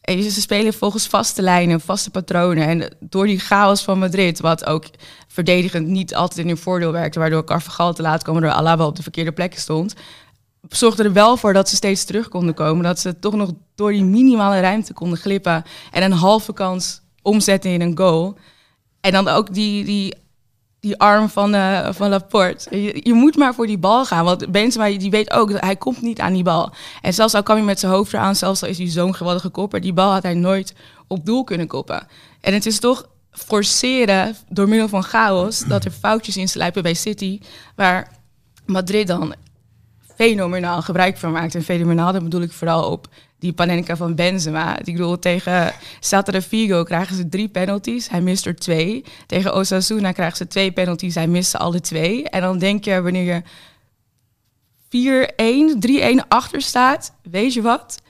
En 0.08 0.30
ze 0.30 0.40
spelen 0.40 0.72
volgens 0.72 1.06
vaste 1.06 1.42
lijnen, 1.42 1.80
vaste 1.80 2.10
patronen. 2.10 2.66
En 2.66 2.96
door 3.00 3.26
die 3.26 3.38
chaos 3.38 3.82
van 3.82 3.98
Madrid, 3.98 4.40
wat 4.40 4.66
ook 4.66 4.84
verdedigend 5.26 5.86
niet 5.86 6.14
altijd 6.14 6.38
in 6.38 6.46
hun 6.46 6.56
voordeel 6.56 6.92
werkte, 6.92 7.18
waardoor 7.18 7.44
Carvajal 7.44 7.92
te 7.92 8.02
laat 8.02 8.22
kwam, 8.22 8.40
door 8.40 8.50
Alaba 8.50 8.86
op 8.86 8.96
de 8.96 9.02
verkeerde 9.02 9.32
plekken 9.32 9.60
stond, 9.60 9.94
zorgde 10.68 11.02
er 11.02 11.12
wel 11.12 11.36
voor 11.36 11.52
dat 11.52 11.68
ze 11.68 11.76
steeds 11.76 12.04
terug 12.04 12.28
konden 12.28 12.54
komen. 12.54 12.84
Dat 12.84 12.98
ze 12.98 13.18
toch 13.18 13.34
nog 13.34 13.52
door 13.74 13.92
die 13.92 14.04
minimale 14.04 14.60
ruimte 14.60 14.92
konden 14.92 15.18
glippen 15.18 15.62
en 15.90 16.02
een 16.02 16.12
halve 16.12 16.52
kans 16.52 17.00
omzetten 17.22 17.70
in 17.70 17.80
een 17.80 17.98
goal. 17.98 18.38
En 19.00 19.12
dan 19.12 19.28
ook 19.28 19.54
die, 19.54 19.84
die, 19.84 20.14
die 20.80 20.98
arm 20.98 21.28
van, 21.28 21.54
eh, 21.54 21.88
van 21.92 22.08
Laporte. 22.08 22.82
Je, 22.82 23.00
je 23.02 23.12
moet 23.12 23.36
maar 23.36 23.54
voor 23.54 23.66
die 23.66 23.78
bal 23.78 24.04
gaan. 24.04 24.24
Want 24.24 24.50
Benzema 24.50 24.98
die 24.98 25.10
weet 25.10 25.30
ook 25.30 25.52
dat 25.52 25.60
hij 25.60 25.76
komt 25.76 26.02
niet 26.02 26.20
aan 26.20 26.32
die 26.32 26.42
bal. 26.42 26.72
En 27.02 27.14
zelfs 27.14 27.34
al 27.34 27.42
kwam 27.42 27.56
hij 27.56 27.64
met 27.64 27.78
zijn 27.78 27.92
hoofd 27.92 28.12
eraan, 28.12 28.36
zelfs 28.36 28.62
al 28.62 28.68
is 28.68 28.78
hij 28.78 28.86
zo'n 28.86 29.14
geweldige 29.14 29.48
kopper, 29.48 29.80
die 29.80 29.92
bal 29.92 30.12
had 30.12 30.22
hij 30.22 30.34
nooit 30.34 30.74
op 31.06 31.26
doel 31.26 31.44
kunnen 31.44 31.66
koppen. 31.66 32.06
En 32.40 32.54
het 32.54 32.66
is 32.66 32.78
toch 32.78 33.08
forceren 33.30 34.36
door 34.48 34.68
middel 34.68 34.88
van 34.88 35.02
chaos 35.02 35.58
dat 35.58 35.84
er 35.84 35.90
foutjes 35.90 36.36
inslijpen 36.36 36.82
bij 36.82 36.94
City, 36.94 37.40
waar 37.76 38.16
Madrid 38.66 39.06
dan 39.06 39.34
fenomenaal 40.16 40.82
gebruik 40.82 41.16
van 41.16 41.32
maakt. 41.32 41.54
En 41.54 41.62
fenomenaal, 41.62 42.12
dat 42.12 42.22
bedoel 42.22 42.42
ik 42.42 42.52
vooral 42.52 42.90
op 42.90 43.08
die 43.38 43.52
Panenka 43.52 43.96
van 43.96 44.14
Benzema. 44.14 44.78
Ik 44.78 44.84
bedoel, 44.84 45.18
tegen 45.18 45.72
Celta 46.00 46.40
Vigo 46.40 46.82
krijgen 46.82 47.16
ze 47.16 47.28
drie 47.28 47.48
penalties. 47.48 48.08
Hij 48.08 48.20
mist 48.20 48.46
er 48.46 48.56
twee. 48.56 49.04
Tegen 49.26 49.54
Osasuna 49.54 50.12
krijgen 50.12 50.36
ze 50.36 50.46
twee 50.46 50.72
penalties. 50.72 51.14
Hij 51.14 51.26
mist 51.26 51.50
ze 51.50 51.58
alle 51.58 51.80
twee. 51.80 52.28
En 52.28 52.40
dan 52.40 52.58
denk 52.58 52.84
je, 52.84 53.02
wanneer 53.02 53.42
je 53.42 53.42
4-1, 54.88 56.20
3-1 56.22 56.28
achter 56.28 56.60
staat, 56.62 57.14
weet 57.22 57.54
je 57.54 57.62
wat? 57.62 58.02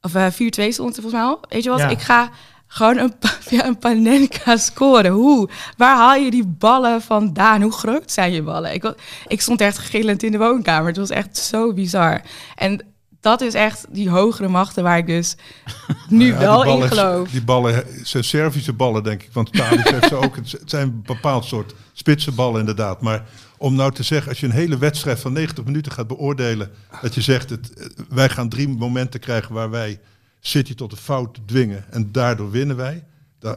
Of 0.00 0.14
eh 0.14 0.26
4-2 0.26 0.36
stond 0.36 0.68
het 0.68 0.76
volgens 0.78 1.12
mij 1.12 1.22
al. 1.22 1.40
Weet 1.48 1.62
je 1.62 1.70
wat? 1.70 1.78
Ja. 1.78 1.88
Ik 1.88 2.00
ga 2.00 2.30
gewoon 2.66 2.98
een, 2.98 3.14
een 3.66 3.78
Panenka 3.78 4.56
scoren. 4.56 5.10
Hoe? 5.10 5.48
Waar 5.76 5.96
haal 5.96 6.14
je 6.14 6.30
die 6.30 6.46
ballen 6.46 7.02
vandaan? 7.02 7.62
Hoe 7.62 7.72
groot 7.72 8.12
zijn 8.12 8.32
je 8.32 8.42
ballen? 8.42 8.74
Ik, 8.74 8.94
ik 9.26 9.40
stond 9.40 9.60
echt 9.60 9.78
gillend 9.78 10.22
in 10.22 10.32
de 10.32 10.38
woonkamer. 10.38 10.86
Het 10.86 10.96
was 10.96 11.10
echt 11.10 11.36
zo 11.36 11.72
bizar. 11.72 12.22
En 12.54 12.93
dat 13.24 13.40
is 13.40 13.54
echt 13.54 13.86
die 13.90 14.10
hogere 14.10 14.48
machten 14.48 14.82
waar 14.82 14.98
ik 14.98 15.06
dus 15.06 15.36
nu 16.08 16.26
Ja, 16.26 16.38
wel 16.38 16.64
ballen, 16.64 16.82
in 16.82 16.88
geloof. 16.88 17.30
Die 17.30 17.42
ballen 17.42 17.84
zijn 18.02 18.24
Servische 18.24 18.72
ballen, 18.72 19.02
denk 19.02 19.22
ik. 19.22 19.28
Want 19.32 19.52
Tadic 19.52 19.88
heeft 19.88 20.08
ze 20.08 20.14
ook. 20.14 20.36
Het 20.36 20.62
zijn 20.64 20.88
een 20.88 21.02
bepaald 21.02 21.44
soort 21.44 21.74
spitse 21.92 22.32
ballen, 22.32 22.60
inderdaad. 22.60 23.00
Maar 23.00 23.26
om 23.56 23.74
nou 23.74 23.92
te 23.92 24.02
zeggen, 24.02 24.28
als 24.28 24.40
je 24.40 24.46
een 24.46 24.52
hele 24.52 24.78
wedstrijd 24.78 25.20
van 25.20 25.32
90 25.32 25.64
minuten 25.64 25.92
gaat 25.92 26.06
beoordelen. 26.06 26.70
Dat 27.02 27.14
je 27.14 27.20
zegt, 27.20 27.50
het, 27.50 27.72
eh, 27.72 27.86
wij 28.08 28.28
gaan 28.28 28.48
drie 28.48 28.68
momenten 28.68 29.20
krijgen 29.20 29.54
waar 29.54 29.70
wij 29.70 30.00
City 30.40 30.74
tot 30.74 30.92
een 30.92 30.98
fout 30.98 31.38
dwingen. 31.46 31.84
En 31.90 32.12
daardoor 32.12 32.50
winnen 32.50 32.76
wij. 32.76 33.04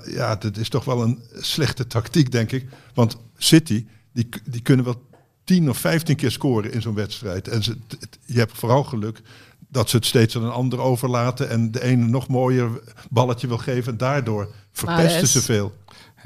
Ja, 0.05 0.35
dat 0.35 0.57
is 0.57 0.69
toch 0.69 0.85
wel 0.85 1.01
een 1.01 1.23
slechte 1.35 1.87
tactiek, 1.87 2.31
denk 2.31 2.51
ik. 2.51 2.65
Want 2.93 3.17
City, 3.37 3.85
die, 4.13 4.29
die 4.45 4.61
kunnen 4.61 4.85
wel 4.85 5.07
10 5.43 5.69
of 5.69 5.77
15 5.77 6.15
keer 6.15 6.31
scoren 6.31 6.71
in 6.71 6.81
zo'n 6.81 6.93
wedstrijd. 6.93 7.47
En 7.47 7.63
ze, 7.63 7.77
je 8.25 8.37
hebt 8.37 8.57
vooral 8.57 8.83
geluk 8.83 9.21
dat 9.67 9.89
ze 9.89 9.95
het 9.95 10.05
steeds 10.05 10.35
aan 10.35 10.43
een 10.43 10.51
ander 10.51 10.79
overlaten. 10.79 11.49
En 11.49 11.71
de 11.71 11.83
ene 11.83 12.05
nog 12.05 12.27
mooier 12.27 12.69
balletje 13.09 13.47
wil 13.47 13.57
geven. 13.57 13.91
En 13.91 13.97
daardoor 13.97 14.47
verpesten 14.71 15.27
ze 15.27 15.41
veel. 15.41 15.73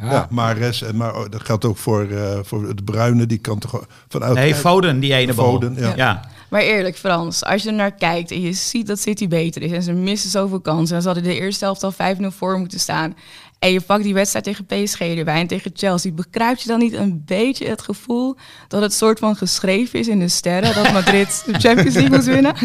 Ja. 0.01 0.11
Ja, 0.11 0.27
Mares. 0.29 0.81
En 0.81 0.95
maar 0.97 1.15
oh, 1.15 1.29
dat 1.29 1.43
geldt 1.43 1.65
ook 1.65 1.77
voor, 1.77 2.09
eh, 2.09 2.39
voor 2.43 2.75
de 2.75 2.83
Bruine. 2.83 3.25
Die 3.25 3.37
kan 3.37 3.59
toch 3.59 3.85
vanuit. 4.07 4.33
Nee, 4.33 4.55
Foden, 4.55 4.99
die 4.99 5.13
ene 5.13 5.33
bal. 5.33 5.51
Foden, 5.51 5.75
ja. 5.75 5.93
ja. 5.95 6.29
Maar 6.49 6.61
eerlijk, 6.61 6.97
Frans, 6.97 7.43
als 7.43 7.63
je 7.63 7.69
er 7.69 7.75
naar 7.75 7.95
kijkt 7.95 8.31
en 8.31 8.41
je 8.41 8.53
ziet 8.53 8.87
dat 8.87 8.99
City 8.99 9.27
beter 9.27 9.61
is 9.61 9.71
en 9.71 9.83
ze 9.83 9.93
missen 9.93 10.29
zoveel 10.29 10.59
kansen, 10.59 10.95
en 10.95 11.01
ze 11.01 11.07
hadden 11.07 11.27
de 11.27 11.39
eerste 11.39 11.65
helft 11.65 11.83
al 11.83 11.93
5-0 11.93 12.25
voor 12.27 12.59
moeten 12.59 12.79
staan. 12.79 13.15
En 13.59 13.71
je 13.71 13.81
pakt 13.81 14.03
die 14.03 14.13
wedstrijd 14.13 14.45
tegen 14.45 14.65
PSG 14.65 14.99
erbij 14.99 15.39
en 15.39 15.47
tegen 15.47 15.71
Chelsea. 15.73 16.11
Begrijpt 16.11 16.61
je 16.61 16.67
dan 16.67 16.79
niet 16.79 16.93
een 16.93 17.23
beetje 17.25 17.67
het 17.67 17.81
gevoel 17.81 18.35
dat 18.67 18.81
het 18.81 18.93
soort 18.93 19.19
van 19.19 19.35
geschreven 19.35 19.99
is 19.99 20.07
in 20.07 20.19
de 20.19 20.27
sterren 20.27 20.75
dat 20.75 20.91
Madrid 20.91 21.43
de 21.45 21.59
Champions 21.59 21.95
League 21.95 22.17
moet 22.17 22.25
winnen? 22.25 22.55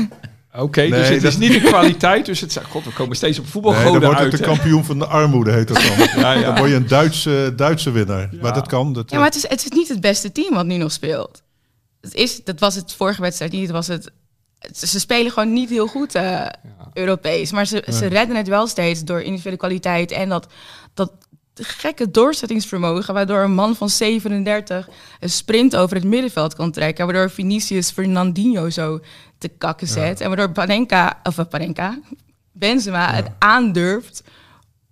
Oké, 0.59 0.81
dus 0.81 0.91
Nee, 0.91 1.01
het 1.03 1.23
dat- 1.23 1.33
is 1.33 1.39
niet 1.39 1.53
de 1.53 1.61
kwaliteit. 1.61 2.27
Dus 2.27 2.41
het 2.41 2.61
god, 2.71 2.85
we 2.85 2.93
komen 2.93 3.17
steeds 3.17 3.39
op 3.39 3.45
Nee, 3.45 3.53
voetbalgoden 3.53 3.93
dan 3.93 4.01
wordt 4.03 4.21
uit. 4.21 4.33
het 4.33 4.41
de 4.41 4.47
kampioen 4.47 4.85
van 4.85 4.99
de 4.99 5.07
armoede, 5.07 5.53
heet 5.53 5.69
dat 5.69 5.77
dan. 5.77 5.97
Ja, 6.23 6.33
ja. 6.33 6.41
Dan 6.43 6.57
word 6.57 6.71
je 6.71 6.77
een 6.77 6.87
Duitse, 6.89 7.53
Duitse 7.57 7.91
winnaar. 7.91 8.31
Maar 8.41 8.55
dat 8.55 8.67
kan. 8.67 8.93
Dat, 8.93 9.11
Ja, 9.11 9.17
maar 9.17 9.27
het 9.27 9.35
is, 9.37 9.49
het 9.49 9.65
is 9.65 9.71
niet 9.71 9.89
het 9.89 10.01
beste 10.01 10.33
team 10.33 10.55
wat 10.55 10.67
nu 10.67 10.77
nog 10.77 10.93
speelt. 10.93 11.43
Het 12.01 12.15
is, 12.15 12.45
dat 12.45 12.61
was 12.61 12.75
het 12.75 12.93
vorige 12.93 13.21
wedstrijd 13.21 13.53
niet. 13.53 13.63
Het 13.63 13.71
was 13.71 13.87
het, 13.87 14.11
het- 14.59 14.79
ze 14.79 15.01
spelen 15.01 15.33
gewoon 15.33 15.53
niet 15.53 15.71
heel 15.71 15.87
goed 15.87 16.15
eh, 16.15 16.47
Europees. 16.93 17.53
Maar 17.53 17.67
ze, 17.67 17.85
ze 17.93 18.07
redden 18.07 18.37
het 18.37 18.49
wel 18.49 18.67
steeds 18.67 19.05
door 19.05 19.21
individuele 19.21 19.57
kwaliteit 19.59 20.11
en 20.11 20.29
dat, 20.29 20.47
dat 20.95 21.13
gekke 21.55 22.11
doorzettingsvermogen. 22.11 23.15
Waardoor 23.15 23.41
een 23.43 23.55
man 23.55 23.77
van 23.77 23.89
37 23.89 24.89
een 25.21 25.31
sprint 25.31 25.77
over 25.77 25.97
het 25.97 26.05
middenveld 26.05 26.55
kan 26.55 26.71
trekken. 26.71 27.05
Waardoor 27.07 27.31
Vinicius 27.31 27.91
Fernandinho 27.91 28.71
zo 28.71 29.01
te 29.39 29.49
kakken 29.49 29.87
zet. 29.87 30.21
En 30.21 30.29
waardoor 30.29 30.51
Panenka, 30.53 31.21
of 31.23 31.39
eh, 31.39 31.45
Panenka, 31.47 31.99
Benzema 32.53 33.15
het 33.15 33.31
aandurft 33.39 34.23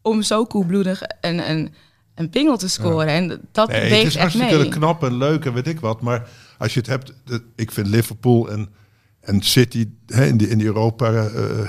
om 0.03 0.23
zo 0.23 0.45
koelbloedig 0.45 1.03
een, 1.21 1.51
een, 1.51 1.75
een 2.15 2.31
pingel 2.31 2.57
te 2.57 2.69
scoren. 2.69 3.07
En 3.07 3.41
dat 3.53 3.69
Nee, 3.69 3.81
het 3.81 3.91
weegt 3.91 4.07
is 4.07 4.17
echt 4.17 4.33
hartstikke 4.33 4.63
mee. 4.63 4.69
knap 4.69 5.03
en 5.05 5.17
leuk 5.17 5.45
en 5.45 5.53
weet 5.53 5.67
ik 5.69 5.81
wat. 5.81 6.01
Maar 6.01 6.29
als 6.59 6.75
je 6.75 6.79
het 6.81 6.89
hebt, 6.89 7.13
ik 7.57 7.71
vind 7.71 7.87
Liverpool 7.87 8.51
en, 8.51 8.69
en 9.25 9.43
City 9.43 9.89
hè, 10.07 10.27
in 10.27 10.37
die, 10.37 10.49
in 10.49 10.59
die 10.59 10.67
Europa, 10.67 11.13
eh, 11.13 11.61
eh, 11.61 11.67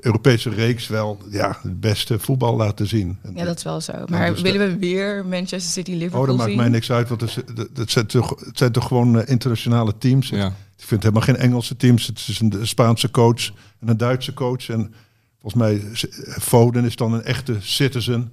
Europese 0.00 0.50
reeks 0.50 0.88
wel 0.88 1.18
ja, 1.30 1.58
het 1.62 1.80
beste 1.80 2.18
voetbal 2.18 2.56
laten 2.56 2.86
zien. 2.86 3.18
En 3.22 3.34
Ja, 3.34 3.44
dat 3.44 3.56
is 3.56 3.62
wel 3.62 3.80
zo. 3.80 3.92
Maar 4.08 4.30
dus 4.30 4.40
willen 4.40 4.68
we 4.72 4.78
weer 4.78 5.26
Manchester 5.26 5.60
City 5.72 5.90
Liverpool 5.92 6.20
Oh, 6.20 6.26
dat 6.26 6.36
maakt 6.36 6.48
zien? 6.48 6.58
mij 6.58 6.68
niks 6.68 6.92
uit, 6.92 7.08
want 7.08 7.20
het, 7.20 7.44
dat 7.72 7.90
zijn 7.90 8.06
toch, 8.06 8.40
het 8.44 8.58
zijn 8.58 8.72
toch 8.72 8.86
gewoon 8.86 9.20
eh, 9.20 9.28
internationale 9.28 9.98
teams. 9.98 10.28
Ja. 10.28 10.46
Ik 10.76 10.86
vind 10.86 11.02
helemaal 11.02 11.22
geen 11.24 11.36
Engelse 11.36 11.76
teams. 11.76 12.06
Het 12.06 12.24
is 12.28 12.40
een 12.40 12.66
Spaanse 12.66 13.10
coach 13.10 13.46
en 13.80 13.88
een 13.88 13.96
Duitse 13.96 14.34
coach. 14.34 14.68
En 14.68 14.92
volgens 15.40 15.62
mij, 15.62 15.74
eh, 15.80 16.38
Foden 16.38 16.84
is 16.84 16.96
dan 16.96 17.12
een 17.12 17.22
echte 17.22 17.56
citizen. 17.58 18.32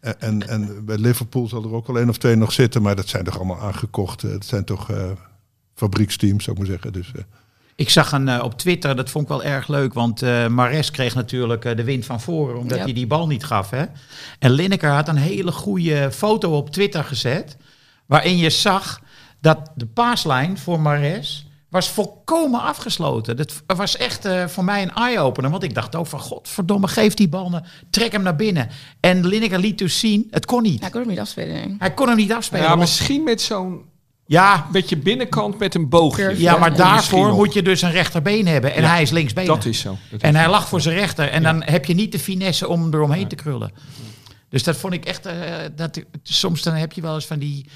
En, 0.00 0.20
en, 0.20 0.48
en 0.48 0.84
bij 0.84 0.96
Liverpool 0.98 1.48
zal 1.48 1.62
er 1.64 1.72
ook 1.72 1.88
al 1.88 1.98
één 1.98 2.08
of 2.08 2.18
twee 2.18 2.36
nog 2.36 2.52
zitten. 2.52 2.82
Maar 2.82 2.96
dat 2.96 3.08
zijn 3.08 3.24
toch 3.24 3.36
allemaal 3.36 3.60
aangekocht. 3.60 4.22
eh, 4.24 4.30
Het 4.30 4.44
zijn 4.46 4.64
toch 4.64 4.90
eh, 4.90 5.10
fabrieksteams, 5.74 6.44
zou 6.44 6.56
ik 6.56 6.62
maar 6.62 6.72
zeggen. 6.72 6.92
Dus, 6.92 7.12
eh, 7.14 7.22
Ik 7.76 7.90
zag 7.90 8.12
een 8.12 8.28
eh, 8.28 8.42
op 8.44 8.58
Twitter, 8.58 8.96
dat 8.96 9.10
vond 9.10 9.24
ik 9.24 9.30
wel 9.30 9.42
erg 9.44 9.68
leuk, 9.68 9.94
want 9.94 10.22
eh 10.22 10.46
Mares 10.46 10.90
kreeg 10.90 11.14
natuurlijk 11.14 11.64
eh, 11.64 11.76
de 11.76 11.84
wind 11.84 12.04
van 12.04 12.20
voren 12.20 12.58
omdat 12.58 12.78
Ja. 12.78 12.84
hij 12.84 12.92
die 12.92 13.06
bal 13.06 13.26
niet 13.26 13.44
gaf. 13.44 13.70
Hè? 13.70 13.84
En 14.38 14.50
Lineker 14.50 14.90
had 14.90 15.08
een 15.08 15.16
hele 15.16 15.52
goede 15.52 16.10
foto 16.12 16.56
op 16.56 16.70
Twitter 16.70 17.04
gezet, 17.04 17.56
waarin 18.06 18.36
je 18.36 18.50
zag 18.50 19.00
dat 19.40 19.58
de 19.74 19.86
paaslijn 19.86 20.58
voor 20.58 20.80
Mares 20.80 21.46
was 21.68 21.88
volkomen 21.88 22.60
afgesloten. 22.60 23.36
Dat 23.36 23.62
was 23.66 23.96
echt 23.96 24.24
eh, 24.24 24.46
voor 24.46 24.64
mij 24.64 24.82
een 24.82 24.94
eye-opener, 24.94 25.50
want 25.50 25.62
ik 25.62 25.74
dacht 25.74 25.96
ook 25.96 26.06
van 26.06 26.20
godverdomme, 26.20 26.88
geef 26.88 27.14
die 27.14 27.28
bal, 27.28 27.50
naar- 27.50 27.70
trek 27.90 28.12
hem 28.12 28.22
naar 28.22 28.36
binnen. 28.36 28.68
En 29.00 29.26
Lineker 29.26 29.58
liet 29.58 29.78
dus 29.78 29.98
zien, 29.98 30.26
het 30.30 30.46
kon 30.46 30.62
niet. 30.62 30.84
Ik 30.84 30.92
wil 30.92 31.00
hem 31.00 31.10
niet 31.10 31.20
afspelen. 31.20 31.54
nee. 31.54 31.76
Hij 31.78 31.94
kon 31.94 32.08
hem 32.08 32.16
niet 32.16 32.32
afspelen. 32.32 32.62
Ja, 32.62 32.68
want- 32.68 32.80
misschien 32.80 33.22
met 33.24 33.40
zo'n 33.40 33.82
ja, 34.26 34.66
beetje 34.72 34.96
binnenkant 34.96 35.58
met 35.58 35.74
een 35.74 35.88
boogje. 35.88 36.34
Ja, 36.40 36.56
maar 36.56 36.76
daarvoor 36.76 37.32
moet 37.32 37.52
je 37.52 37.62
dus 37.62 37.82
een 37.82 37.90
rechterbeen 37.90 38.46
hebben. 38.46 38.74
En 38.74 38.82
Ja, 38.82 38.88
hij 38.88 39.02
is 39.02 39.10
linksbeen. 39.10 39.46
Dat 39.46 39.64
is 39.64 39.80
zo. 39.80 39.96
Dat 40.10 40.20
En 40.20 40.30
is 40.34 40.36
hij 40.40 40.48
lag 40.50 40.68
voor 40.68 40.80
zijn 40.80 40.94
rechter. 40.94 41.28
En 41.28 41.42
dan 41.42 41.62
heb 41.64 41.84
je 41.84 41.94
niet 41.94 42.12
de 42.12 42.18
finesse 42.18 42.68
om 42.68 42.94
eromheen 42.94 43.28
te 43.28 43.34
krullen. 43.34 43.72
Dus 44.48 44.62
dat 44.62 44.76
vond 44.76 44.92
ik 44.92 45.04
echt... 45.04 45.26
eh, 45.26 45.34
dat, 45.76 46.02
soms 46.22 46.62
dan 46.62 46.74
heb 46.74 46.92
je 46.92 47.00
wel 47.00 47.14
eens 47.14 47.26
van 47.26 47.38
die... 47.38 47.66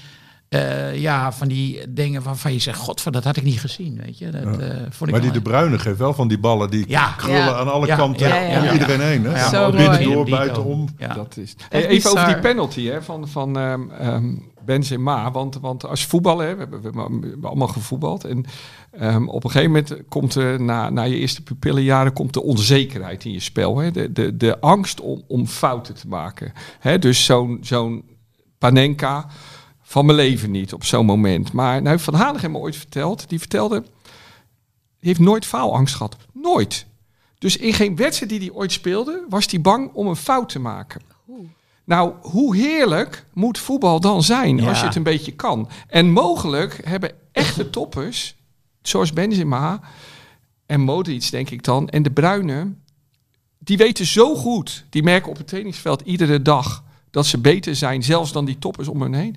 eh, 0.49 0.95
ja, 0.95 1.31
van 1.31 1.47
die 1.47 1.93
dingen 1.93 2.21
waarvan 2.23 2.53
je 2.53 2.59
zegt... 2.59 2.79
Godver, 2.79 3.11
dat 3.11 3.23
had 3.23 3.37
ik 3.37 3.43
niet 3.43 3.59
gezien, 3.59 3.99
weet 4.05 4.17
je. 4.17 4.29
Dat 4.29 4.43
eh, 4.43 4.67
vond 4.89 5.01
ik 5.01 5.11
maar 5.11 5.21
die 5.21 5.31
De 5.31 5.41
Bruyne 5.41 5.79
geeft 5.79 5.97
wel 5.97 6.13
van 6.13 6.27
die 6.27 6.39
ballen 6.39 6.69
die 6.69 6.85
Ja. 6.87 7.13
krullen 7.17 7.39
Ja. 7.39 7.53
aan 7.55 7.71
alle 7.71 7.87
Ja, 7.87 7.95
kanten 7.95 8.27
ja, 8.27 8.35
ja, 8.35 8.57
om 8.59 8.63
ja. 8.65 8.73
iedereen 8.73 9.01
heen. 9.01 9.23
Hè? 9.23 9.39
Ja. 9.39 9.49
Zo 9.49 9.71
mooi. 9.71 9.89
Binnendoor, 9.89 10.29
buitenom. 10.29 10.87
Ja. 10.97 11.13
Dat 11.13 11.37
is. 11.37 11.55
Hey, 11.69 11.87
even 11.87 12.11
over 12.11 12.25
die 12.25 12.39
penalty 12.39 12.85
hè, 12.85 13.01
van, 13.03 13.27
van 13.27 13.57
ehm, 13.57 13.89
ehm, 13.99 14.33
Benzema. 14.67 15.31
Want, 15.31 15.55
want 15.55 15.85
als 15.85 16.01
je 16.01 16.07
voetballen, 16.07 16.47
hè, 16.47 16.55
we, 16.55 16.67
hebben, 16.81 17.41
we 17.41 17.47
allemaal 17.47 17.67
gevoetbald. 17.67 18.23
En 18.23 18.45
ehm, 18.91 19.27
op 19.27 19.43
een 19.43 19.51
gegeven 19.51 19.71
moment 19.71 20.07
komt 20.07 20.35
er, 20.35 20.61
na, 20.61 20.89
na 20.89 21.03
je 21.03 21.15
eerste 21.15 21.43
pupillenjaren, 21.43 22.13
komt 22.13 22.33
de 22.33 22.43
onzekerheid 22.43 23.25
in 23.25 23.31
je 23.31 23.39
spel. 23.39 23.77
Hè? 23.77 23.91
De, 23.91 24.11
de, 24.11 24.37
de 24.37 24.59
angst 24.59 25.01
om, 25.01 25.23
om 25.27 25.47
fouten 25.47 25.95
te 25.95 26.07
maken. 26.07 26.53
Hè? 26.79 26.99
Dus 26.99 27.25
zo'n 27.25 27.57
zo'n 27.61 28.03
Panenka 28.57 29.29
van 29.81 30.05
mijn 30.05 30.17
leven 30.17 30.51
niet 30.51 30.73
op 30.73 30.83
zo'n 30.83 31.05
moment. 31.05 31.51
Maar 31.51 31.81
nou, 31.81 31.99
Van 31.99 32.13
Hanegem 32.13 32.51
me 32.51 32.57
ooit 32.57 32.75
verteld. 32.75 33.29
Die 33.29 33.39
vertelde, 33.39 33.81
die 34.99 35.09
heeft 35.09 35.19
nooit 35.19 35.45
faalangst 35.45 35.95
gehad. 35.95 36.15
Nooit. 36.33 36.85
Dus 37.37 37.57
in 37.57 37.73
geen 37.73 37.95
wedstrijd 37.95 38.31
die 38.31 38.39
hij 38.39 38.51
ooit 38.51 38.71
speelde, 38.71 39.25
was 39.29 39.45
hij 39.51 39.61
bang 39.61 39.93
om 39.93 40.07
een 40.07 40.15
fout 40.15 40.49
te 40.49 40.59
maken. 40.59 41.01
Nou, 41.87 42.13
hoe 42.21 42.55
heerlijk 42.55 43.25
moet 43.33 43.57
voetbal 43.57 43.99
dan 43.99 44.23
zijn 44.23 44.67
als 44.67 44.79
je 44.79 44.85
het 44.85 44.95
een 44.95 45.03
beetje 45.03 45.31
kan? 45.31 45.69
En 45.87 46.11
mogelijk 46.11 46.81
hebben 46.85 47.11
echte 47.31 47.69
toppers, 47.69 48.35
zoals 48.81 49.13
Benzema 49.13 49.79
en 50.65 50.81
Modric 50.81 51.31
denk 51.31 51.49
ik 51.49 51.63
dan, 51.63 51.89
en 51.89 52.03
de 52.03 52.11
Bruyne, 52.11 52.73
die 53.59 53.77
weten 53.77 54.05
zo 54.05 54.35
goed, 54.35 54.85
die 54.89 55.03
merken 55.03 55.29
op 55.29 55.37
het 55.37 55.47
trainingsveld 55.47 56.01
iedere 56.01 56.41
dag 56.41 56.83
dat 57.11 57.25
ze 57.25 57.37
beter 57.37 57.75
zijn, 57.75 58.03
zelfs 58.03 58.31
dan 58.31 58.45
die 58.45 58.59
toppers 58.59 58.87
om 58.87 59.01
hen 59.01 59.13
heen. 59.13 59.35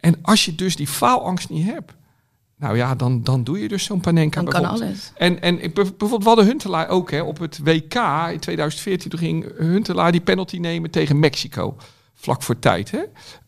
En 0.00 0.18
als 0.22 0.44
je 0.44 0.54
dus 0.54 0.76
die 0.76 0.86
faalangst 0.86 1.50
niet 1.50 1.66
hebt, 1.66 1.92
nou 2.62 2.76
ja, 2.76 2.94
dan, 2.94 3.22
dan 3.22 3.44
doe 3.44 3.58
je 3.60 3.68
dus 3.68 3.84
zo'n 3.84 4.00
Panenka 4.00 4.42
Dan 4.42 4.50
kan 4.52 4.60
bijvoorbeeld. 4.60 4.90
alles. 4.90 5.12
En, 5.16 5.42
en 5.42 5.62
ik- 5.62 5.74
bijvoorbeeld, 5.74 6.22
we 6.22 6.28
hadden 6.28 6.46
Huntelaar 6.46 6.88
ook 6.88 7.10
hè, 7.10 7.20
op 7.22 7.38
het 7.38 7.60
WK 7.64 7.94
in 8.32 8.38
2014. 8.40 9.10
Toen 9.10 9.18
ging 9.18 9.58
Huntelaar 9.58 10.12
die 10.12 10.20
penalty 10.20 10.56
nemen 10.56 10.90
tegen 10.90 11.18
Mexico. 11.18 11.76
Vlak 12.14 12.42
voor 12.42 12.58
tijd. 12.58 12.90
Hè? 12.90 13.00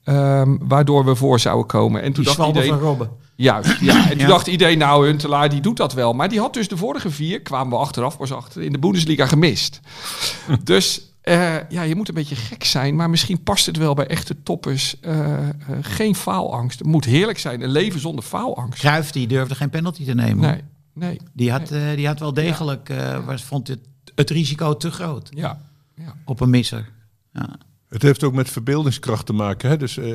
Ehm, 0.05 0.57
waardoor 0.61 1.05
we 1.05 1.15
voor 1.15 1.41
zouden 1.41 1.67
komen. 1.67 2.03
En 2.03 2.13
toen 2.13 2.25
Die 2.25 2.35
dacht 2.37 2.49
iedereen... 2.49 2.69
van 2.69 2.79
Robben. 2.79 3.11
Juist, 3.37 3.81
ja. 3.81 4.05
En 4.05 4.09
toen 4.19 4.19
Ja. 4.19 4.27
dacht 4.27 4.47
iedereen, 4.47 4.79
nou, 4.79 5.07
Huntelaar 5.07 5.49
die 5.49 5.61
doet 5.61 5.77
dat 5.77 5.93
wel. 5.93 6.13
Maar 6.13 6.29
die 6.29 6.41
had 6.41 6.55
dus 6.55 6.69
de 6.69 6.77
vorige 6.77 7.11
vier, 7.11 7.41
kwamen 7.43 7.73
we 7.73 7.77
achteraf 7.85 8.17
pas 8.17 8.33
achter, 8.33 8.63
in 8.63 8.73
de 8.73 8.79
Bundesliga 8.79 9.27
gemist. 9.27 9.81
dus 10.65 11.14
eh, 11.25 11.69
ja, 11.69 11.83
je 11.83 11.95
moet 11.97 12.09
een 12.09 12.15
beetje 12.15 12.37
gek 12.37 12.65
zijn. 12.65 12.97
Maar 12.97 13.11
misschien 13.11 13.43
past 13.43 13.67
het 13.67 13.77
wel 13.77 13.95
bij 13.95 14.07
echte 14.07 14.43
toppers. 14.43 15.01
eh, 15.01 15.49
eh, 15.49 15.55
geen 15.81 16.15
faalangst. 16.15 16.79
Het 16.79 16.89
moet 16.89 17.05
heerlijk 17.05 17.39
zijn. 17.39 17.61
Een 17.63 17.71
leven 17.71 18.01
zonder 18.01 18.25
faalangst. 18.25 18.79
Cruijff 18.79 19.11
die 19.11 19.27
durfde 19.27 19.55
geen 19.55 19.71
penalty 19.71 20.05
te 20.05 20.15
nemen. 20.15 20.51
Nee, 20.51 20.63
nee. 20.93 21.21
Die, 21.33 21.51
had, 21.51 21.71
eh, 21.71 21.95
die 21.97 22.07
had 22.07 22.19
wel 22.21 22.33
degelijk, 22.35 22.89
eh, 22.89 23.27
was, 23.27 23.43
vond 23.45 23.69
het, 23.69 23.81
het 24.15 24.31
risico 24.31 24.77
te 24.77 24.91
groot 24.91 25.29
Ja, 25.35 25.61
ja. 25.97 26.15
op 26.25 26.41
een 26.41 26.51
misser. 26.51 26.91
Ja. 27.33 27.49
Het 27.89 28.03
heeft 28.03 28.23
ook 28.25 28.35
met 28.35 28.51
verbeeldingskracht 28.51 29.27
te 29.27 29.33
maken. 29.33 29.69
Hè? 29.71 29.77
Dus 29.77 29.97
eh, 29.97 30.15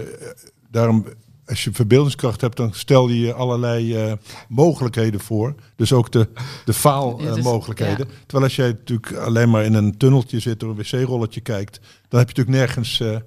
daarom, 0.71 1.05
als 1.49 1.63
je 1.63 1.71
verbeeldingskracht 1.73 2.41
hebt, 2.41 2.57
dan 2.57 2.73
stel 2.73 3.09
je 3.09 3.19
je 3.19 3.33
allerlei 3.33 3.95
eh, 3.95 4.13
mogelijkheden 4.47 5.19
voor. 5.19 5.55
Dus 5.75 5.93
ook 5.93 6.11
de, 6.11 6.19
de 6.19 6.29
Ja, 6.35 6.41
dus- 6.65 6.77
faalmogelijkheden. 6.77 8.07
Terwijl 8.25 8.43
als 8.43 8.55
jij 8.55 8.67
natuurlijk 8.67 9.13
alleen 9.13 9.49
maar 9.49 9.65
in 9.65 9.73
een 9.73 9.97
tunneltje 9.97 10.39
zit, 10.39 10.59
door 10.59 10.69
een 10.69 10.75
wc-rolletje 10.75 11.41
kijkt, 11.41 11.79
dan 12.07 12.19
heb 12.19 12.29
je 12.29 12.35
natuurlijk 12.35 12.57
nergens, 12.57 12.99
eh, 12.99 13.17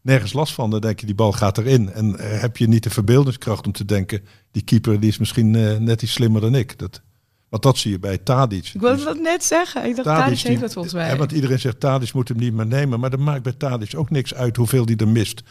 nergens 0.00 0.32
last 0.32 0.52
van. 0.54 0.70
Dan 0.70 0.80
denk 0.80 1.00
je, 1.00 1.06
die 1.06 1.14
bal 1.14 1.32
gaat 1.32 1.58
erin. 1.58 1.92
En 1.92 2.18
eh, 2.18 2.40
heb 2.40 2.56
je 2.56 2.68
niet 2.68 2.82
de 2.82 2.90
verbeeldingskracht 2.90 3.66
om 3.66 3.72
te 3.72 3.84
denken, 3.84 4.20
die 4.50 4.62
keeper 4.62 5.00
die 5.00 5.10
is 5.10 5.18
misschien 5.18 5.50
net 5.84 6.02
iets 6.02 6.12
slimmer 6.12 6.40
dan 6.40 6.54
ik. 6.54 6.78
Dat, 6.78 7.02
want 7.48 7.62
dat 7.62 7.78
zie 7.78 7.90
je 7.90 7.98
bij 7.98 8.18
Tadic. 8.18 8.70
Ik 8.74 8.80
wilde 8.80 9.04
dat 9.04 9.20
net 9.20 9.44
zeggen. 9.44 9.84
Ik 9.84 9.96
dacht, 9.96 10.08
Tadic 10.08 10.38
die- 10.38 10.48
heeft 10.48 10.60
dat 10.60 10.72
volgens 10.72 10.94
mij. 10.94 11.08
Ja, 11.08 11.16
want 11.16 11.32
iedereen 11.32 11.58
zegt 11.58 11.80
Tadic 11.80 12.12
moet 12.12 12.28
hem 12.28 12.38
niet 12.38 12.52
meer 12.52 12.66
nemen. 12.66 13.00
Maar 13.00 13.10
dat 13.10 13.20
maakt 13.20 13.42
bij 13.42 13.52
Tadic 13.52 13.96
ook 13.96 14.10
niks 14.10 14.34
uit 14.34 14.56
hoeveel 14.56 14.84
hij 14.84 14.96
er 14.96 15.08
mist. 15.08 15.42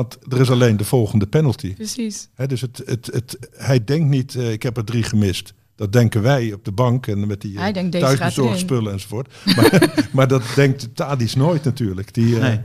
Want 0.00 0.32
er 0.32 0.40
is 0.40 0.50
alleen 0.50 0.76
de 0.76 0.84
volgende 0.84 1.26
penalty. 1.26 1.74
Precies. 1.74 2.28
Hè, 2.34 2.46
dus 2.46 2.60
het, 2.60 2.82
het, 2.84 3.06
het, 3.12 3.38
hij 3.56 3.84
denkt 3.84 4.08
niet, 4.08 4.34
eh, 4.34 4.52
ik 4.52 4.62
heb 4.62 4.76
er 4.76 4.84
drie 4.84 5.02
gemist. 5.02 5.54
Dat 5.74 5.92
denken 5.92 6.22
wij 6.22 6.52
op 6.52 6.64
de 6.64 6.72
bank 6.72 7.06
en 7.06 7.26
met 7.26 7.40
die 7.40 7.54
eh, 7.54 7.60
Hij 7.60 7.72
denkt, 7.72 7.92
deze 7.92 8.06
gaat 8.06 8.16
thuisbezorgd 8.16 8.50
erin. 8.52 8.66
spullen 8.66 8.92
enzovoort. 8.92 9.34
Maar, 9.56 9.94
maar 10.12 10.28
dat 10.28 10.42
denkt 10.54 10.88
Tadic 10.94 11.34
nooit 11.34 11.64
natuurlijk. 11.64 12.14
Die, 12.14 12.34
eh, 12.34 12.40
Nee. 12.40 12.60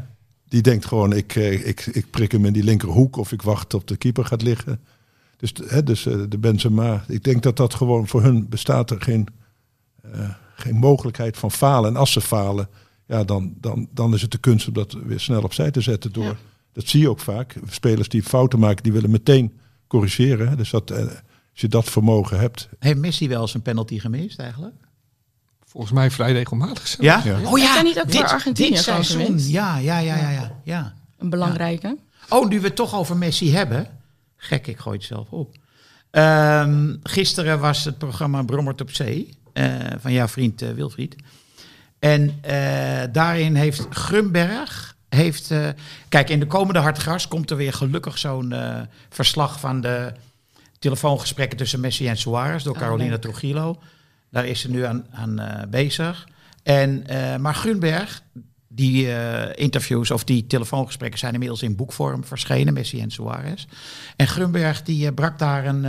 die 0.47 0.61
denkt 0.61 0.85
gewoon, 0.85 1.13
ik, 1.13 1.35
eh, 1.35 1.67
ik, 1.67 1.85
ik 1.85 2.09
prik 2.09 2.31
hem 2.31 2.45
in 2.45 2.53
die 2.53 2.63
linkerhoek 2.63 3.17
of 3.17 3.31
ik 3.31 3.41
wacht 3.41 3.69
tot 3.69 3.87
de 3.87 3.97
keeper 3.97 4.25
gaat 4.25 4.41
liggen. 4.41 4.79
Dus, 5.37 5.53
hè, 5.65 5.83
dus 5.83 6.05
eh, 6.05 6.17
de 6.29 6.37
Benzema, 6.37 7.03
ik 7.07 7.23
denk 7.23 7.43
dat 7.43 7.57
dat 7.57 7.73
gewoon 7.73 8.07
voor 8.07 8.21
hun 8.23 8.49
bestaat 8.49 8.91
er 8.91 9.01
geen, 9.01 9.27
eh, 10.01 10.29
geen 10.55 10.75
mogelijkheid 10.75 11.37
van 11.37 11.51
falen. 11.51 11.89
En 11.89 11.95
als 11.95 12.11
ze 12.11 12.21
falen, 12.21 12.69
ja, 13.07 13.23
dan, 13.23 13.53
dan, 13.59 13.87
dan 13.91 14.13
is 14.13 14.21
het 14.21 14.31
de 14.31 14.37
kunst 14.37 14.67
om 14.67 14.73
dat 14.73 14.97
weer 15.05 15.19
snel 15.19 15.41
opzij 15.43 15.71
te 15.71 15.81
zetten 15.81 16.11
door. 16.13 16.23
Ja. 16.23 16.35
Dat 16.75 16.87
zie 16.87 17.01
je 17.01 17.09
ook 17.09 17.19
vaak. 17.19 17.55
Spelers 17.69 18.09
die 18.09 18.23
fouten 18.23 18.59
maken, 18.59 18.83
die 18.83 18.91
willen 18.91 19.09
meteen 19.09 19.59
corrigeren. 19.87 20.57
Dus 20.57 20.69
dat, 20.69 20.91
eh, 20.91 20.97
als 20.97 21.61
je 21.61 21.67
dat 21.67 21.89
vermogen 21.89 22.39
hebt. 22.39 22.69
Heeft 22.79 22.97
Messi 22.97 23.27
wel 23.27 23.41
eens 23.41 23.53
een 23.53 23.61
penalty 23.61 23.99
gemist 23.99 24.39
eigenlijk? 24.39 24.75
Volgens 25.65 25.93
mij 25.93 26.11
vrij 26.11 26.31
regelmatig 26.31 26.87
zo. 26.87 27.03
Ja? 27.03 27.21
Ja. 27.25 27.39
Oh 27.39 27.73
hij 27.73 27.81
niet 27.81 27.99
ook 27.99 28.11
voor 28.11 28.23
Argentinië 28.23 28.69
dit 28.69 28.79
seizoen. 28.79 29.39
Ja, 29.39 29.77
ja, 29.77 29.99
ja, 29.99 30.15
ja, 30.15 30.29
ja, 30.29 30.59
ja. 30.63 30.93
Een 31.17 31.29
belangrijke. 31.29 31.97
Oh, 32.29 32.49
nu 32.49 32.59
we 32.59 32.67
het 32.67 32.75
toch 32.75 32.95
over 32.95 33.17
Messi 33.17 33.53
hebben. 33.53 33.87
Gek, 34.37 34.67
ik 34.67 34.77
gooi 34.77 34.97
het 34.97 35.05
zelf 35.05 35.29
op. 35.29 35.55
Ehm, 36.11 36.95
gisteren 37.03 37.59
was 37.59 37.83
het 37.83 37.97
programma 37.97 38.43
Brommert 38.43 38.81
op 38.81 38.91
Zee. 38.91 39.37
eh, 39.53 39.75
van 39.99 40.11
jouw 40.11 40.27
vriend 40.27 40.61
eh, 40.61 40.69
Wilfried. 40.69 41.15
En 41.99 42.37
eh, 42.41 43.03
daarin 43.11 43.55
heeft 43.55 43.87
Grunberg... 43.89 44.94
Heeft, 45.15 45.51
eh, 45.51 45.67
kijk, 46.09 46.29
in 46.29 46.39
de 46.39 46.47
komende 46.47 46.79
Hartgras 46.79 47.27
komt 47.27 47.51
er 47.51 47.57
weer 47.57 47.73
gelukkig 47.73 48.17
zo'n 48.17 48.51
eh, 48.51 48.81
verslag 49.09 49.59
van 49.59 49.81
de 49.81 50.13
telefoongesprekken 50.79 51.57
tussen 51.57 51.79
Messi 51.79 52.07
en 52.07 52.17
Suarez 52.17 52.63
door 52.63 52.73
Oh, 52.73 52.79
Carolina. 52.79 53.17
Trujillo. 53.17 53.81
Daar 54.31 54.45
is 54.45 54.59
ze 54.59 54.69
nu 54.69 54.85
aan, 54.85 55.05
aan 55.11 55.39
eh, 55.39 55.67
bezig. 55.69 56.27
En, 56.63 57.05
maar 57.41 57.55
Grunberg, 57.55 58.23
die 58.67 59.07
interviews 59.55 60.11
of 60.11 60.23
die 60.23 60.47
telefoongesprekken 60.47 61.19
zijn 61.19 61.33
inmiddels 61.33 61.63
in 61.63 61.75
boekvorm 61.75 62.23
verschenen, 62.23 62.73
Messi 62.73 63.01
en 63.01 63.11
Suarez. 63.11 63.65
En 64.15 64.27
Grunberg 64.27 64.81
die 64.83 65.13
brak 65.13 65.39
daar 65.39 65.65
een, 65.65 65.83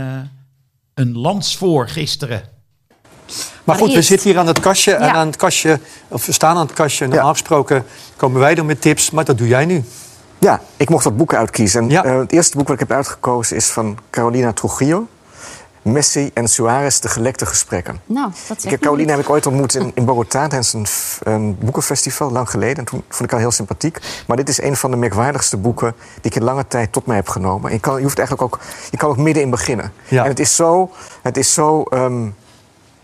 een 0.93 1.17
lans 1.17 1.57
voor 1.57 1.89
gisteren. 1.89 2.56
Maar 3.63 3.75
goed, 3.75 3.93
we 3.93 4.01
zitten 4.01 4.29
hier 4.29 4.39
aan 4.39 4.47
het 4.47 4.59
kastje. 4.59 4.93
En 4.93 5.05
Ja. 5.05 5.13
aan 5.13 5.27
het 5.27 5.35
kastje, 5.35 5.79
of 6.07 6.25
we 6.25 6.31
staan 6.31 6.55
aan 6.55 6.65
het 6.65 6.73
kastje. 6.73 7.03
En 7.03 7.09
normaal 7.09 7.31
gesproken 7.31 7.85
komen 8.15 8.39
wij 8.39 8.55
dan 8.55 8.65
met 8.65 8.81
tips. 8.81 9.11
Maar 9.11 9.25
dat 9.25 9.37
doe 9.37 9.47
jij 9.47 9.65
nu. 9.65 9.83
Ja, 10.39 10.61
ik 10.77 10.89
mocht 10.89 11.03
wat 11.03 11.17
boeken 11.17 11.37
uitkiezen. 11.37 11.81
En 11.81 11.89
Ja. 11.89 12.03
eh, 12.03 12.17
het 12.17 12.31
eerste 12.31 12.57
boek 12.57 12.67
wat 12.67 12.81
ik 12.81 12.87
heb 12.87 12.97
uitgekozen 12.97 13.55
is 13.55 13.65
van 13.65 13.97
Carolina 14.09 14.53
Trujillo. 14.53 15.07
Messi 15.81 16.31
en 16.33 16.47
Suarez, 16.47 16.99
de 16.99 17.07
gelekte 17.09 17.45
gesprekken. 17.45 17.99
Nou, 18.05 18.31
dat 18.47 18.63
Ik 18.63 18.69
heb 18.69 18.81
Carolina 18.81 19.11
heb 19.11 19.19
ik 19.19 19.29
ooit 19.29 19.45
ontmoet 19.45 19.75
in, 19.75 19.91
in 19.95 20.05
Bogota 20.05 20.47
tijdens 20.47 20.73
een, 21.23 21.57
boekenfestival, 21.59 22.31
lang 22.31 22.49
geleden. 22.49 22.77
En 22.77 22.85
toen 22.85 23.03
vond 23.09 23.23
ik 23.23 23.31
haar 23.31 23.39
heel 23.39 23.51
sympathiek. 23.51 23.99
Maar 24.27 24.37
dit 24.37 24.49
is 24.49 24.61
een 24.61 24.75
van 24.75 24.91
de 24.91 24.97
merkwaardigste 24.97 25.57
boeken 25.57 25.95
die 26.21 26.31
ik 26.31 26.35
in 26.35 26.43
lange 26.43 26.67
tijd 26.67 26.91
tot 26.91 27.05
mij 27.05 27.15
heb 27.15 27.29
genomen. 27.29 27.71
Je, 27.71 27.79
kan, 27.79 27.95
je 27.97 28.03
hoeft 28.03 28.17
eigenlijk 28.17 28.53
ook, 28.53 28.59
je 28.91 28.97
kan 28.97 29.09
ook 29.09 29.17
middenin 29.17 29.49
beginnen. 29.49 29.91
Ja. 30.07 30.23
En 30.23 30.29
het 30.29 30.39
is 30.39 30.55
zo, 30.55 30.91
het 31.21 31.37
is 31.37 31.53
zo 31.53 31.81
ehm, 31.83 32.27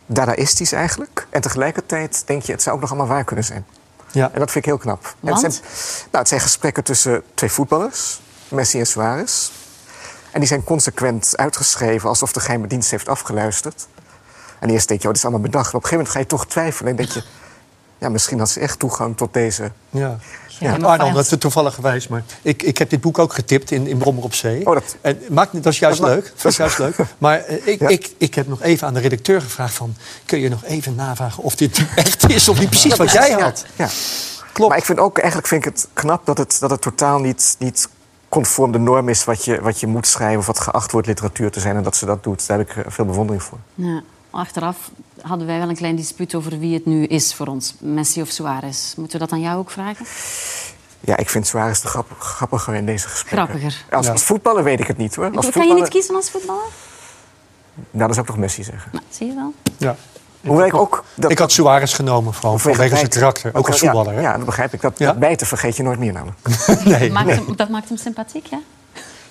dadaïstisch 0.06 0.72
eigenlijk. 0.72 1.28
En 1.30 1.42
tegelijkertijd 1.42 2.24
denk 2.26 2.44
je, 2.44 2.52
het 2.52 2.62
zou 2.62 2.76
ook 2.76 2.82
nog 2.82 2.90
allemaal 2.90 3.08
waar 3.08 3.24
kunnen 3.24 3.46
zijn. 3.46 3.66
Ja. 4.12 4.32
En 4.34 4.40
dat 4.40 4.52
vind 4.52 4.66
ik 4.66 4.72
heel 4.72 4.80
knap. 4.80 5.04
En 5.04 5.10
het, 5.20 5.42
Want? 5.42 5.54
zijn, 5.54 5.66
nou, 6.04 6.18
het 6.18 6.28
zijn 6.28 6.42
gesprekken 6.42 6.84
tussen 6.84 7.24
twee 7.34 7.52
voetballers, 7.52 8.22
Messi 8.48 8.80
en 8.80 8.88
Suarez. 8.88 9.52
En 10.32 10.40
die 10.40 10.48
zijn 10.48 10.64
consequent 10.64 11.38
uitgeschreven 11.38 12.10
alsof 12.10 12.34
de 12.34 12.40
geheime 12.40 12.68
dienst 12.68 12.92
heeft 12.92 13.08
afgeluisterd. 13.08 13.88
En 14.60 14.70
eerst 14.70 14.88
denk 14.88 15.02
je, 15.02 15.08
oh, 15.08 15.14
dit 15.14 15.24
is 15.24 15.30
allemaal 15.30 15.50
bedacht. 15.50 15.66
Maar 15.66 15.76
op 15.76 15.84
een 15.84 15.90
gegeven 15.90 16.14
moment 16.14 16.16
ga 16.16 16.20
je 16.20 16.44
toch 16.44 16.52
twijfelen 16.52 16.92
en 16.92 16.98
denk 16.98 17.10
je... 17.10 17.24
ja, 17.98 18.10
misschien 18.10 18.40
had 18.40 18.50
ze 18.50 18.60
echt 18.60 18.80
toegang 18.80 19.18
tot 19.18 19.34
deze... 19.34 19.72
Ja. 19.90 20.20
Ja. 20.64 20.76
Ja, 20.78 20.86
Arno, 20.86 21.12
dat 21.12 21.32
is 21.32 21.38
toevallig 21.40 21.74
geweest. 21.76 22.10
Maar 22.10 22.24
ik, 22.42 22.64
ik 22.64 22.78
heb 22.78 22.90
dit 22.90 23.02
boek 23.02 23.20
ook 23.20 23.34
getipt 23.34 23.72
in, 23.72 23.88
in 23.88 23.98
Brommer 23.98 24.24
op 24.24 24.34
Zee. 24.34 24.66
Oh, 24.68 24.74
dat- 24.74 24.96
en 25.02 25.20
maakt, 25.30 25.54
dat 25.64 25.74
is 25.74 25.80
juist 25.80 26.00
Dat 26.00 26.10
leuk. 26.10 26.34
Dat 26.42 26.52
is 26.52 26.58
juist 26.58 26.78
leuk. 26.78 26.96
Maar 27.18 27.40
eh, 27.40 27.68
ik, 27.68 27.80
Ja. 27.80 27.88
ik, 27.88 28.12
ik 28.18 28.36
heb 28.36 28.48
nog 28.48 28.62
even 28.62 28.88
aan 28.88 28.94
de 28.94 29.00
redacteur 29.00 29.42
gevraagd 29.42 29.74
van... 29.74 29.96
kun 30.26 30.40
je 30.40 30.50
nog 30.50 30.64
even 30.64 30.96
navragen 30.96 31.44
of 31.44 31.56
dit 31.56 31.82
echt 31.96 32.30
is 32.30 32.50
of 32.50 32.60
niet 32.60 32.70
precies 32.70 32.96
wat 32.96 33.12
jij 33.12 33.32
had? 33.32 33.66
Ja. 33.76 33.88
Klopt. 34.52 34.70
Maar 34.70 34.80
ik 34.80 34.86
vind 34.86 35.00
ook, 35.00 35.18
eigenlijk 35.18 35.48
vind 35.48 35.66
ik 35.66 35.72
het 35.74 35.88
knap 35.94 36.26
dat 36.26 36.38
het, 36.38 36.58
dat 36.60 36.70
het 36.70 36.82
totaal 36.82 37.20
niet, 37.20 37.56
niet 37.60 37.90
conform 38.30 38.72
de 38.72 38.80
norm 38.80 39.10
is... 39.10 39.24
Wat 39.24 39.46
je, 39.46 39.62
wat 39.62 39.80
je 39.80 39.88
moet 39.88 40.08
schrijven 40.08 40.40
of 40.40 40.46
wat 40.46 40.60
geacht 40.60 40.92
wordt 40.92 41.08
literatuur 41.08 41.52
te 41.52 41.60
zijn. 41.60 41.76
En 41.76 41.84
dat 41.84 41.96
ze 41.96 42.06
dat 42.06 42.24
doet, 42.24 42.48
daar 42.48 42.58
heb 42.58 42.70
ik 42.70 42.76
eh, 42.76 42.84
veel 42.92 43.06
bewondering 43.06 43.44
voor. 43.44 43.58
Ja, 43.76 44.02
achteraf 44.34 44.78
hadden 45.22 45.48
wij 45.48 45.60
wel 45.60 45.70
een 45.70 45.76
klein 45.76 45.96
dispuut 45.96 46.36
over 46.36 46.60
wie 46.60 46.74
het 46.74 46.86
nu 46.86 47.06
is 47.06 47.34
voor 47.34 47.48
ons. 47.48 47.74
Messi 47.80 48.22
of 48.22 48.30
Suarez. 48.30 48.94
Moeten 48.96 49.20
we 49.20 49.26
dat 49.26 49.34
aan 49.34 49.42
jou 49.42 49.58
ook 49.58 49.72
vragen? 49.72 50.06
Ja, 51.00 51.18
ik 51.18 51.30
vind 51.30 51.48
Suarez 51.48 51.80
de 51.82 51.88
grap, 51.88 52.12
grappiger 52.20 52.74
in 52.76 52.86
deze 52.86 53.08
gesprekken. 53.08 53.48
Grappiger. 53.48 53.84
Als, 53.92 54.06
Ja. 54.06 54.12
als 54.12 54.24
voetballer 54.24 54.64
weet 54.64 54.80
ik 54.80 54.88
het 54.88 54.98
niet 54.98 55.16
hoor. 55.16 55.26
Als 55.26 55.34
kan 55.36 55.46
je 55.46 55.52
voetballer- 55.52 55.82
niet 55.82 55.90
kiezen 55.90 56.16
als 56.16 56.30
voetballer? 56.30 56.64
Nou, 57.92 58.06
dat 58.06 58.14
zou 58.16 58.20
ik 58.20 58.26
toch 58.26 58.38
Messi 58.38 58.64
zeggen. 58.64 58.90
Nou, 58.92 59.04
zie 59.10 59.28
je 59.28 59.34
wel. 59.36 59.54
Ja. 59.78 59.96
Hoewel 60.42 60.66
ik 60.66 60.74
ook... 60.74 61.04
Dat, 61.16 61.32
Ik 61.32 61.38
had 61.40 61.52
Suarez 61.52 61.96
genomen, 61.96 62.34
vooral 62.34 62.58
vanwege 62.58 62.96
zijn 62.96 63.10
karakter. 63.10 63.56
Ook 63.56 63.68
als 63.68 63.80
ja, 63.80 63.92
voetballer. 63.92 64.14
hè? 64.20 64.22
Ja, 64.22 64.36
dat 64.38 64.46
begrijp 64.46 64.74
ik. 64.74 64.82
Dat, 64.82 64.98
Ja. 65.00 65.06
dat 65.06 65.20
bijten 65.20 65.48
vergeet 65.48 65.76
je 65.78 65.84
nooit 65.84 66.00
meer 66.00 66.14
namelijk. 66.14 66.38
nee, 66.86 67.12
Maakt 67.12 67.26
nee. 67.28 67.36
hem, 67.36 67.56
dat 67.56 67.70
maakt 67.70 67.88
hem 67.90 67.98
sympathiek, 67.98 68.46
ja? 68.46 68.60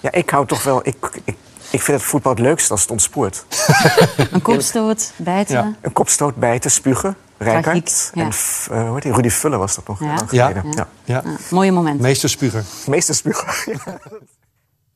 Ja, 0.00 0.12
ik 0.12 0.30
hou 0.30 0.46
toch 0.46 0.62
wel... 0.62 0.80
Ik, 0.82 0.96
ik, 1.24 1.36
ik 1.73 1.83
vind 1.83 1.99
het 1.99 2.03
voetbal 2.03 2.33
het 2.33 2.41
leukste 2.41 2.70
als 2.70 2.81
het 2.81 2.91
ontspoort. 2.91 3.45
Een 4.31 4.43
kopstoot, 4.43 5.12
bijten. 5.16 5.55
Ja. 5.55 5.75
Een 5.81 5.93
kopstoot, 5.93 6.37
bijten, 6.37 6.70
spugen. 6.70 7.16
Rijkaard. 7.39 7.64
Tragiek, 7.64 8.14
ja. 8.14 8.23
En 8.23 8.79
eh, 8.79 8.85
hoe 8.87 8.95
heet 8.95 9.03
die? 9.03 9.12
Rudy 9.12 9.29
Vuller 9.29 9.59
was 9.59 9.75
dat 9.75 9.87
nog. 9.89 10.01
Ja. 10.01 10.53
lang 10.53 10.87
Ja. 11.05 11.23
mooie 11.51 11.73
moment. 11.73 12.01
Meester 12.01 12.29
Spuger. 12.29 12.64
Meester 12.87 13.14
spugen. 13.14 13.73
Ja. 13.85 13.99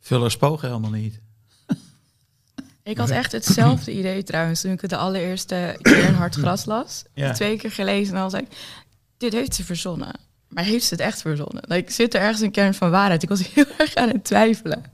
Vullers 0.01 0.35
spogen 0.35 0.68
helemaal 0.68 0.91
niet. 0.91 1.20
Ik 2.83 2.99
had 2.99 3.11
echt 3.11 3.33
hetzelfde 3.33 3.93
idee 3.93 4.22
trouwens 4.22 4.61
toen 4.61 4.72
ik 4.72 4.81
het 4.81 4.91
de 4.91 4.97
allereerste 4.97 5.79
keer 5.83 6.05
in 6.05 6.14
Hard 6.14 6.35
Gras 6.35 6.64
las. 6.64 7.05
Ja. 7.14 7.33
Twee 7.33 7.57
keer 7.57 7.70
gelezen 7.70 8.14
en 8.14 8.20
dan 8.20 8.31
zei 8.31 8.43
ik, 8.43 8.57
dit 9.16 9.33
heeft 9.33 9.55
ze 9.55 9.64
verzonnen. 9.64 10.20
Maar 10.49 10.64
heeft 10.64 10.85
ze 10.85 10.95
het 10.95 11.03
echt 11.03 11.20
verzonnen? 11.20 11.62
Like, 11.66 11.93
zit 11.93 12.14
er 12.14 12.20
ergens 12.20 12.41
een 12.41 12.51
kern 12.51 12.74
van 12.74 12.91
waarheid? 12.91 13.22
Ik 13.22 13.29
was 13.29 13.53
heel 13.55 13.64
erg 13.79 13.95
aan 13.95 14.09
het 14.09 14.24
twijfelen. 14.24 14.85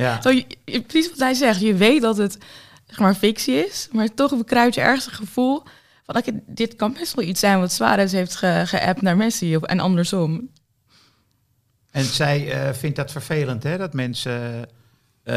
Ja. 0.00 0.20
Zo, 0.22 0.30
je- 0.30 0.46
je- 0.64 0.80
precies 0.82 1.10
wat 1.10 1.18
hij 1.18 1.34
zegt, 1.34 1.60
je 1.60 1.74
weet 1.74 2.02
dat 2.02 2.16
het 2.16 2.38
zeg 2.86 2.98
maar 2.98 3.14
fictie 3.14 3.54
is, 3.66 3.88
maar 3.92 4.14
toch 4.14 4.36
bekruid 4.36 4.74
je 4.74 4.80
ergens 4.80 5.06
een 5.06 5.12
gevoel 5.12 5.62
van 6.06 6.16
oké, 6.16 6.30
dit 6.46 6.76
kan 6.76 6.92
best 6.92 7.14
wel 7.14 7.24
iets 7.24 7.40
zijn 7.40 7.58
wat 7.60 7.72
Suarez 7.72 8.12
heeft 8.12 8.36
ge- 8.36 8.62
geappt 8.66 9.02
naar 9.02 9.16
Messi 9.16 9.56
of, 9.56 9.62
en 9.62 9.80
andersom. 9.80 10.48
En 11.90 12.04
zij 12.04 12.52
eh, 12.52 12.72
vindt 12.74 12.96
dat 12.96 13.12
vervelend, 13.12 13.62
hè? 13.62 13.78
Dat 13.78 13.92
mensen... 13.94 14.66
eh, 15.22 15.34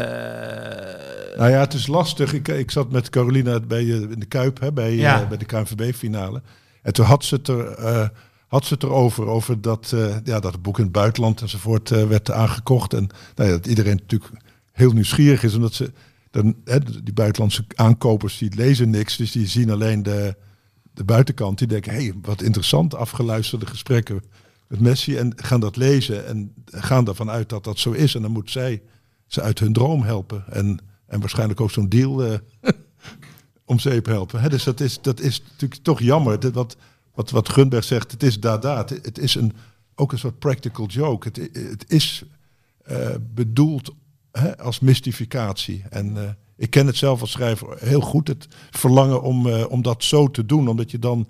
Nou 1.36 1.50
ja, 1.50 1.60
het 1.60 1.72
is 1.74 1.86
lastig. 1.86 2.32
Ik, 2.32 2.48
ik 2.48 2.70
zat 2.70 2.90
met 2.92 3.10
Carolina 3.10 3.60
bij, 3.60 3.80
eh, 3.82 4.00
in 4.00 4.18
de 4.18 4.26
Kuip 4.26 4.60
hè, 4.60 4.72
bij, 4.72 4.94
Ja. 4.94 5.26
bij 5.26 5.36
de 5.36 5.44
KNVB-finale. 5.44 6.42
En 6.82 6.92
toen 6.92 7.04
had 7.06 7.24
ze 7.24 7.34
het, 7.34 7.48
er, 7.48 7.68
eh, 7.72 8.08
had 8.48 8.64
ze 8.66 8.74
het 8.74 8.82
erover, 8.82 9.26
over 9.26 9.60
dat, 9.60 9.90
eh, 9.94 10.16
ja, 10.24 10.40
dat 10.40 10.52
het 10.52 10.62
boek 10.62 10.76
in 10.78 10.84
het 10.84 10.92
buitenland 10.92 11.40
enzovoort 11.40 11.90
eh, 11.90 12.04
werd 12.06 12.30
aangekocht. 12.30 12.92
En 12.92 13.06
nou 13.34 13.48
ja, 13.50 13.56
dat 13.56 13.66
iedereen 13.66 13.96
natuurlijk 13.96 14.32
heel 14.74 14.92
nieuwsgierig 14.92 15.42
is, 15.42 15.54
omdat 15.54 15.74
ze, 15.74 15.92
dan, 16.30 16.56
hè, 16.64 16.78
die 17.02 17.14
buitenlandse 17.14 17.64
aankopers 17.74 18.38
die 18.38 18.54
lezen 18.54 18.90
niks, 18.90 19.16
dus 19.16 19.32
die 19.32 19.46
zien 19.46 19.70
alleen 19.70 20.02
de, 20.02 20.36
de 20.92 21.04
buitenkant. 21.04 21.58
Die 21.58 21.68
denken, 21.68 21.92
hé, 21.92 22.02
hey, 22.02 22.14
wat 22.22 22.42
interessant, 22.42 22.94
afgeluisterde 22.94 23.66
gesprekken 23.66 24.22
met 24.68 24.80
Messi. 24.80 25.16
En 25.16 25.32
gaan 25.36 25.60
dat 25.60 25.76
lezen 25.76 26.26
en 26.26 26.52
gaan 26.64 27.08
ervan 27.08 27.30
uit 27.30 27.48
dat 27.48 27.64
dat 27.64 27.78
zo 27.78 27.90
is. 27.90 28.14
En 28.14 28.22
dan 28.22 28.30
moet 28.30 28.50
zij 28.50 28.82
ze 29.26 29.42
uit 29.42 29.58
hun 29.58 29.72
droom 29.72 30.02
helpen. 30.02 30.44
En, 30.48 30.78
en 31.06 31.20
waarschijnlijk 31.20 31.60
ook 31.60 31.70
zo'n 31.70 31.88
deal 31.88 32.24
eh, 32.24 32.38
om 33.64 33.78
zeep 33.78 34.06
helpen. 34.06 34.40
Hè, 34.40 34.48
dus 34.48 34.64
dat 34.64 34.80
is, 34.80 34.98
dat 35.02 35.20
is 35.20 35.42
natuurlijk 35.50 35.82
toch 35.82 36.00
jammer. 36.00 36.52
Wat, 36.52 36.76
wat, 37.14 37.30
wat 37.30 37.48
Gunberg 37.48 37.84
zegt, 37.84 38.10
het 38.10 38.22
is 38.22 38.40
dada. 38.40 38.84
Het, 39.02 39.18
is 39.18 39.34
een, 39.34 39.52
ook 39.94 40.12
een 40.12 40.18
soort 40.18 40.38
practical 40.38 40.86
joke. 40.86 41.28
Het, 41.28 41.50
het 41.52 41.84
is 41.90 42.24
eh, 42.84 43.14
bedoeld 43.34 43.94
als 44.58 44.80
mystificatie. 44.80 45.84
En 45.90 46.16
eh, 46.16 46.30
ik 46.56 46.70
ken 46.70 46.86
het 46.86 46.96
zelf 46.96 47.20
als 47.20 47.30
schrijver 47.30 47.76
heel 47.78 48.00
goed. 48.00 48.28
Het 48.28 48.48
verlangen 48.70 49.22
om, 49.22 49.46
eh, 49.46 49.70
om 49.70 49.82
dat 49.82 50.04
zo 50.04 50.30
te 50.30 50.46
doen. 50.46 50.68
Omdat 50.68 50.90
je 50.90 50.98
dan 50.98 51.28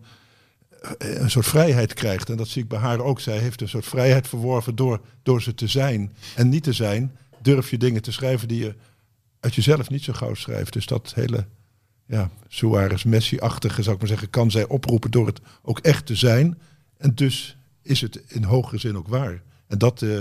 eh, 0.80 1.20
een 1.20 1.30
soort 1.30 1.46
vrijheid 1.46 1.94
krijgt. 1.94 2.30
En 2.30 2.36
dat 2.36 2.48
zie 2.48 2.62
ik 2.62 2.68
bij 2.68 2.78
haar 2.78 3.00
ook. 3.00 3.20
Zij 3.20 3.38
heeft 3.38 3.60
een 3.60 3.68
soort 3.68 3.86
vrijheid 3.86 4.28
verworven 4.28 4.74
door, 4.74 5.00
door 5.22 5.42
ze 5.42 5.54
te 5.54 5.66
zijn. 5.66 6.12
En 6.34 6.48
niet 6.48 6.62
te 6.62 6.72
zijn, 6.72 7.16
durf 7.42 7.70
je 7.70 7.78
dingen 7.78 8.02
te 8.02 8.12
schrijven 8.12 8.48
die 8.48 8.58
je 8.58 8.74
uit 9.40 9.54
jezelf 9.54 9.90
niet 9.90 10.04
zo 10.04 10.12
gauw 10.12 10.34
schrijft. 10.34 10.72
Dus 10.72 10.86
dat 10.86 11.12
hele 11.14 11.46
ja, 12.06 12.30
Suarez 12.48 13.04
Messi-achtige, 13.04 13.82
zou 13.82 13.94
ik 13.94 14.00
maar 14.00 14.10
zeggen, 14.10 14.30
kan 14.30 14.50
zij 14.50 14.66
oproepen 14.66 15.10
door 15.10 15.26
het 15.26 15.40
ook 15.62 15.78
echt 15.78 16.06
te 16.06 16.14
zijn. 16.14 16.58
En 16.96 17.14
dus 17.14 17.56
is 17.82 18.00
het 18.00 18.22
in 18.28 18.42
hogere 18.42 18.78
zin 18.78 18.96
ook 18.96 19.08
waar. 19.08 19.42
En 19.66 19.78
dat, 19.78 20.02
eh, 20.02 20.20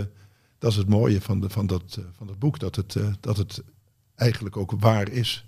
dat 0.63 0.71
is 0.71 0.77
het 0.77 0.89
mooie 0.89 1.21
van, 1.21 1.39
de, 1.39 1.49
van, 1.49 1.67
dat, 1.67 1.83
eh, 1.99 2.03
van 2.17 2.27
dat 2.27 2.39
boek, 2.39 2.59
dat 2.59 2.75
het, 2.75 2.95
eh, 2.95 3.07
dat 3.19 3.37
het 3.37 3.63
eigenlijk 4.15 4.57
ook 4.57 4.73
waar 4.79 5.09
is. 5.09 5.45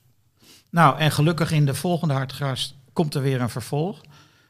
Nou, 0.69 0.99
en 0.99 1.11
gelukkig 1.11 1.51
in 1.51 1.65
de 1.65 1.73
volgende 1.73 2.13
Hartgras 2.13 2.77
komt 2.93 3.15
er 3.15 3.21
weer 3.21 3.41
een 3.41 3.49
vervolg. 3.49 4.01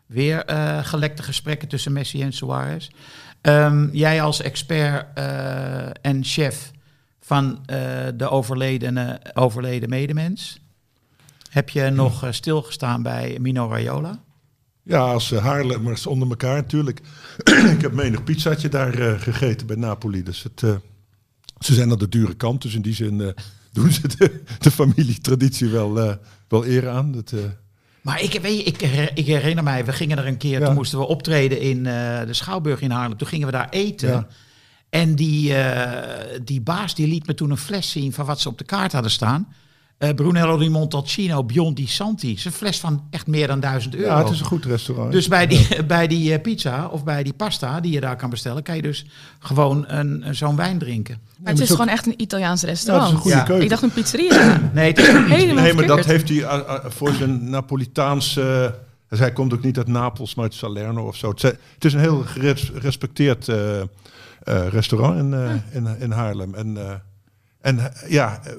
Weer 0.06 0.46
eh, 0.46 0.86
gelekte 0.86 1.24
gesprekken 1.24 1.68
tussen 1.68 1.92
Messi 1.92 2.22
en 2.22 2.34
Suarez. 2.34 2.88
Ehm, 3.42 3.90
jij 3.92 4.22
als 4.22 4.42
expert 4.42 5.20
en 6.02 6.24
chef 6.24 6.72
van 7.20 7.64
de 8.16 8.30
overledene, 8.30 9.22
overleden 9.34 9.90
medemens. 9.90 10.60
Heb 11.56 11.70
je 11.70 11.90
nog 11.90 12.24
eh, 12.24 12.32
stilgestaan 12.32 13.02
bij 13.02 13.38
Mino 13.42 13.70
Raiola? 13.70 14.20
Ja, 14.88 15.00
als 15.00 15.32
uh, 15.32 15.44
Haarlemmers 15.44 16.06
onder 16.08 16.30
elkaar 16.30 16.56
natuurlijk. 16.56 17.00
ik 17.76 17.82
heb 17.82 17.92
menig 17.94 18.24
pizzaatje 18.24 18.70
daar 18.70 18.94
eh, 19.00 19.20
gegeten 19.22 19.68
bij 19.68 19.76
Napoli. 19.76 20.24
Dus 20.24 20.44
het, 20.44 20.64
eh, 20.64 20.76
ze 21.60 21.74
zijn 21.74 21.92
aan 21.92 21.98
de 21.98 22.10
dure 22.10 22.34
kant. 22.36 22.62
Dus 22.62 22.74
in 22.76 22.82
die 22.82 22.94
zin 22.94 23.22
eh, 23.22 23.28
doen 23.74 23.92
ze 23.92 24.08
de, 24.18 24.42
de 24.60 24.72
familietraditie 24.72 25.68
wel, 25.70 26.00
eh, 26.00 26.16
wel 26.48 26.66
eer 26.66 26.90
aan. 26.90 27.12
Dat, 27.12 27.32
eh, 27.32 27.40
Maar 28.02 28.22
ik, 28.22 28.40
weet 28.42 28.58
je, 28.58 28.64
ik, 28.64 28.82
ik 29.14 29.26
herinner 29.26 29.64
mij, 29.64 29.86
we 29.86 29.94
gingen 29.94 30.18
er 30.18 30.28
een 30.28 30.38
keer, 30.38 30.60
Ja. 30.60 30.66
toen 30.66 30.76
moesten 30.76 31.00
we 31.00 31.06
optreden 31.08 31.60
in 31.62 31.78
eh, 31.86 32.26
de 32.26 32.34
Schouwburg 32.34 32.82
in 32.82 32.92
Haarlem. 32.92 33.18
Toen 33.18 33.28
gingen 33.28 33.46
we 33.46 33.52
daar 33.52 33.70
eten. 33.70 34.10
Ja. 34.10 34.28
En 34.90 35.16
die, 35.16 35.54
eh, 35.56 36.40
die 36.44 36.62
baas 36.62 36.96
die 36.96 37.08
liet 37.08 37.28
me 37.28 37.34
toen 37.34 37.52
een 37.52 37.58
fles 37.58 37.92
zien 37.92 38.14
van 38.14 38.26
wat 38.26 38.40
ze 38.40 38.50
op 38.50 38.58
de 38.58 38.64
kaart 38.64 38.92
hadden 38.92 39.12
staan. 39.12 39.48
Eh, 39.98 40.10
Brunello 40.14 40.58
di 40.58 40.70
Montalcino 40.70 41.44
Biondi 41.44 41.88
Santi. 41.88 42.30
Het 42.30 42.38
is 42.38 42.46
een 42.46 42.52
fles 42.52 42.80
van 42.80 43.04
echt 43.10 43.28
meer 43.28 43.48
dan 43.48 43.60
1000 43.60 43.96
euro. 43.96 44.08
ja, 44.08 44.18
het 44.24 44.30
is 44.34 44.40
een 44.40 44.46
goed 44.46 44.66
restaurant. 44.66 45.12
Dus 45.12 45.28
bij 45.28 45.48
die, 45.48 45.68
bij 45.86 46.08
die 46.08 46.34
eh, 46.34 46.42
pizza 46.42 46.88
of 46.88 47.04
bij 47.04 47.24
die 47.24 47.34
pasta 47.34 47.80
die 47.80 47.92
je 47.92 48.00
daar 48.00 48.16
kan 48.16 48.30
bestellen, 48.30 48.64
kan 48.64 48.76
je 48.76 48.82
dus 48.82 49.06
gewoon 49.40 49.84
een, 49.88 50.28
een- 50.28 50.36
zo'n 50.36 50.56
wijn 50.56 50.78
drinken. 50.78 51.20
Maar 51.40 51.52
het 51.54 51.62
is 51.62 51.70
gewoon 51.70 51.88
echt 51.88 52.06
een 52.08 52.22
Italiaans 52.22 52.62
Ja, 52.62 52.68
restaurant. 52.68 53.08
het 53.10 53.12
is 53.12 53.16
een 53.18 53.22
goede 53.32 53.38
Ja. 53.38 53.44
keuken. 53.44 53.64
Ik 53.64 53.70
dacht 53.70 53.84
een 53.84 53.92
pizzeria. 53.94 54.62
Nee, 54.74 54.88
het 54.88 54.98
is 54.98 55.08
niet. 55.14 55.26
Helemaal 55.28 55.64
Nee, 55.64 55.74
maar 55.74 55.86
dat 55.88 56.06
heeft 56.06 56.30
hij 56.30 56.38
uh, 56.38 56.44
uh, 56.68 56.86
voor 56.86 57.14
zijn 57.14 57.50
Napolitaans. 57.50 58.38
eh, 58.38 58.66
dus 59.10 59.20
hij 59.20 59.34
komt 59.34 59.54
ook 59.54 59.64
niet 59.64 59.78
uit 59.78 59.88
Napels, 59.88 60.36
maar 60.36 60.46
uit 60.46 60.54
Salerno 60.54 61.08
of 61.08 61.16
zo. 61.16 61.30
Het, 61.30 61.58
is 61.80 61.94
een 61.94 62.00
heel 62.00 62.22
geres- 62.22 62.72
gerespecteerd 62.74 63.48
eh, 63.48 63.80
eh, 63.82 63.88
restaurant 64.70 65.18
in, 65.20 65.34
eh, 65.34 65.76
in, 65.76 65.88
in 66.00 66.12
Haarlem. 66.12 66.54
En, 66.56 66.78
eh, 66.78 66.92
en 67.62 67.80
eh, 67.80 68.10
ja, 68.12 68.40
eh, 68.44 68.54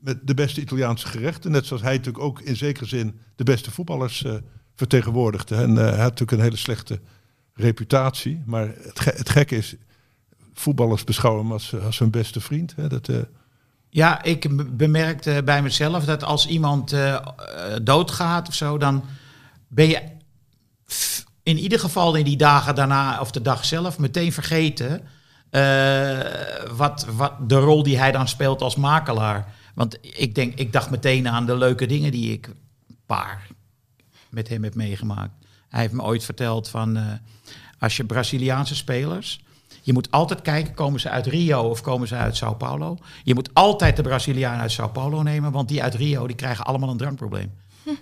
met 0.00 0.18
de 0.22 0.34
beste 0.34 0.60
Italiaanse 0.60 1.06
gerechten. 1.06 1.50
Net 1.50 1.66
zoals 1.66 1.82
hij 1.82 1.96
natuurlijk 1.96 2.24
ook 2.24 2.40
in 2.40 2.56
zekere 2.56 2.86
zin 2.86 3.20
de 3.36 3.44
beste 3.44 3.70
voetballers 3.70 4.24
eh, 4.24 4.32
vertegenwoordigde. 4.74 5.54
En 5.56 5.70
eh, 5.70 5.84
hij 5.84 5.90
had 5.90 5.98
natuurlijk 5.98 6.32
een 6.32 6.40
hele 6.44 6.56
slechte 6.56 7.00
reputatie. 7.54 8.42
Maar 8.46 8.66
het, 8.82 9.00
ge- 9.00 9.14
het 9.16 9.28
gekke 9.28 9.56
is, 9.56 9.74
voetballers 10.54 11.04
beschouwen 11.04 11.42
hem 11.42 11.52
als, 11.52 11.74
als 11.84 11.98
hun 11.98 12.10
beste 12.10 12.40
vriend. 12.40 12.74
Hè? 12.76 12.88
Dat, 12.88 13.08
eh, 13.08 13.16
Ja, 13.90 14.22
ik 14.22 14.76
bemerkte 14.76 15.42
bij 15.44 15.62
mezelf 15.62 16.04
dat 16.04 16.24
als 16.24 16.46
iemand 16.46 16.94
doodgaat 17.82 18.48
of 18.48 18.54
zo, 18.54 18.78
dan 18.78 19.04
ben 19.68 19.88
je 19.88 20.00
in 21.42 21.58
ieder 21.58 21.80
geval 21.80 22.14
in 22.14 22.24
die 22.24 22.36
dagen 22.36 22.74
daarna 22.74 23.20
of 23.20 23.30
de 23.30 23.42
dag 23.42 23.64
zelf 23.64 23.98
meteen 23.98 24.32
vergeten 24.32 25.00
wat, 26.76 27.06
wat 27.16 27.32
de 27.48 27.58
rol 27.58 27.82
die 27.82 27.98
hij 27.98 28.12
dan 28.12 28.28
speelt 28.28 28.62
als 28.62 28.76
makelaar. 28.76 29.54
Want 29.78 29.98
ik 30.00 30.34
denk, 30.34 30.54
ik 30.54 30.72
dacht 30.72 30.90
meteen 30.90 31.28
aan 31.28 31.46
de 31.46 31.56
leuke 31.56 31.86
dingen 31.86 32.10
die 32.10 32.32
ik 32.32 32.46
een 32.46 32.96
paar 33.06 33.46
met 34.30 34.48
hem 34.48 34.64
heb 34.64 34.74
meegemaakt. 34.74 35.32
Hij 35.68 35.80
heeft 35.80 35.92
me 35.92 36.02
ooit 36.02 36.24
verteld 36.24 36.68
van 36.68 36.96
eh, 36.96 37.04
als 37.78 37.96
je 37.96 38.04
Braziliaanse 38.04 38.74
spelers. 38.74 39.40
Je 39.82 39.92
moet 39.92 40.10
altijd 40.10 40.42
kijken, 40.42 40.74
komen 40.74 41.00
ze 41.00 41.10
uit 41.10 41.26
Rio 41.26 41.60
of 41.62 41.80
komen 41.80 42.08
ze 42.08 42.14
uit 42.14 42.36
Sao 42.36 42.54
Paulo? 42.54 42.96
Je 43.24 43.34
moet 43.34 43.50
altijd 43.52 43.96
de 43.96 44.02
Brazilianen 44.02 44.60
uit 44.60 44.72
Sao 44.72 44.88
Paulo 44.88 45.22
nemen, 45.22 45.52
want 45.52 45.68
die 45.68 45.82
uit 45.82 45.94
Rio 45.94 46.26
die 46.26 46.36
krijgen 46.36 46.64
allemaal 46.64 46.90
een 46.90 46.96
drankprobleem. 46.96 47.52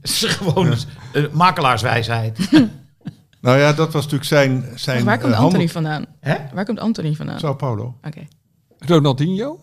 Het 0.00 0.10
is 0.10 0.24
gewoon 0.24 0.74
een 1.12 1.28
makelaarswijsheid. 1.32 2.50
nou 3.40 3.58
ja, 3.58 3.72
dat 3.72 3.92
was 3.92 4.02
natuurlijk 4.02 4.24
zijn. 4.24 4.64
zijn 4.74 5.04
Waar 5.04 5.18
komt 5.18 5.32
eh, 5.32 5.38
Anthony 5.38 5.66
handel- 5.66 5.82
vandaan? 5.82 6.06
Hè? 6.20 6.36
Waar 6.54 6.64
komt 6.64 6.78
Anthony 6.80 7.14
vandaan? 7.14 7.38
Sao 7.38 7.54
Paulo. 7.54 7.98
Oké. 8.02 8.26
Ronaldinho? 8.78 9.60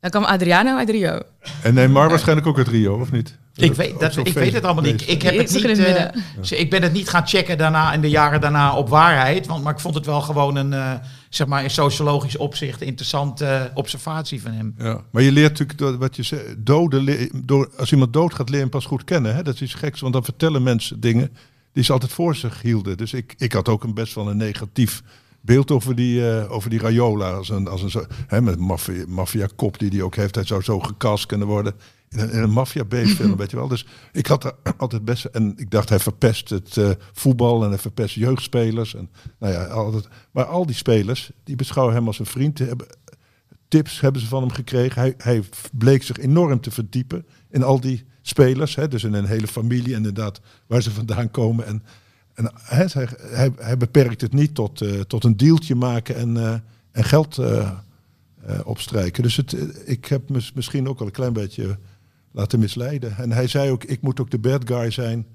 Dan 0.00 0.10
kwam 0.10 0.24
Adriano 0.24 0.76
uit 0.76 0.90
Rio. 0.90 1.20
En 1.62 1.74
Neymar 1.74 2.08
waarschijnlijk 2.08 2.46
ook 2.46 2.58
uit 2.58 2.68
Rio, 2.68 3.00
of 3.00 3.12
niet? 3.12 3.38
Ik 3.54 3.74
weet, 3.74 4.00
dat, 4.00 4.16
ik 4.16 4.32
weet 4.32 4.52
het 4.52 4.64
allemaal 4.64 4.84
niet. 4.84 5.08
Ik, 5.08 5.22
heb 5.22 5.36
het 5.36 5.52
niet 5.52 5.62
in 5.62 5.68
het 5.68 5.78
midden. 5.78 6.12
dus 6.38 6.52
ik 6.52 6.70
ben 6.70 6.82
het 6.82 6.92
niet 6.92 7.08
gaan 7.08 7.26
checken 7.26 7.58
daarna 7.58 7.92
in 7.92 8.00
de 8.00 8.08
jaren 8.08 8.40
daarna 8.40 8.76
op 8.76 8.88
waarheid. 8.88 9.46
Want, 9.46 9.64
maar 9.64 9.72
ik 9.72 9.80
vond 9.80 9.94
het 9.94 10.06
wel 10.06 10.20
gewoon 10.20 10.56
een, 10.56 10.72
eh, 10.72 10.92
zeg 11.28 11.46
maar, 11.46 11.62
in 11.62 11.70
sociologisch 11.70 12.36
opzicht 12.36 12.80
interessante 12.80 13.44
eh, 13.44 13.62
observatie 13.74 14.42
van 14.42 14.52
hem. 14.52 14.74
Ja, 14.78 15.00
maar 15.10 15.22
je 15.22 15.32
leert 15.32 15.50
natuurlijk 15.50 15.78
door 15.78 15.98
wat 15.98 16.16
je 16.16 16.22
zegt, 16.22 16.44
doden, 16.58 17.28
door, 17.44 17.70
als 17.76 17.92
iemand 17.92 18.12
doodgaat, 18.12 18.48
leer 18.48 18.56
je 18.56 18.62
hem 18.62 18.70
pas 18.70 18.86
goed 18.86 19.04
kennen. 19.04 19.34
Hè? 19.34 19.42
Dat 19.42 19.54
is 19.54 19.62
iets 19.62 19.74
geks, 19.74 20.00
want 20.00 20.12
dan 20.12 20.24
vertellen 20.24 20.62
mensen 20.62 21.00
dingen 21.00 21.36
die 21.72 21.84
ze 21.84 21.92
altijd 21.92 22.12
voor 22.12 22.34
zich 22.34 22.62
hielden. 22.62 22.96
Dus 22.96 23.12
ik, 23.12 23.34
ik 23.38 23.52
had 23.52 23.68
ook 23.68 23.84
een 23.84 23.94
best 23.94 24.14
wel 24.14 24.30
een 24.30 24.36
negatief 24.36 25.02
beeld 25.40 25.70
over 25.70 25.94
die, 25.94 26.30
eh, 26.30 26.52
over 26.52 26.70
die 26.70 26.78
Raiola. 26.78 27.32
Als 27.32 27.48
een, 27.48 27.68
als 27.68 27.82
een 27.82 27.90
zo, 27.90 28.04
hè, 28.26 28.40
met 28.40 28.58
maffia- 28.58 29.04
maffia-kop 29.08 29.78
die 29.78 29.90
die 29.90 30.04
ook 30.04 30.16
heeft. 30.16 30.34
Hij 30.34 30.44
zou 30.44 30.62
zo 30.62 30.80
gekast 30.80 31.26
kunnen 31.26 31.46
worden 31.46 31.74
in 32.08 32.18
een, 32.18 32.30
in 32.30 32.42
een 32.42 32.50
maffia-B-film, 32.50 33.36
weet 33.36 33.50
je 33.50 33.56
wel. 33.56 33.68
Dus 33.68 33.86
ik 34.12 34.26
had 34.26 34.44
er 34.44 34.54
altijd 34.76 35.04
best... 35.04 35.24
En 35.24 35.52
ik 35.56 35.70
dacht, 35.70 35.88
hij 35.88 35.98
verpest 35.98 36.50
het 36.50 36.76
eh, 36.76 36.90
voetbal 37.12 37.62
en 37.64 37.68
hij 37.68 37.78
verpest 37.78 38.14
jeugdspelers. 38.14 38.94
En, 38.94 39.10
nou 39.38 39.52
ja, 39.52 39.64
altijd, 39.64 40.08
maar 40.30 40.44
al 40.44 40.66
die 40.66 40.74
spelers, 40.74 41.30
die 41.44 41.56
beschouwen 41.56 41.94
hem 41.94 42.06
als 42.06 42.18
een 42.18 42.26
vriend. 42.26 42.58
Hebben 42.58 42.86
tips 43.68 44.00
hebben 44.00 44.20
ze 44.20 44.26
van 44.28 44.42
hem 44.42 44.52
gekregen. 44.52 45.00
Hij, 45.00 45.14
hij 45.18 45.42
bleek 45.72 46.02
zich 46.02 46.18
enorm 46.18 46.60
te 46.60 46.70
verdiepen 46.70 47.26
in 47.50 47.62
al 47.62 47.80
die 47.80 48.04
spelers. 48.22 48.74
Hè, 48.74 48.88
dus 48.88 49.04
in 49.04 49.12
een 49.12 49.24
hele 49.24 49.46
familie 49.46 49.94
inderdaad 49.94 50.40
waar 50.66 50.82
ze 50.82 50.90
vandaan 50.90 51.30
komen. 51.30 51.66
En, 51.66 51.82
en 52.40 53.52
hij, 53.56 53.76
beperkt 53.76 54.20
het 54.20 54.32
niet 54.32 54.54
tot, 54.54 54.80
eh, 54.80 55.00
tot 55.00 55.24
een 55.24 55.36
deeltje 55.36 55.74
maken 55.74 56.16
en, 56.16 56.36
eh, 56.36 56.54
en 56.92 57.04
geld 57.04 57.38
eh, 57.38 57.70
opstrijken. 58.64 59.22
Dus 59.22 59.36
het, 59.36 59.56
ik 59.84 60.06
heb 60.06 60.28
me 60.28 60.50
misschien 60.54 60.88
ook 60.88 60.98
wel 60.98 61.06
een 61.06 61.12
klein 61.12 61.32
beetje 61.32 61.78
laten 62.32 62.58
misleiden. 62.58 63.16
En 63.16 63.32
hij 63.32 63.46
zei 63.46 63.70
ook, 63.70 63.84
ik 63.84 64.02
moet 64.02 64.20
ook 64.20 64.30
de 64.30 64.38
bad 64.38 64.62
guy 64.64 64.90
zijn, 64.90 65.26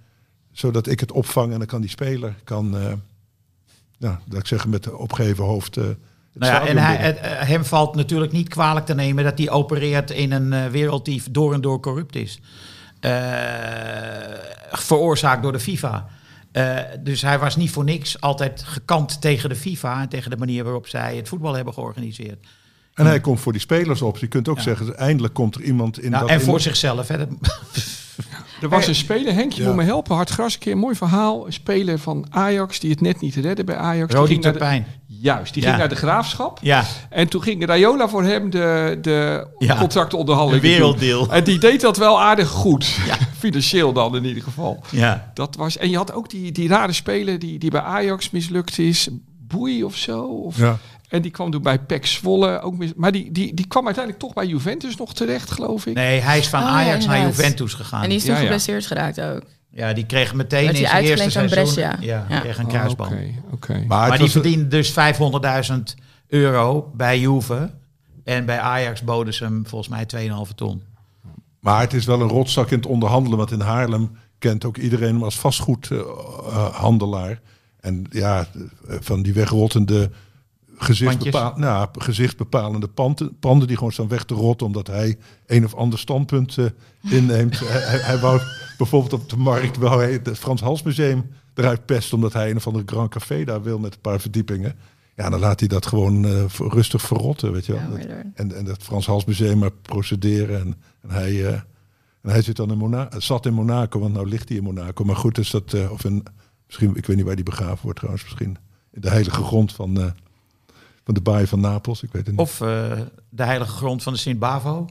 zodat 0.51 0.87
ik 0.87 0.99
het 0.99 1.11
opvang 1.11 1.51
en 1.51 1.57
dan 1.57 1.67
kan 1.67 1.81
die 1.81 1.89
speler 1.89 2.35
kan, 2.43 2.75
ja, 3.97 4.21
dat 4.25 4.39
ik 4.39 4.47
zeg 4.47 4.67
met 4.67 4.83
de 4.83 4.97
opgeven 4.97 5.43
hoofd. 5.43 5.75
Nou 5.75 5.95
ja, 6.33 6.67
en 6.67 6.77
hij, 6.77 6.95
het, 6.95 7.17
hem 7.21 7.65
valt 7.65 7.95
natuurlijk 7.95 8.31
niet 8.31 8.49
kwalijk 8.49 8.85
te 8.85 8.95
nemen 8.95 9.23
dat 9.23 9.37
hij 9.37 9.49
opereert 9.49 10.11
in 10.11 10.31
een 10.31 10.71
wereld 10.71 11.05
die 11.05 11.21
door 11.31 11.53
en 11.53 11.61
door 11.61 11.79
corrupt 11.79 12.15
is. 12.15 12.39
Veroorzaakt 14.71 15.43
door 15.43 15.51
de 15.51 15.59
FIFA. 15.59 16.07
Eh, 16.55 16.77
dus 16.99 17.21
hij 17.21 17.39
was 17.39 17.55
niet 17.55 17.71
voor 17.71 17.83
niks 17.83 18.21
altijd 18.21 18.63
gekant 18.65 19.21
tegen 19.21 19.49
de 19.49 19.55
FIFA 19.55 20.01
en 20.01 20.09
tegen 20.09 20.29
de 20.31 20.37
manier 20.37 20.63
waarop 20.63 20.87
zij 20.87 21.15
het 21.15 21.27
voetbal 21.27 21.53
hebben 21.53 21.73
georganiseerd. 21.73 22.45
En 22.93 23.05
hij 23.05 23.19
komt 23.19 23.39
voor 23.39 23.51
die 23.51 23.61
spelers 23.61 24.01
op. 24.01 24.17
Je 24.17 24.27
kunt 24.27 24.47
ook 24.47 24.59
zeggen, 24.59 24.97
eindelijk 24.97 25.33
komt 25.33 25.55
er 25.55 25.61
iemand 25.61 25.99
in 26.01 26.09
Nou, 26.11 26.21
dat... 26.21 26.31
en 26.31 26.39
in- 26.39 26.45
voor 26.45 26.59
zichzelf. 26.59 27.07
Hè. 27.07 27.17
Er 28.61 28.69
was 28.69 28.87
een 28.87 28.95
speler, 28.95 29.33
Henk, 29.33 29.51
je 29.51 29.61
Ja. 29.61 29.67
moet 29.67 29.77
me 29.77 29.83
helpen. 29.83 30.15
Hard 30.15 30.29
gras, 30.29 30.53
een 30.53 30.59
keer 30.59 30.71
een 30.71 30.77
mooi 30.77 30.95
verhaal. 30.95 31.45
Een 31.45 31.53
speler 31.53 31.99
van 31.99 32.25
Ajax 32.29 32.79
die 32.79 32.89
het 32.91 33.01
net 33.01 33.21
niet 33.21 33.35
redde 33.35 33.63
bij 33.63 33.75
Ajax. 33.75 34.13
Rodi 34.13 34.39
Turpijn. 34.39 34.85
Juist, 35.25 35.53
die 35.53 35.61
Ja. 35.63 35.67
ging 35.67 35.79
naar 35.79 35.89
de 35.89 35.95
graafschap. 35.95 36.59
Ja, 36.61 36.83
En 37.09 37.27
toen 37.27 37.41
ging 37.41 37.65
Rayola 37.65 38.07
voor 38.09 38.23
hem 38.23 38.49
de, 38.49 38.97
de 39.01 39.47
Ja. 39.59 39.77
contractonderhandelingen 39.77 40.99
doen. 40.99 41.31
En 41.31 41.43
die 41.43 41.59
deed 41.59 41.81
dat 41.81 41.97
wel 41.97 42.21
aardig 42.21 42.49
goed. 42.49 42.85
Financieel 43.37 43.93
dan 43.93 44.15
in 44.15 44.25
ieder 44.25 44.43
geval. 44.43 44.83
ja. 44.91 45.31
Dat 45.33 45.55
was, 45.55 45.77
en 45.77 45.89
je 45.89 45.97
had 45.97 46.13
ook 46.13 46.29
die, 46.29 46.51
die 46.51 46.67
rare 46.67 46.93
speler 46.93 47.39
die, 47.39 47.59
die 47.59 47.69
bij 47.71 47.81
Ajax 47.81 48.29
mislukt 48.29 48.79
is. 48.79 49.07
Boei 49.47 49.83
of 49.83 49.95
zo. 49.95 50.21
Of, 50.21 50.57
Ja. 50.57 50.77
En 51.09 51.21
die 51.21 51.31
kwam 51.31 51.51
toen 51.51 51.61
bij 51.61 51.79
PEC 51.79 52.05
Zwolle 52.05 52.59
ook 52.61 52.77
mis, 52.77 52.91
Maar 52.95 53.11
die, 53.11 53.31
die, 53.31 53.53
die 53.53 53.67
kwam 53.67 53.85
uiteindelijk 53.85 54.23
toch 54.23 54.33
bij 54.33 54.45
Juventus 54.45 54.95
nog 54.95 55.13
terecht, 55.13 55.51
geloof 55.51 55.85
ik. 55.85 55.93
Nee, 55.93 56.19
hij 56.19 56.37
is 56.37 56.47
van 56.47 56.59
Oh, 56.59 56.65
ja, 56.65 56.71
Ajax 56.73 57.05
naar. 57.05 57.21
Juventus 57.21 57.73
gegaan. 57.73 58.03
En 58.03 58.09
die 58.09 58.17
is 58.17 58.23
toen 58.23 58.33
Ja, 58.33 58.39
ja. 58.39 58.45
geblesseerd 58.45 58.85
geraakt 58.85 59.21
ook. 59.21 59.41
Ja, 59.75 59.93
die 59.93 60.05
kreeg 60.05 60.33
meteen 60.33 60.69
in 60.69 60.75
zijn 60.75 61.03
eerste 61.03 61.29
seizoen... 61.29 61.63
Brescia. 61.63 61.97
Ja, 61.99 62.25
Ja. 62.29 62.39
kreeg 62.39 62.57
een 62.57 62.63
Oh, 62.65 62.69
kruisband. 62.71 63.11
Oké, 63.11 63.31
oké. 63.51 63.83
Maar, 63.87 64.17
die 64.17 64.29
verdiende 64.29 64.67
dus 64.67 64.91
500.000 64.91 64.95
euro 66.27 66.91
bij 66.95 67.19
Juve. 67.19 67.71
En 68.23 68.45
bij 68.45 68.59
Ajax 68.59 69.03
boden 69.03 69.33
ze 69.33 69.43
hem 69.43 69.67
volgens 69.67 69.89
mij 69.89 70.05
2,5 70.49 70.55
ton. 70.55 70.81
maar 71.59 71.81
het 71.81 71.93
is 71.93 72.05
wel 72.05 72.21
een 72.21 72.27
rotzak 72.27 72.69
in 72.71 72.77
het 72.77 72.85
onderhandelen. 72.85 73.37
Want 73.37 73.51
in 73.51 73.59
Haarlem 73.59 74.17
kent 74.39 74.65
ook 74.65 74.77
iedereen 74.77 75.13
hem 75.13 75.23
als 75.23 75.39
vastgoedhandelaar. 75.39 77.41
en 77.79 78.05
ja, 78.09 78.47
van 78.87 79.21
die 79.21 79.33
wegrottende 79.33 80.11
gezichtsbepaal, 80.77 81.53
nou, 81.55 81.87
gezichtsbepalende 81.91 82.87
panden, 82.87 83.37
panden 83.39 83.67
die 83.67 83.77
gewoon 83.77 83.91
staan 83.91 84.07
weg 84.07 84.23
te 84.23 84.33
rotten 84.33 84.67
omdat 84.67 84.87
hij 84.87 85.17
een 85.45 85.65
of 85.65 85.75
ander 85.75 85.99
standpunt 85.99 86.57
eh, 86.57 86.65
inneemt. 87.11 87.59
hij, 87.59 87.81
hij- 87.89 87.99
hij 87.99 88.19
wou 88.19 88.39
bijvoorbeeld 88.77 89.13
op 89.13 89.29
de 89.29 89.37
markt 89.37 89.77
wou 89.77 90.01
hij 90.01 90.11
het 90.23 90.37
Frans 90.37 90.61
Hals 90.61 90.83
Museum 90.83 91.29
eruit 91.53 91.85
pesten 91.85 92.15
omdat 92.15 92.33
hij 92.33 92.49
een 92.49 92.55
of 92.55 92.67
ander 92.67 92.83
Grand 92.85 93.09
Café 93.09 93.43
daar 93.43 93.63
wil 93.63 93.79
met 93.79 93.93
een 93.93 94.01
paar 94.01 94.19
verdiepingen. 94.19 94.75
Ja, 95.15 95.29
dan 95.29 95.39
laat 95.39 95.59
hij 95.59 95.69
dat 95.69 95.85
gewoon 95.85 96.25
eh, 96.25 96.43
rustig 96.57 97.01
verrotten, 97.01 97.51
weet 97.51 97.65
je 97.65 97.71
wel. 97.73 97.81
Ja, 97.81 97.87
Dat- 98.05 98.23
en, 98.33 98.55
en 98.55 98.65
dat 98.65 98.83
Frans 98.83 99.05
Hals 99.05 99.25
Museum 99.25 99.57
maar 99.57 99.71
procederen. 99.71 100.59
En, 100.59 100.75
en, 101.01 101.09
hij, 101.09 101.45
eh, 101.47 101.53
en 102.21 102.29
hij 102.31 102.41
zit 102.41 102.55
dan 102.55 102.71
in 102.71 102.77
Mona 102.77 103.09
zat 103.17 103.45
in 103.45 103.53
Monaco, 103.53 103.99
want 103.99 104.13
nou 104.13 104.27
ligt 104.29 104.47
hij 104.49 104.57
in 104.57 104.63
Monaco. 104.63 105.03
Maar 105.03 105.15
goed, 105.15 105.37
is 105.37 105.49
dat, 105.49 105.73
eh, 105.73 105.91
of 105.91 106.03
in, 106.03 106.23
misschien, 106.65 106.95
ik 106.95 107.05
weet 107.05 107.15
niet 107.15 107.25
waar 107.25 107.35
die 107.35 107.43
begraven 107.45 107.79
wordt 107.83 107.97
trouwens, 107.97 108.23
misschien 108.23 108.57
in 108.91 109.01
de 109.01 109.09
heilige 109.09 109.43
grond 109.43 109.73
van, 109.73 109.99
eh, 110.01 110.05
van 111.03 111.13
de 111.13 111.21
baai 111.21 111.47
van 111.47 111.59
Napels. 111.59 112.03
Ik 112.03 112.11
weet 112.11 112.21
het 112.27 112.31
niet. 112.31 112.39
Of 112.45 112.61
eh, 112.61 112.91
de 113.29 113.43
heilige 113.43 113.71
grond 113.71 114.03
van 114.03 114.13
de 114.13 114.19
Sint-Bavo. 114.19 114.85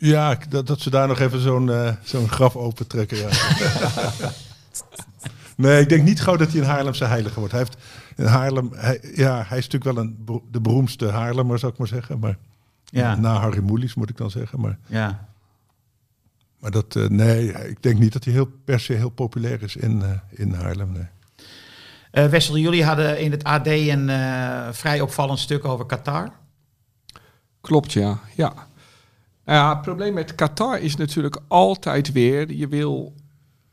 Ja, 0.00 0.38
dat, 0.48 0.66
dat 0.66 0.80
ze 0.80 0.90
daar 0.90 1.08
nog 1.08 1.18
even 1.18 1.40
zo'n 1.40 1.70
eh, 1.70 1.92
zo'n 2.02 2.28
graf 2.28 2.56
opentrekken. 2.56 3.16
Ja. 3.18 3.28
nee, 5.56 5.80
ik 5.80 5.88
denk 5.88 6.02
niet 6.02 6.20
gauw 6.22 6.36
dat 6.36 6.50
hij 6.52 6.60
een 6.60 6.66
Haarlemse 6.66 7.04
heilige 7.04 7.38
wordt. 7.38 7.52
Hij 7.54 7.62
heeft 7.62 7.76
in 8.16 8.24
Haarlem, 8.24 8.70
hij, 8.74 9.00
ja, 9.14 9.44
hij 9.46 9.58
is 9.58 9.68
natuurlijk 9.68 9.96
wel 9.96 10.04
een, 10.04 10.42
de 10.50 10.60
beroemdste 10.60 11.08
Haarlemmer, 11.08 11.58
zou 11.58 11.72
ik 11.72 11.78
maar 11.78 11.88
zeggen. 11.88 12.18
Maar 12.18 12.36
Ja. 12.84 13.14
na 13.14 13.38
Harry 13.38 13.60
Moelis 13.62 13.94
moet 13.94 14.10
ik 14.10 14.16
dan 14.16 14.30
zeggen. 14.30 14.60
Maar 14.60 14.78
Ja. 14.86 15.28
Maar 16.58 16.70
dat, 16.70 16.96
eh, 16.96 17.06
nee, 17.08 17.68
ik 17.68 17.82
denk 17.82 17.98
niet 17.98 18.12
dat 18.12 18.24
hij 18.24 18.32
heel, 18.32 18.48
per 18.64 18.80
se 18.80 18.92
heel 18.92 19.08
populair 19.08 19.62
is 19.62 19.76
in, 19.76 20.02
eh, 20.02 20.08
in 20.30 20.52
Haarlem. 20.54 20.92
Nee. 20.92 21.06
Eh, 22.10 22.26
Wessel, 22.26 22.56
jullie 22.58 22.84
hadden 22.84 23.20
in 23.20 23.30
het 23.30 23.44
AD 23.44 23.66
een 23.66 24.08
eh, 24.08 24.68
vrij 24.70 25.00
opvallend 25.00 25.38
stuk 25.38 25.64
over 25.64 25.86
Qatar. 25.86 26.28
Klopt, 27.60 27.92
ja. 27.92 28.18
ja. 28.36 28.68
Ja, 29.54 29.68
het 29.72 29.82
probleem 29.82 30.14
met 30.14 30.34
Qatar 30.34 30.80
is 30.80 30.96
natuurlijk 30.96 31.38
altijd 31.48 32.12
weer... 32.12 32.52
je 32.52 32.68
wil, 32.68 33.12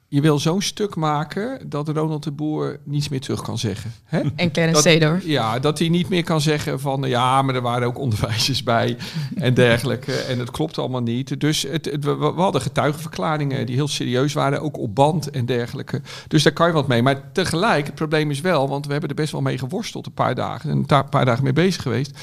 je 0.07 0.21
wil 0.21 0.39
zo'n 0.39 0.61
stuk 0.61 0.95
maken 0.95 1.69
dat 1.69 1.87
Ronald 1.89 2.23
de 2.23 2.31
Boer 2.31 2.79
niets 2.83 3.09
meer 3.09 3.19
terug 3.21 3.41
kan 3.41 3.57
zeggen. 3.57 3.91
Hè? 4.03 4.21
En 4.35 4.51
Clarence 4.51 4.81
Seedorf. 4.81 5.25
Ja, 5.25 5.59
dat 5.59 5.79
hij 5.79 5.89
niet 5.89 6.09
meer 6.09 6.23
kan 6.23 6.41
zeggen 6.41 6.79
van... 6.79 7.01
ja, 7.01 7.41
maar 7.41 7.55
er 7.55 7.61
waren 7.61 7.87
ook 7.87 7.97
onderwijzers 7.99 8.63
bij 8.63 8.97
en 9.35 9.53
dergelijke. 9.53 10.13
En 10.29 10.39
het 10.39 10.51
klopt 10.51 10.77
allemaal 10.77 11.01
niet. 11.01 11.39
Dus 11.39 11.61
het, 11.61 11.85
het- 11.85 12.03
we, 12.03 12.15
we 12.15 12.41
hadden 12.41 12.61
getuigenverklaringen 12.61 13.65
die 13.65 13.75
heel 13.75 13.87
serieus 13.87 14.33
waren. 14.33 14.61
Ook 14.61 14.77
op 14.77 14.95
band 14.95 15.29
en 15.29 15.45
dergelijke. 15.45 16.01
Dus 16.27 16.43
daar 16.43 16.53
kan 16.53 16.67
je 16.67 16.73
wat 16.73 16.87
mee. 16.87 17.01
Maar 17.03 17.31
tegelijk, 17.31 17.85
het 17.85 17.95
probleem 17.95 18.31
is 18.31 18.41
wel... 18.41 18.67
want 18.69 18.85
we 18.85 18.91
hebben 18.91 19.09
er 19.09 19.15
best 19.15 19.31
wel 19.31 19.41
mee 19.41 19.57
geworsteld 19.57 20.05
een 20.05 20.13
paar 20.13 20.35
dagen. 20.35 20.69
En 20.69 20.77
een 20.87 21.09
paar 21.09 21.25
dagen 21.25 21.43
mee 21.43 21.53
bezig 21.53 21.81
geweest. 21.81 22.19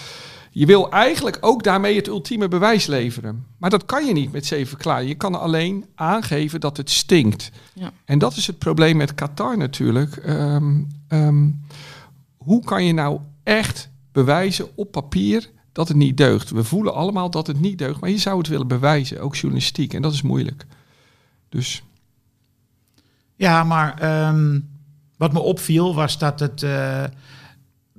Je 0.57 0.67
wil 0.67 0.91
eigenlijk 0.91 1.39
ook 1.41 1.63
daarmee 1.63 1.97
het 1.97 2.07
ultieme 2.07 2.49
bewijs 2.49 2.87
leveren. 2.87 3.47
Maar 3.59 3.71
dat 3.71 3.85
kan 3.85 4.07
je 4.07 4.13
niet 4.13 4.33
met 4.33 4.47
zeven 4.47 4.67
verklaringen. 4.67 5.09
Je 5.09 5.15
kan 5.15 5.41
alleen 5.41 5.85
aangeven 5.95 6.61
dat 6.61 6.77
het 6.77 6.91
stinkt. 6.91 7.51
Ja. 7.73 7.93
En 8.05 8.19
dat 8.19 8.37
is 8.37 8.47
het 8.47 8.59
probleem 8.59 8.97
met 8.97 9.15
Qatar 9.15 9.57
natuurlijk. 9.57 10.17
Ehm, 10.17 10.83
ehm, 11.09 11.51
hoe 12.37 12.65
kan 12.65 12.85
je 12.85 12.93
nou 12.93 13.21
echt 13.43 13.91
bewijzen 14.13 14.69
op 14.75 14.91
papier 14.91 15.51
dat 15.73 15.89
het 15.89 15.97
niet 15.97 16.17
deugt? 16.17 16.51
We 16.51 16.65
voelen 16.65 16.95
allemaal 16.95 17.31
dat 17.31 17.47
het 17.47 17.61
niet 17.61 17.79
deugt, 17.79 18.01
maar 18.01 18.11
je 18.11 18.19
zou 18.19 18.39
het 18.39 18.49
willen 18.49 18.69
bewijzen, 18.69 19.21
ook 19.21 19.37
journalistiek. 19.37 19.95
En 19.95 20.03
dat 20.03 20.13
is 20.13 20.23
moeilijk. 20.23 20.67
Dus 21.49 21.83
Ja, 23.37 23.65
maar 23.65 23.99
ehm, 23.99 24.61
wat 25.17 25.33
me 25.33 25.39
opviel 25.39 25.95
was 25.95 26.19
dat 26.19 26.41
het 26.41 26.63
eh, 26.63 27.05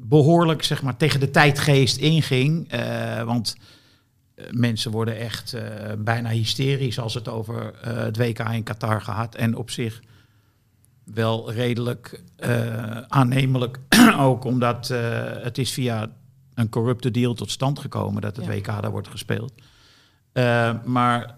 behoorlijk 0.08 0.64
zeg 0.64 0.82
maar, 0.82 0.98
tegen 0.98 1.20
de 1.20 1.32
tijdgeest 1.32 1.98
inging. 1.98 2.70
Eh, 2.70 3.24
want 3.24 3.56
eh, 4.36 4.46
mensen 4.52 4.92
worden 4.92 5.18
echt 5.18 5.54
eh, 5.54 5.64
bijna 5.98 6.30
hysterisch 6.30 7.00
als 7.00 7.14
het 7.14 7.28
over 7.28 7.74
eh, 7.74 7.96
het 7.96 8.18
WK 8.18 8.40
in 8.40 8.64
Qatar 8.64 9.02
gaat. 9.02 9.36
En 9.36 9.56
op 9.56 9.70
zich 9.70 10.02
wel 11.04 11.52
redelijk 11.52 12.22
eh, 12.36 12.98
aannemelijk 13.02 13.80
ook, 14.18 14.44
omdat 14.44 14.90
eh, 14.90 15.00
het 15.44 15.58
is 15.58 15.72
via 15.72 16.10
een 16.54 16.70
corrupte 16.70 17.12
deal 17.12 17.34
tot 17.34 17.52
stand 17.52 17.80
gekomen 17.80 18.22
dat 18.22 18.36
het 18.36 18.46
Ja. 18.46 18.52
WK 18.52 18.66
daar 18.66 18.92
wordt 18.92 19.08
gespeeld. 19.08 19.54
Eh, 20.32 20.74
maar 20.86 21.36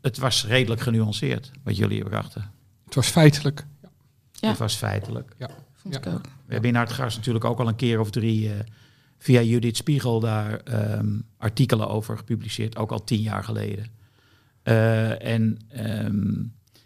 het 0.00 0.18
was 0.18 0.46
redelijk 0.46 0.80
genuanceerd 0.80 1.50
wat 1.64 1.76
jullie 1.76 2.04
brachten. 2.04 2.50
het 2.84 2.94
was 2.94 3.08
feitelijk. 3.08 3.66
Ja. 4.32 4.48
Het 4.48 4.58
was 4.58 4.74
feitelijk. 4.74 5.34
Vond 5.74 5.94
ik 5.96 6.04
Ja. 6.04 6.12
ook. 6.12 6.24
We 6.46 6.52
hebben 6.52 6.70
in 6.70 6.76
Hartgras 6.76 7.16
natuurlijk 7.16 7.44
ook 7.44 7.60
al 7.60 7.68
een 7.68 7.76
keer 7.76 8.00
of 8.00 8.10
drie 8.10 8.48
eh, 8.48 8.54
via 9.18 9.40
Judith 9.40 9.76
Spiegel 9.76 10.20
daar 10.20 10.56
ehm, 10.56 11.18
artikelen 11.38 11.88
over 11.88 12.16
gepubliceerd, 12.16 12.76
ook 12.76 12.92
al 12.92 13.04
tien 13.04 13.20
jaar 13.20 13.44
geleden. 13.44 13.86
Eh, 14.62 15.24
en 15.24 15.58
ehm, 15.68 16.42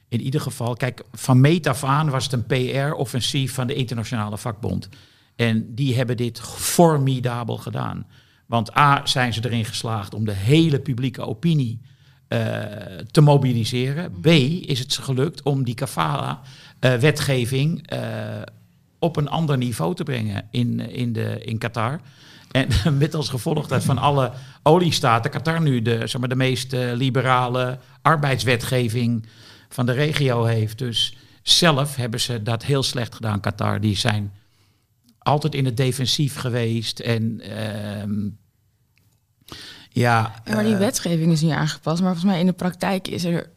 in 0.09 0.21
ieder 0.21 0.41
geval, 0.41 0.75
kijk, 0.75 1.03
van 1.13 1.41
meet 1.41 1.67
af 1.67 1.85
aan 1.85 2.11
was 2.11 2.25
het 2.25 2.33
een 2.33 2.47
PR-offensief 2.47 3.55
van 3.55 3.67
de 3.67 3.75
internationale 3.75 4.39
vakbond. 4.39 4.89
En 5.37 5.75
die 5.75 5.97
hebben 5.97 6.17
dit 6.17 6.41
formidabel 6.41 7.57
gedaan. 7.57 8.07
Want 8.47 8.77
A, 8.77 9.07
zijn 9.07 9.33
ze 9.33 9.45
erin 9.45 9.65
geslaagd 9.65 10.15
om 10.15 10.25
de 10.25 10.33
hele 10.33 10.81
publieke 10.81 11.23
opinie 11.23 11.81
eh, 12.29 12.63
te 13.11 13.21
mobiliseren. 13.21 14.21
B, 14.21 14.27
is 14.27 14.79
het 14.79 14.93
ze 14.93 15.03
gelukt 15.03 15.43
om 15.43 15.65
die 15.65 15.75
kafala-wetgeving 15.75 17.91
op 19.07 19.17
een 19.17 19.29
ander 19.29 19.57
niveau 19.57 19.95
te 19.95 20.03
brengen 20.03 20.49
in, 20.51 20.81
in, 20.81 21.13
de, 21.13 21.45
in 21.45 21.59
Qatar. 21.59 22.01
En 22.51 22.69
met 22.99 23.15
als 23.15 23.29
gevolg 23.29 23.67
dat 23.67 23.85
van 23.85 23.99
alle 23.99 24.33
oliestaten 24.63 25.31
Qatar 25.31 25.63
nu 25.63 25.83
de, 25.83 26.07
zeg 26.07 26.21
maar, 26.21 26.29
de 26.29 26.37
meest 26.37 26.73
eh, 26.73 26.93
liberale 26.93 27.79
arbeidswetgeving 28.03 29.27
van 29.69 29.87
de 29.87 29.93
regio 29.93 30.45
heeft. 30.45 30.79
Dus 30.79 31.17
zelf 31.43 31.97
hebben 31.97 32.21
ze 32.21 32.43
dat 32.43 32.65
heel 32.65 32.83
slecht 32.83 33.15
gedaan, 33.15 33.41
Qatar. 33.41 33.81
Die 33.81 33.97
zijn 33.97 34.33
altijd 35.19 35.55
in 35.55 35.65
het 35.65 35.77
defensief 35.77 36.37
geweest 36.37 37.01
en 37.01 37.41
ehm, 37.41 38.29
Ja, 39.91 40.35
Ja, 40.45 40.55
maar 40.55 40.65
die 40.65 40.73
eh, 40.73 40.79
wetgeving 40.79 41.33
is 41.33 41.41
niet 41.41 41.53
aangepast. 41.53 42.03
Maar 42.03 42.13
volgens 42.13 42.33
mij 42.33 42.41
in 42.41 42.47
de 42.47 42.53
praktijk 42.53 43.09
is 43.09 43.25
er 43.25 43.51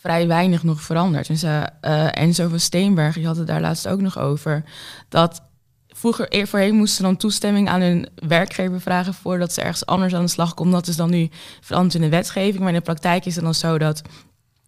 vrij 0.00 0.26
weinig 0.26 0.62
nog 0.62 0.80
veranderd. 0.80 1.26
Dus 1.26 1.42
eh 1.42 1.62
eh, 1.80 2.08
Enzo 2.10 2.48
van 2.48 2.60
Steenberg, 2.60 3.14
die 3.14 3.26
had 3.26 3.36
het 3.36 3.46
daar 3.46 3.60
laatst 3.60 3.88
ook 3.88 4.00
nog 4.00 4.18
over. 4.18 4.64
Dat 5.08 5.42
vroeger, 5.88 6.26
eer 6.28 6.46
voorheen 6.46 6.74
moesten 6.74 6.96
ze 6.96 7.02
dan 7.02 7.16
toestemming 7.16 7.68
aan 7.68 7.80
hun 7.80 8.08
werkgever 8.14 8.80
vragen... 8.80 9.14
voordat 9.14 9.52
ze 9.52 9.60
ergens 9.60 9.86
anders 9.86 10.14
aan 10.14 10.24
de 10.24 10.30
slag 10.30 10.54
komen. 10.54 10.72
Dat 10.72 10.86
is 10.86 10.96
dan 10.96 11.10
nu 11.10 11.28
veranderd 11.60 11.94
in 11.94 12.00
de 12.00 12.08
wetgeving. 12.08 12.58
Maar 12.58 12.68
in 12.68 12.78
de 12.78 12.80
praktijk 12.80 13.24
is 13.24 13.34
het 13.34 13.44
dan 13.44 13.54
zo 13.54 13.78
dat 13.78 14.02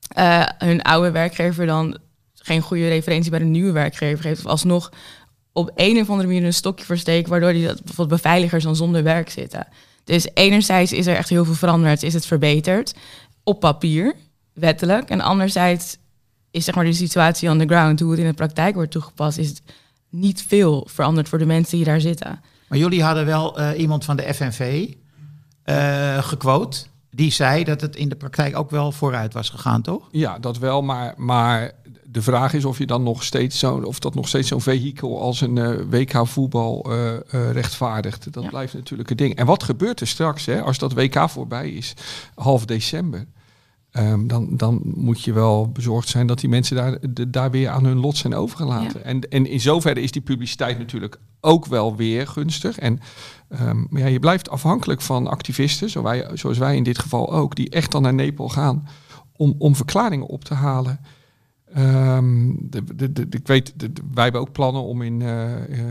eh, 0.09 0.45
hun 0.59 0.83
oude 0.83 1.11
werkgever 1.11 1.67
dan 1.67 1.99
geen 2.35 2.61
goede 2.61 2.89
referentie 2.89 3.31
bij 3.31 3.39
de 3.39 3.45
nieuwe 3.45 3.73
werkgever 3.73 4.25
heeft. 4.25 4.45
Of 4.45 4.51
alsnog 4.51 4.93
op 5.53 5.71
een 5.75 6.01
of 6.01 6.11
andere 6.11 6.29
manier 6.29 6.45
een 6.45 6.55
stokje 6.55 6.85
voor 6.85 6.99
steekt, 6.99 7.29
waardoor 7.29 7.53
die 7.53 7.67
dat 7.67 7.85
bijvoorbeeld 7.85 8.23
beveiligers 8.23 8.65
dan 8.65 8.77
zonder 8.77 9.03
werk 9.03 9.31
zitten. 9.31 9.67
Dus 10.05 10.29
enerzijds 10.35 10.93
is 10.93 11.07
er 11.07 11.17
echt 11.17 11.29
heel 11.29 11.45
veel 11.45 11.55
veranderd, 11.55 12.03
is 12.03 12.15
het 12.15 12.27
verbeterd 12.27 12.95
op 13.45 13.61
papier, 13.61 14.15
wettelijk. 14.53 15.11
En 15.11 15.21
anderzijds 15.21 15.97
is 16.51 16.65
zeg 16.65 16.75
maar 16.75 16.85
de 16.85 16.93
situatie 16.93 17.51
on 17.51 17.59
the 17.59 17.67
ground, 17.67 18.01
hoe 18.01 18.11
het 18.11 18.21
in 18.21 18.27
de 18.27 18.33
praktijk 18.33 18.75
wordt 18.75 18.91
toegepast, 18.91 19.39
is 19.39 19.55
niet 20.11 20.43
veel 20.49 20.87
veranderd 20.91 21.29
voor 21.29 21.39
de 21.39 21.47
mensen 21.47 21.77
die 21.77 21.87
daar 21.87 22.01
zitten. 22.01 22.41
Maar 22.69 22.79
jullie 22.79 23.03
hadden 23.03 23.27
wel 23.27 23.59
eh, 23.59 23.81
iemand 23.81 24.05
van 24.05 24.17
de 24.17 24.35
FNV 24.35 24.89
eh 25.63 26.19
gequote. 26.25 26.79
Die 27.11 27.31
zei 27.31 27.65
dat 27.65 27.81
het 27.81 27.97
in 27.97 28.09
de 28.09 28.15
praktijk 28.17 28.57
ook 28.59 28.71
wel 28.71 28.93
vooruit 28.93 29.33
was 29.33 29.49
gegaan, 29.51 29.83
toch? 29.83 30.09
Ja, 30.11 30.39
dat 30.39 30.59
wel, 30.59 30.83
maar, 30.83 31.15
maar 31.17 31.73
de 32.05 32.23
vraag 32.23 32.53
is 32.53 32.65
of 32.65 32.79
je 32.79 32.87
dan 32.87 33.03
nog 33.03 33.23
steeds 33.23 33.59
zo'n, 33.59 33.85
of 33.85 33.99
dat 33.99 34.15
nog 34.15 34.29
steeds 34.29 34.49
zo'n 34.49 34.61
vehikel 34.61 35.21
als 35.21 35.41
een 35.41 35.59
eh, 35.59 35.75
WK 35.89 36.27
voetbal 36.27 36.85
eh, 36.91 37.15
eh, 37.15 37.21
rechtvaardigt. 37.53 38.33
Dat 38.33 38.43
Ja. 38.43 38.49
blijft 38.49 38.75
natuurlijk 38.75 39.11
een 39.11 39.17
ding. 39.17 39.35
En 39.35 39.47
wat 39.47 39.63
gebeurt 39.63 40.01
er 40.01 40.07
straks, 40.07 40.47
hè, 40.47 40.63
als 40.63 40.79
dat 40.79 40.93
WK 40.93 41.29
voorbij 41.31 41.71
is, 41.71 41.95
half 42.35 42.65
december? 42.65 43.27
Ehm, 43.93 44.27
dan, 44.27 44.57
dan 44.57 44.81
moet 44.85 45.23
je 45.23 45.33
wel 45.33 45.71
bezorgd 45.71 46.09
zijn 46.09 46.27
dat 46.27 46.41
die 46.41 46.49
mensen 46.49 46.77
daar, 46.77 46.99
de- 47.11 47.31
daar 47.31 47.51
weer 47.51 47.69
aan 47.69 47.85
hun 47.85 47.99
lot 47.99 48.17
zijn 48.17 48.35
overgelaten. 48.35 48.99
Ja. 49.01 49.05
En, 49.05 49.21
en 49.29 49.47
in 49.47 49.61
zoverre 49.61 50.01
is 50.01 50.11
die 50.13 50.23
publiciteit 50.23 50.79
natuurlijk 50.79 51.19
ook 51.41 51.67
wel 51.67 51.97
weer 51.97 52.27
gunstig. 52.27 52.79
En 52.79 52.99
ehm, 53.49 53.85
maar 53.89 54.01
ja, 54.01 54.07
je 54.07 54.19
blijft 54.21 54.51
afhankelijk 54.51 55.01
van 55.01 55.27
activisten, 55.27 55.91
zo 55.91 56.03
wij, 56.03 56.31
zoals 56.35 56.59
wij 56.59 56.77
in 56.77 56.83
dit 56.83 56.99
geval 56.99 57.33
ook, 57.33 57.57
die 57.57 57.71
echt 57.71 57.93
dan 57.93 58.03
naar 58.03 58.15
Nepal 58.15 58.49
gaan 58.49 58.87
om, 59.37 59.55
om 59.59 59.77
verklaringen 59.77 60.27
op 60.27 60.45
te 60.45 60.55
halen. 60.55 61.01
Ehm, 61.75 62.51
de, 62.61 62.85
de, 62.95 63.13
de, 63.13 63.27
ik 63.31 63.47
weet, 63.47 63.73
wij 64.15 64.23
hebben 64.23 64.41
ook 64.41 64.53
plannen 64.53 64.83
om 64.83 65.03
in. 65.03 65.23
eh, 65.23 65.53
eh, 65.79 65.85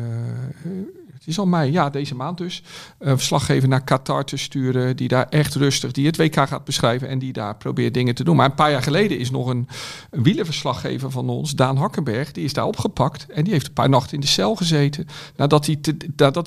het 1.22 1.30
is 1.30 1.40
al 1.40 1.46
mei, 1.46 1.72
ja, 1.72 1.90
deze 1.90 2.16
maand 2.16 2.38
dus. 2.38 2.64
Een 3.00 3.18
verslaggever 3.18 3.70
naar 3.70 3.84
Qatar 3.84 4.24
te 4.26 4.38
sturen. 4.38 4.96
Die 4.96 5.08
daar 5.08 5.28
echt 5.30 5.56
rustig, 5.56 5.92
die 5.92 6.06
het 6.06 6.18
WK 6.18 6.36
gaat 6.36 6.64
beschrijven. 6.64 7.08
En 7.08 7.20
die 7.20 7.34
daar 7.34 7.56
probeert 7.56 7.94
dingen 7.94 8.16
te 8.16 8.24
doen. 8.24 8.36
Maar 8.36 8.46
een 8.50 8.56
paar 8.56 8.72
jaar 8.72 8.84
geleden 8.84 9.20
is 9.20 9.32
nog 9.32 9.48
een, 9.48 9.68
een 10.12 10.24
wielerverslaggever 10.24 11.12
van 11.12 11.30
ons, 11.30 11.56
Daan 11.56 11.78
Hakkenberg. 11.78 12.32
Die 12.32 12.44
is 12.44 12.54
daar 12.54 12.66
opgepakt. 12.66 13.26
En 13.30 13.44
die 13.44 13.54
heeft 13.54 13.68
een 13.68 13.74
paar 13.74 13.90
nachten 13.90 14.14
in 14.14 14.20
de 14.20 14.28
cel 14.28 14.56
gezeten. 14.56 15.08
Nadat 15.36 15.66
hij, 15.66 15.76
te- 15.76 15.98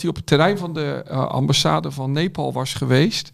hij 0.01 0.11
op 0.11 0.17
het 0.17 0.27
terrein 0.27 0.59
van 0.59 0.75
de 0.75 1.03
eh, 1.07 1.27
ambassade 1.27 1.91
van 1.91 2.13
Nepal 2.13 2.53
was 2.53 2.75
geweest. 2.75 3.33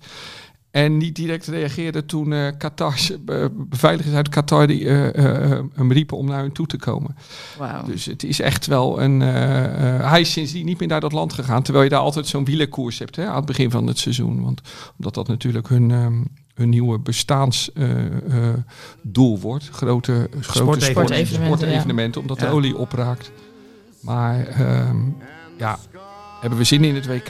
En 0.71 0.97
niet 0.97 1.14
direct 1.16 1.47
reageerde 1.47 2.07
toen 2.07 2.33
eh 2.33 2.47
Qatar's 2.59 3.11
eh, 3.27 3.45
beveiligers 3.53 4.14
uit 4.14 4.29
Qatar 4.29 4.66
die, 4.66 4.89
eh, 4.89 5.53
eh, 5.53 5.59
hem 5.75 5.93
riepen 5.93 6.16
om 6.16 6.27
naar 6.27 6.41
hun 6.43 6.53
toe 6.53 6.66
te 6.66 6.77
komen. 6.77 7.16
Wauw. 7.59 7.85
Dus 7.85 8.05
het 8.05 8.23
is 8.25 8.41
echt 8.41 8.66
wel 8.66 9.03
een. 9.03 9.23
eh, 9.23 9.95
eh, 9.95 10.11
hij 10.11 10.21
is 10.21 10.33
sindsdien 10.33 10.64
niet 10.64 10.79
meer 10.79 10.89
naar 10.89 11.01
dat 11.01 11.12
land 11.12 11.33
gegaan. 11.33 11.62
Terwijl 11.62 11.85
je 11.85 11.91
daar 11.91 12.01
altijd 12.01 12.27
zo'n 12.27 12.45
wielerkoers 12.45 12.99
hebt 12.99 13.16
hè, 13.16 13.27
aan 13.27 13.37
het 13.37 13.47
begin 13.47 13.71
van 13.71 13.87
het 13.87 13.99
seizoen. 13.99 14.43
Want 14.43 14.61
omdat 14.99 15.14
dat 15.14 15.29
natuurlijk 15.29 15.68
hun, 15.68 15.91
ehm, 15.91 16.23
hun 16.55 16.68
nieuwe 16.68 16.99
bestaansdoel 16.99 19.39
wordt. 19.41 19.68
Grote, 19.73 20.29
grote 20.41 20.43
sport, 20.45 20.83
Sportevenementen, 20.83 21.45
sportevenementen, 21.45 22.21
omdat 22.21 22.41
Ja. 22.41 22.47
de 22.47 22.53
olie 22.53 22.77
opraakt. 22.77 23.31
Maar 24.01 24.47
ehm, 24.47 24.97
ja, 25.59 25.79
hebben 26.41 26.59
we 26.59 26.64
zin 26.64 26.85
in 26.85 26.95
het 26.95 27.07
WK? 27.07 27.29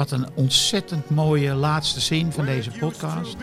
Wat 0.00 0.10
een 0.10 0.26
ontzettend 0.34 1.10
mooie 1.10 1.54
laatste 1.54 2.00
zin 2.00 2.32
van 2.32 2.44
deze 2.44 2.70
podcast. 2.70 3.36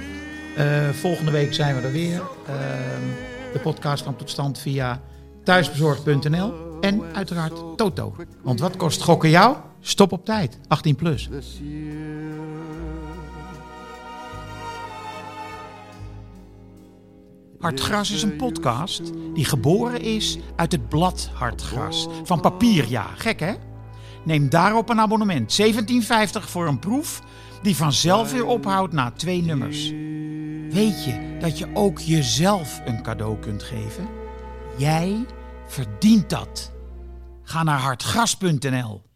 Eh, 0.55 0.89
volgende 0.89 1.31
week 1.31 1.53
zijn 1.53 1.75
we 1.75 1.81
er 1.81 1.91
weer. 1.91 2.21
Ehm, 2.47 3.01
de 3.53 3.59
podcast 3.59 4.03
komt 4.03 4.17
tot 4.17 4.29
stand 4.29 4.59
via 4.59 5.01
thuisbezorgd.nl 5.43 6.53
en 6.81 7.01
uiteraard 7.13 7.77
Toto. 7.77 8.15
Want 8.43 8.59
wat 8.59 8.75
kost 8.75 9.01
gokken 9.01 9.29
jou? 9.29 9.55
Stop 9.79 10.11
op 10.11 10.25
tijd. 10.25 10.59
18 10.67 10.95
plus. 10.95 11.29
Hartgras 17.59 18.11
is 18.11 18.23
een 18.23 18.35
podcast 18.35 19.01
die 19.33 19.45
geboren 19.45 20.01
is 20.01 20.37
uit 20.55 20.71
het 20.71 20.89
blad 20.89 21.29
Hartgras. 21.33 22.07
Van 22.23 22.39
papier, 22.39 22.89
ja. 22.89 23.05
Gek 23.15 23.39
hè? 23.39 23.53
Neem 24.23 24.49
daarop 24.49 24.89
een 24.89 24.99
abonnement. 24.99 25.59
17,50 25.61 25.67
voor 26.39 26.67
een 26.67 26.79
proef 26.79 27.21
die 27.61 27.75
vanzelf 27.75 28.31
weer 28.31 28.45
ophoudt 28.45 28.93
na 28.93 29.11
twee 29.11 29.41
nummers. 29.41 29.89
Weet 30.69 31.05
je 31.05 31.37
dat 31.39 31.57
je 31.57 31.67
ook 31.73 31.99
jezelf 31.99 32.81
een 32.85 33.03
cadeau 33.03 33.37
kunt 33.37 33.63
geven? 33.63 34.07
Jij 34.77 35.25
verdient 35.67 36.29
dat. 36.29 36.71
Ga 37.43 37.63
naar 37.63 37.79
hartgras.nl 37.79 39.06